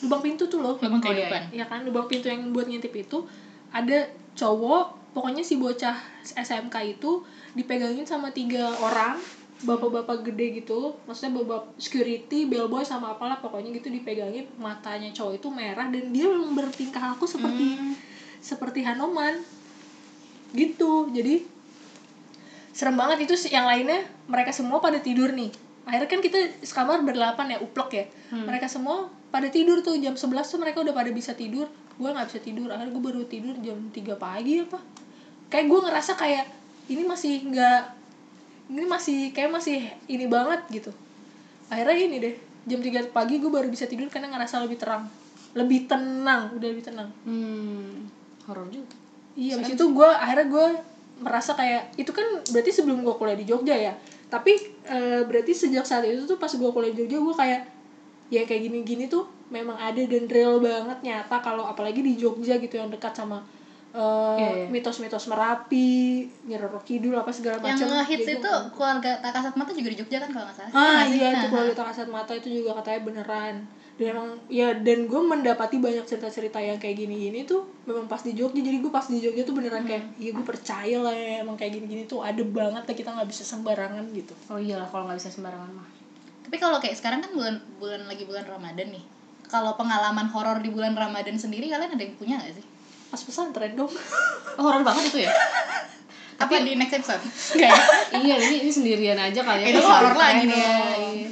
Lubang 0.00 0.20
pintu 0.20 0.46
tuh 0.46 0.58
loh. 0.58 0.76
Lubang 0.76 0.98
Oh, 0.98 1.08
iya, 1.08 1.26
kehidupan. 1.26 1.42
ya 1.50 1.64
kan? 1.64 1.80
Lubang 1.82 2.06
pintu 2.06 2.26
yang 2.26 2.50
buat 2.50 2.64
ngintip 2.64 2.92
itu. 2.92 3.26
Ada 3.70 4.06
cowok 4.34 5.03
pokoknya 5.14 5.46
si 5.46 5.54
bocah 5.56 5.94
SMK 6.26 6.98
itu 6.98 7.22
dipegangin 7.54 8.04
sama 8.04 8.34
tiga 8.34 8.74
orang 8.82 9.16
bapak-bapak 9.62 10.26
gede 10.26 10.60
gitu. 10.60 10.98
Maksudnya 11.06 11.32
bapak 11.40 11.78
security 11.78 12.50
bellboy 12.50 12.82
sama 12.82 13.14
apalah 13.14 13.38
pokoknya 13.38 13.70
gitu 13.78 13.88
dipegangin. 13.88 14.50
Matanya 14.58 15.14
cowok 15.14 15.38
itu 15.38 15.48
merah 15.54 15.86
dan 15.88 16.10
dia 16.10 16.26
memang 16.26 16.52
bertingkah 16.58 17.14
laku 17.14 17.30
seperti 17.30 17.78
Hmm. 17.78 17.94
seperti 18.42 18.82
Hanoman 18.84 19.40
gitu. 20.52 21.08
Jadi 21.14 21.46
serem 22.74 22.98
banget 22.98 23.30
itu 23.30 23.34
yang 23.54 23.64
lainnya 23.70 24.02
mereka 24.26 24.50
semua 24.50 24.82
pada 24.82 24.98
tidur 24.98 25.30
nih. 25.30 25.54
Akhirnya 25.86 26.08
kan 26.10 26.20
kita 26.20 26.38
sekamar 26.66 27.00
berdelapan 27.06 27.54
ya 27.54 27.58
uplok 27.62 27.94
ya. 27.94 28.04
Hmm. 28.34 28.44
mereka 28.50 28.66
semua 28.66 29.08
pada 29.30 29.46
tidur 29.50 29.82
tuh 29.82 29.94
jam 29.98 30.18
11 30.18 30.50
tuh 30.50 30.58
mereka 30.58 30.82
udah 30.82 30.92
pada 30.92 31.08
bisa 31.14 31.32
tidur. 31.32 31.70
Gue 31.94 32.10
nggak 32.10 32.26
bisa 32.34 32.40
tidur 32.42 32.68
akhirnya 32.74 32.90
gue 32.90 33.02
baru 33.06 33.22
tidur 33.30 33.54
jam 33.62 33.78
3 33.94 34.18
pagi 34.18 34.58
apa 34.60 35.03
kayak 35.48 35.66
gue 35.70 35.80
ngerasa 35.84 36.12
kayak 36.16 36.46
ini 36.88 37.02
masih 37.04 37.34
nggak 37.48 37.80
ini 38.72 38.84
masih 38.88 39.18
kayak 39.32 39.50
masih 39.52 39.78
ini 40.08 40.24
banget 40.28 40.60
gitu. 40.72 40.90
Akhirnya 41.68 41.96
ini 41.96 42.16
deh 42.20 42.34
jam 42.64 42.80
3 42.80 43.12
pagi 43.12 43.40
gue 43.40 43.50
baru 43.52 43.68
bisa 43.68 43.84
tidur 43.84 44.08
karena 44.08 44.32
ngerasa 44.32 44.64
lebih 44.64 44.80
terang. 44.80 45.08
Lebih 45.54 45.86
tenang 45.86 46.56
udah 46.56 46.68
lebih 46.68 46.84
tenang. 46.84 47.08
Hmm 47.24 48.08
horor 48.48 48.68
juga. 48.68 48.96
Iya, 49.34 49.58
abis 49.58 49.74
itu 49.74 49.84
gue 49.90 50.08
akhirnya 50.08 50.46
gue 50.46 50.66
merasa 51.22 51.54
kayak 51.54 51.94
itu 51.96 52.10
kan 52.10 52.42
berarti 52.50 52.70
sebelum 52.70 53.02
gue 53.02 53.14
kuliah 53.16 53.38
di 53.38 53.46
Jogja 53.48 53.76
ya. 53.76 53.92
Tapi 54.28 54.52
eh, 54.88 55.22
berarti 55.24 55.52
sejak 55.52 55.84
saat 55.86 56.04
itu 56.06 56.24
tuh 56.28 56.38
pas 56.38 56.50
gue 56.50 56.70
kuliah 56.70 56.92
di 56.92 56.98
Jogja 57.04 57.18
gue 57.18 57.34
kayak 57.34 57.60
ya 58.32 58.42
kayak 58.48 58.62
gini-gini 58.70 59.06
tuh 59.06 59.28
memang 59.52 59.76
ada 59.76 60.00
dan 60.00 60.24
real 60.26 60.58
banget 60.58 60.98
nyata 61.04 61.36
kalau 61.44 61.68
apalagi 61.68 62.00
di 62.00 62.16
Jogja 62.16 62.56
gitu 62.56 62.80
yang 62.80 62.88
dekat 62.88 63.12
sama 63.12 63.44
eh, 63.94 64.34
Iya, 64.34 64.50
iya. 64.58 64.66
mitos-mitos 64.74 65.30
Merapi, 65.30 66.26
Nyi 66.50 66.56
Roro 66.58 66.82
Kidul 66.82 67.14
apa 67.14 67.30
segala 67.30 67.62
yang 67.62 67.78
macam. 67.78 67.86
ngehits 67.94 68.26
Jadi 68.26 68.42
itu 68.42 68.52
keluarga 68.74 69.10
tak 69.22 69.32
kasat 69.38 69.54
mata 69.54 69.70
juga 69.70 69.88
di 69.94 69.98
Jogja 70.02 70.18
kan 70.18 70.30
kalau 70.34 70.44
nggak 70.50 70.58
salah. 70.58 70.72
Ah 70.74 71.02
iya 71.06 71.30
itu 71.30 71.46
Nah, 71.46 71.50
keluarga 71.54 71.74
tak 71.78 71.86
kasat 71.94 72.08
mata 72.10 72.32
itu 72.34 72.48
juga 72.50 72.70
katanya 72.82 73.00
beneran. 73.06 73.56
Dan 73.94 74.06
emang 74.10 74.28
ya 74.50 74.74
dan 74.74 75.06
gue 75.06 75.20
mendapati 75.22 75.78
banyak 75.78 76.02
cerita-cerita 76.02 76.58
yang 76.58 76.82
kayak 76.82 76.98
gini-gini 76.98 77.46
tuh 77.46 77.62
memang 77.86 78.10
pas 78.10 78.18
di 78.18 78.34
Jogja. 78.34 78.58
Jadi 78.58 78.82
gue 78.82 78.90
pas 78.90 79.06
di 79.06 79.22
Jogja 79.22 79.46
tuh 79.46 79.54
beneran 79.54 79.86
kayak 79.86 80.18
iya 80.18 80.34
gue 80.34 80.42
percaya 80.42 80.98
lah 80.98 81.14
ya, 81.14 81.46
emang 81.46 81.54
kayak 81.54 81.78
gini-gini 81.78 82.02
tuh 82.10 82.26
ada 82.26 82.42
banget 82.42 82.82
lah 82.82 82.96
kita 82.98 83.14
nggak 83.14 83.30
bisa 83.30 83.46
sembarangan 83.46 84.02
gitu. 84.10 84.34
Oh 84.50 84.58
iyalah 84.58 84.90
kalau 84.90 85.06
nggak 85.06 85.22
bisa 85.22 85.30
sembarangan 85.30 85.70
mah. 85.70 85.86
Tapi 86.42 86.56
kalau 86.58 86.82
kayak 86.82 86.98
sekarang 86.98 87.22
kan 87.22 87.30
bulan 87.30 87.54
bulan 87.78 88.02
lagi 88.10 88.26
bulan 88.26 88.42
Ramadan 88.42 88.90
nih. 88.90 89.06
Kalau 89.46 89.78
pengalaman 89.78 90.26
horor 90.34 90.58
di 90.58 90.74
bulan 90.74 90.98
Ramadan 90.98 91.38
sendiri 91.38 91.70
kalian 91.70 91.94
ada 91.94 92.02
yang 92.02 92.18
punya 92.18 92.42
nggak 92.42 92.58
sih 92.58 92.73
pas 93.14 93.22
pesantren 93.22 93.72
dong. 93.72 93.86
Oh, 94.54 94.62
horor 94.64 94.82
banget 94.82 95.04
itu 95.08 95.18
ya? 95.22 95.30
Apa 96.42 96.62
di 96.62 96.74
next 96.74 96.94
episode? 96.94 97.22
Nggak 97.54 97.70
ya? 97.70 97.78
iya 98.22 98.34
ini 98.40 98.56
ini 98.62 98.70
sendirian 98.70 99.18
aja 99.18 99.40
kali 99.40 99.66
ya. 99.66 99.66
Itu 99.70 99.82
horor 99.82 100.14
lagi 100.14 100.46
ya, 100.46 100.50
dong. 100.50 100.58
iya. 101.10 101.28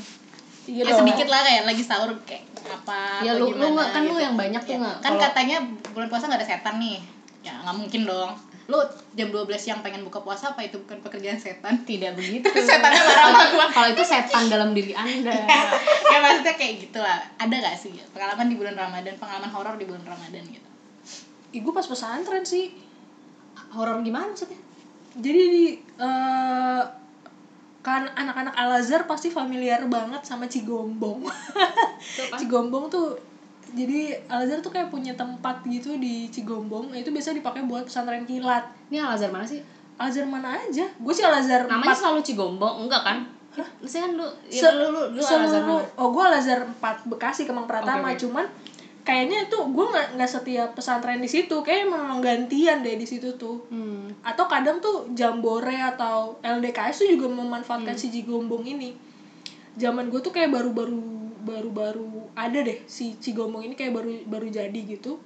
iya 0.65 0.83
ya 0.87 0.93
sedikit 0.93 1.27
lah 1.27 1.39
kayak 1.41 1.63
lagi 1.67 1.83
sahur 1.83 2.11
kayak 2.23 2.47
apa 2.65 3.19
Ya, 3.21 3.35
lu- 3.35 3.51
lu 3.51 3.67
nggak- 3.69 3.91
kan 3.91 4.03
lu 4.03 4.15
gitu. 4.15 4.23
yang 4.23 4.35
banyak 4.35 4.59
tuh 4.61 4.75
Ya, 4.75 4.79
nggak? 4.79 4.97
kan 4.97 5.11
Kalau- 5.13 5.23
katanya 5.25 5.57
bulan 5.91 6.07
puasa 6.07 6.27
nggak 6.27 6.39
ada 6.39 6.49
setan 6.49 6.75
nih. 6.79 6.99
Ya 7.43 7.55
nggak 7.61 7.77
mungkin 7.77 8.03
dong. 8.05 8.31
Lu 8.67 8.79
jam 9.13 9.29
12 9.29 9.47
siang 9.57 9.83
pengen 9.83 10.03
buka 10.03 10.19
puasa 10.19 10.51
apa 10.51 10.63
itu 10.63 10.79
bukan 10.79 10.99
pekerjaan 11.01 11.35
setan? 11.37 11.83
Tidak 11.83 12.15
begitu. 12.15 12.47
Setannya 12.49 12.99
marah 13.01 13.23
sama 13.29 13.43
gua. 13.53 13.67
kalau 13.69 13.89
itu 13.89 14.03
setan 14.03 14.47
dalam 14.47 14.71
diri 14.71 14.91
anda. 14.93 15.31
Ya 16.05 16.19
maksudnya 16.19 16.55
kayak 16.55 16.75
gitu 16.81 16.99
lah. 16.99 17.23
Ada 17.37 17.55
gak 17.61 17.77
sih 17.77 17.95
pengalaman 18.11 18.47
di 18.47 18.57
bulan 18.57 18.75
Ramadan 18.75 19.15
pengalaman 19.15 19.47
horor 19.49 19.75
di 19.75 19.87
bulan 19.87 20.03
Ramadan 20.05 20.43
gitu 20.45 20.71
gue 21.55 21.73
pas 21.73 21.85
pesantren 21.85 22.41
sih. 22.43 22.73
Horor 23.71 24.01
gimana 24.01 24.27
maksudnya? 24.27 24.57
Jadi 25.13 25.41
di 25.47 25.65
eh, 25.77 26.83
kan 27.83 28.07
anak-anak 28.09 28.55
Al 28.55 28.79
Azhar 28.79 29.05
pasti 29.05 29.29
familiar 29.29 29.85
banget 29.87 30.23
sama 30.23 30.47
Cigombong? 30.47 31.27
Cigombong 32.39 32.87
tuh 32.89 33.19
jadi 33.73 34.21
Al 34.27 34.45
Azhar 34.45 34.61
tuh 34.61 34.71
kayak 34.71 34.89
punya 34.89 35.13
tempat 35.13 35.61
gitu 35.65 35.97
di 35.97 36.29
Cigombong. 36.29 36.93
Nah, 36.93 36.99
itu 36.99 37.09
biasa 37.09 37.33
dipakai 37.33 37.61
buat 37.63 37.85
pesantren 37.85 38.23
kilat. 38.23 38.65
Ini 38.89 39.01
Al 39.01 39.17
Azhar 39.17 39.29
mana 39.29 39.45
sih? 39.45 39.61
Al 39.97 40.09
Azhar 40.09 40.25
mana 40.25 40.55
aja? 40.55 40.87
Gue 40.95 41.13
sih 41.13 41.23
Al 41.23 41.35
Azhar 41.35 41.65
namanya 41.65 41.91
empat. 41.91 41.97
selalu 41.99 42.21
Cigombong 42.23 42.75
enggak 42.83 43.03
kan? 43.03 43.19
Saya 43.85 44.09
kan 44.09 44.17
lu 44.17 44.25
ya, 44.49 44.65
Se- 44.65 44.73
lu 44.73 44.87
lu 44.89 45.03
lu 45.13 45.21
Al 45.21 45.45
Azhar 45.45 45.63
oh 45.93 46.09
gue 46.09 46.23
Al 46.23 46.35
Azhar 46.35 46.61
4 46.65 47.05
Bekasi 47.05 47.45
Kemang 47.45 47.67
Pratama. 47.67 48.01
Oke, 48.07 48.15
oke. 48.15 48.21
cuman 48.23 48.45
kayaknya 49.03 49.47
tuh 49.47 49.67
gue 49.67 49.83
nggak 49.85 50.15
nggak 50.15 50.31
setiap 50.31 50.69
pesantren 50.73 51.19
di 51.19 51.27
situ 51.27 51.59
kayak 51.59 51.87
memang 51.87 52.19
gantian 52.19 52.81
deh 52.81 52.95
di 52.95 53.05
situ 53.05 53.35
tuh. 53.35 53.67
Hmm. 53.69 54.07
atau 54.23 54.47
kadang 54.47 54.79
tuh 54.79 55.11
jambore 55.13 55.75
atau 55.75 56.39
LDKS 56.41 56.97
tuh 56.97 57.09
juga 57.11 57.27
memanfaatkan 57.29 57.91
Hmm. 57.91 57.99
si 57.99 58.09
Cigombong 58.09 58.63
ini. 58.65 58.95
Zaman 59.75 60.07
gue 60.07 60.21
tuh 60.21 60.31
kayak 60.31 60.51
baru-baru 60.51 61.03
baru-baru 61.43 62.07
ada 62.33 62.59
deh 62.61 62.79
si 62.87 63.17
Cigombong 63.17 63.65
ini 63.65 63.75
kayak 63.75 63.91
baru 63.93 64.11
baru 64.25 64.47
jadi 64.49 64.81
gitu. 64.81 65.19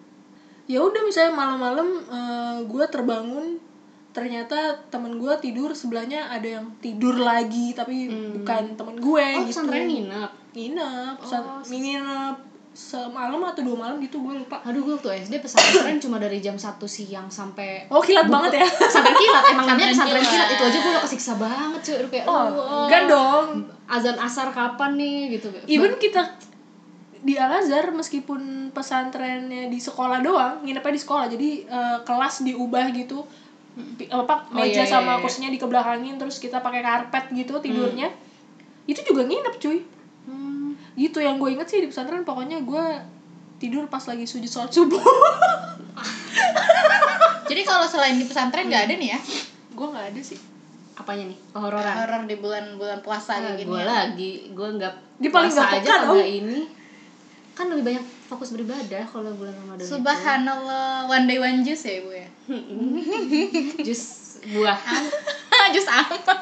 Ya 0.66 0.80
udah 0.80 1.02
misalnya 1.02 1.32
malam-malam 1.32 1.88
eh, 2.02 2.58
gue 2.64 2.84
terbangun 2.86 3.60
ternyata 4.10 4.56
temen 4.88 5.14
gue 5.14 5.28
tidur 5.38 5.70
sebelahnya 5.70 6.32
ada 6.32 6.48
yang 6.56 6.72
tidur 6.80 7.12
lagi 7.14 7.76
tapi 7.76 8.08
bukan 8.32 8.72
temen 8.72 8.96
gue 8.96 9.26
oh 9.34 9.44
gitu. 9.44 9.52
pesantren 9.52 9.84
nginep? 9.84 10.30
Nginep 10.50 11.16
sa- 11.20 11.60
nginep 11.62 12.55
semalam 12.76 13.40
atau 13.40 13.64
dua 13.64 13.72
malam 13.74 13.96
gitu 13.98 14.20
gue 14.20 14.36
lupa. 14.36 14.60
Aduh 14.60 14.84
gue 14.84 14.94
waktu 14.94 15.24
SD 15.24 15.40
pesantren 15.40 15.96
cuma 15.96 16.20
dari 16.20 16.38
jam 16.38 16.52
1 16.52 16.76
siang 16.84 17.26
sampai 17.26 17.88
oh 17.88 17.98
kilat 17.98 18.28
banget 18.28 18.60
ya. 18.60 18.68
Pesantren 18.68 19.16
kilat 19.16 19.44
emang 19.50 19.66
namanya 19.66 19.88
Pesantren 19.90 20.20
kilat. 20.20 20.28
kilat. 20.28 20.48
itu 20.50 20.62
aja 20.62 20.78
gue 20.78 20.92
udah 20.92 21.02
kesiksa 21.02 21.32
banget 21.34 21.80
cuy. 21.80 21.94
Udah 21.96 22.10
kayak 22.12 22.26
oh 22.26 22.36
"Aduh, 22.38 22.64
enggak 22.84 23.02
dong. 23.08 23.46
Azan 23.86 24.18
asar 24.20 24.52
kapan 24.52 24.92
nih? 24.94 25.18
Gitu 25.32 25.48
even 25.66 25.96
kita 25.96 26.36
di 27.16 27.34
Al 27.34 27.58
Azhar 27.58 27.90
meskipun 27.90 28.70
pesantrennya 28.70 29.66
di 29.66 29.80
sekolah 29.80 30.20
doang 30.20 30.60
nginepnya 30.60 30.92
di 30.92 31.00
sekolah. 31.00 31.26
Jadi 31.26 31.48
eh, 31.64 31.98
kelas 32.04 32.44
diubah 32.44 32.92
gitu. 32.92 33.24
Apa 34.06 34.46
Oh, 34.46 34.54
meja 34.54 34.68
iya, 34.72 34.84
iya, 34.84 34.86
sama 34.86 35.16
iya. 35.16 35.20
kursinya 35.20 35.48
dikebelakangin 35.48 36.16
terus 36.16 36.36
kita 36.36 36.60
pakai 36.60 36.80
karpet 36.80 37.32
gitu 37.32 37.56
tidurnya. 37.58 38.12
Itu 38.84 39.00
juga 39.02 39.24
nginep 39.24 39.54
cuy. 39.56 39.80
Hmm. 39.80 39.95
Gitu 40.96 41.18
yang 41.18 41.36
gue 41.36 41.50
inget 41.50 41.66
sih 41.66 41.78
di 41.78 41.86
pesantren 41.86 42.22
pokoknya 42.22 42.60
gue 42.60 42.84
tidur 43.56 43.84
pas 43.86 44.00
lagi 44.02 44.24
sujud 44.24 44.46
sholat 44.46 44.68
subuh 44.68 45.00
Jadi 47.46 47.62
kalau 47.62 47.86
selain 47.86 48.16
di 48.16 48.24
pesantren 48.24 48.66
nggak 48.66 48.82
ada 48.82 48.94
nih 48.94 49.08
ya 49.10 49.20
gue 49.70 49.86
nggak 49.86 50.06
ada 50.10 50.20
sih 50.20 50.40
apanya 50.94 51.28
nih 51.28 51.38
kehororan 51.52 51.94
horor 51.94 52.22
di 52.24 52.34
bulan-bulan 52.34 52.98
puasa 52.98 53.32
Ah, 53.34 53.40
kayak 53.46 53.56
gini. 53.58 53.68
gue 53.68 53.78
ya. 53.78 53.86
lagi 53.86 54.30
gue 54.50 54.68
nggak 54.74 54.94
Dia 55.18 55.30
paling 55.30 55.52
nggak 55.52 55.68
aja 55.74 55.88
tau. 56.00 56.12
kagak 56.12 56.28
ini 56.34 56.60
kan 57.52 57.66
lebih 57.68 57.84
banyak 57.86 58.04
fokus 58.26 58.48
beribadah 58.50 59.04
kalau 59.06 59.32
bulan 59.32 59.52
Ramadan 59.54 59.80
itu. 59.80 59.88
Subhanallah, 59.90 61.04
one 61.06 61.24
day 61.24 61.38
one 61.38 61.60
juice 61.62 61.84
ya 61.84 61.94
ibu 61.98 62.10
ya. 62.10 62.28
jus 63.86 64.02
buah 64.46 64.76
Jus 65.74 65.86
apa? 65.86 66.34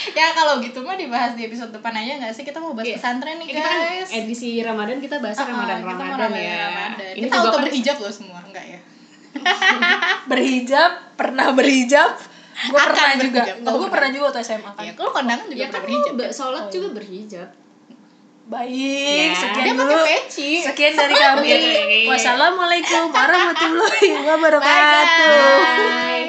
ya 0.18 0.26
kalau 0.30 0.58
gitu 0.58 0.80
mah 0.80 0.94
dibahas 0.94 1.32
di 1.32 1.44
episode 1.44 1.70
depan 1.70 1.92
aja 1.94 2.12
nggak 2.16 2.32
sih 2.32 2.42
kita 2.42 2.56
mau 2.56 2.72
bahas 2.72 2.86
Iya. 2.86 2.96
pesantren 2.96 3.36
nih 3.36 3.46
kita 3.48 3.60
kan 3.60 3.78
guys. 3.78 4.08
edisi 4.10 4.50
Ramadan 4.58 4.98
kita 4.98 5.16
bahas 5.18 5.36
Ah, 5.36 5.46
Ramadan 5.46 5.78
kita 5.78 5.92
mau 5.96 6.16
Ramadan 6.16 6.30
ya 6.32 6.56
Ramadan. 6.64 6.90
ini 7.10 7.20
Kita 7.20 7.34
juga 7.34 7.40
auto 7.42 7.50
kan 7.50 7.64
berhijab 7.64 7.96
loh 7.98 8.12
semua, 8.12 8.40
enggak 8.42 8.64
ya? 8.66 8.78
berhijab 10.26 10.90
pernah 11.14 11.48
berhijab 11.50 12.10
gue 12.60 12.76
pernah 12.78 13.10
juga 13.16 13.40
oh, 13.40 13.56
tahu 13.62 13.74
gue 13.74 13.80
kan? 13.80 13.90
pernah 13.90 14.08
juga 14.10 14.24
waktu 14.26 14.40
SMA 14.42 14.70
kan 14.70 14.82
Ya, 14.82 14.92
kalau 14.92 15.10
kondangan 15.10 15.46
juga 15.46 15.56
ya 15.56 15.68
kan 15.68 15.80
berhijab. 15.80 16.14
sholat 16.30 16.64
juga 16.68 16.88
berhijab 16.92 17.48
baik 18.46 19.30
Ya. 19.30 19.38
sekian 19.38 19.64
Dia 19.64 19.74
dulu 19.76 19.96
peci. 20.04 20.50
sekian 20.60 20.92
dari 20.92 21.14
kami 21.22 21.50
wassalamualaikum 22.04 23.04
warahmatullahi 23.08 24.08
wabarakatuh 24.20 25.30
Bye, 25.30 25.78
guys. 25.78 26.19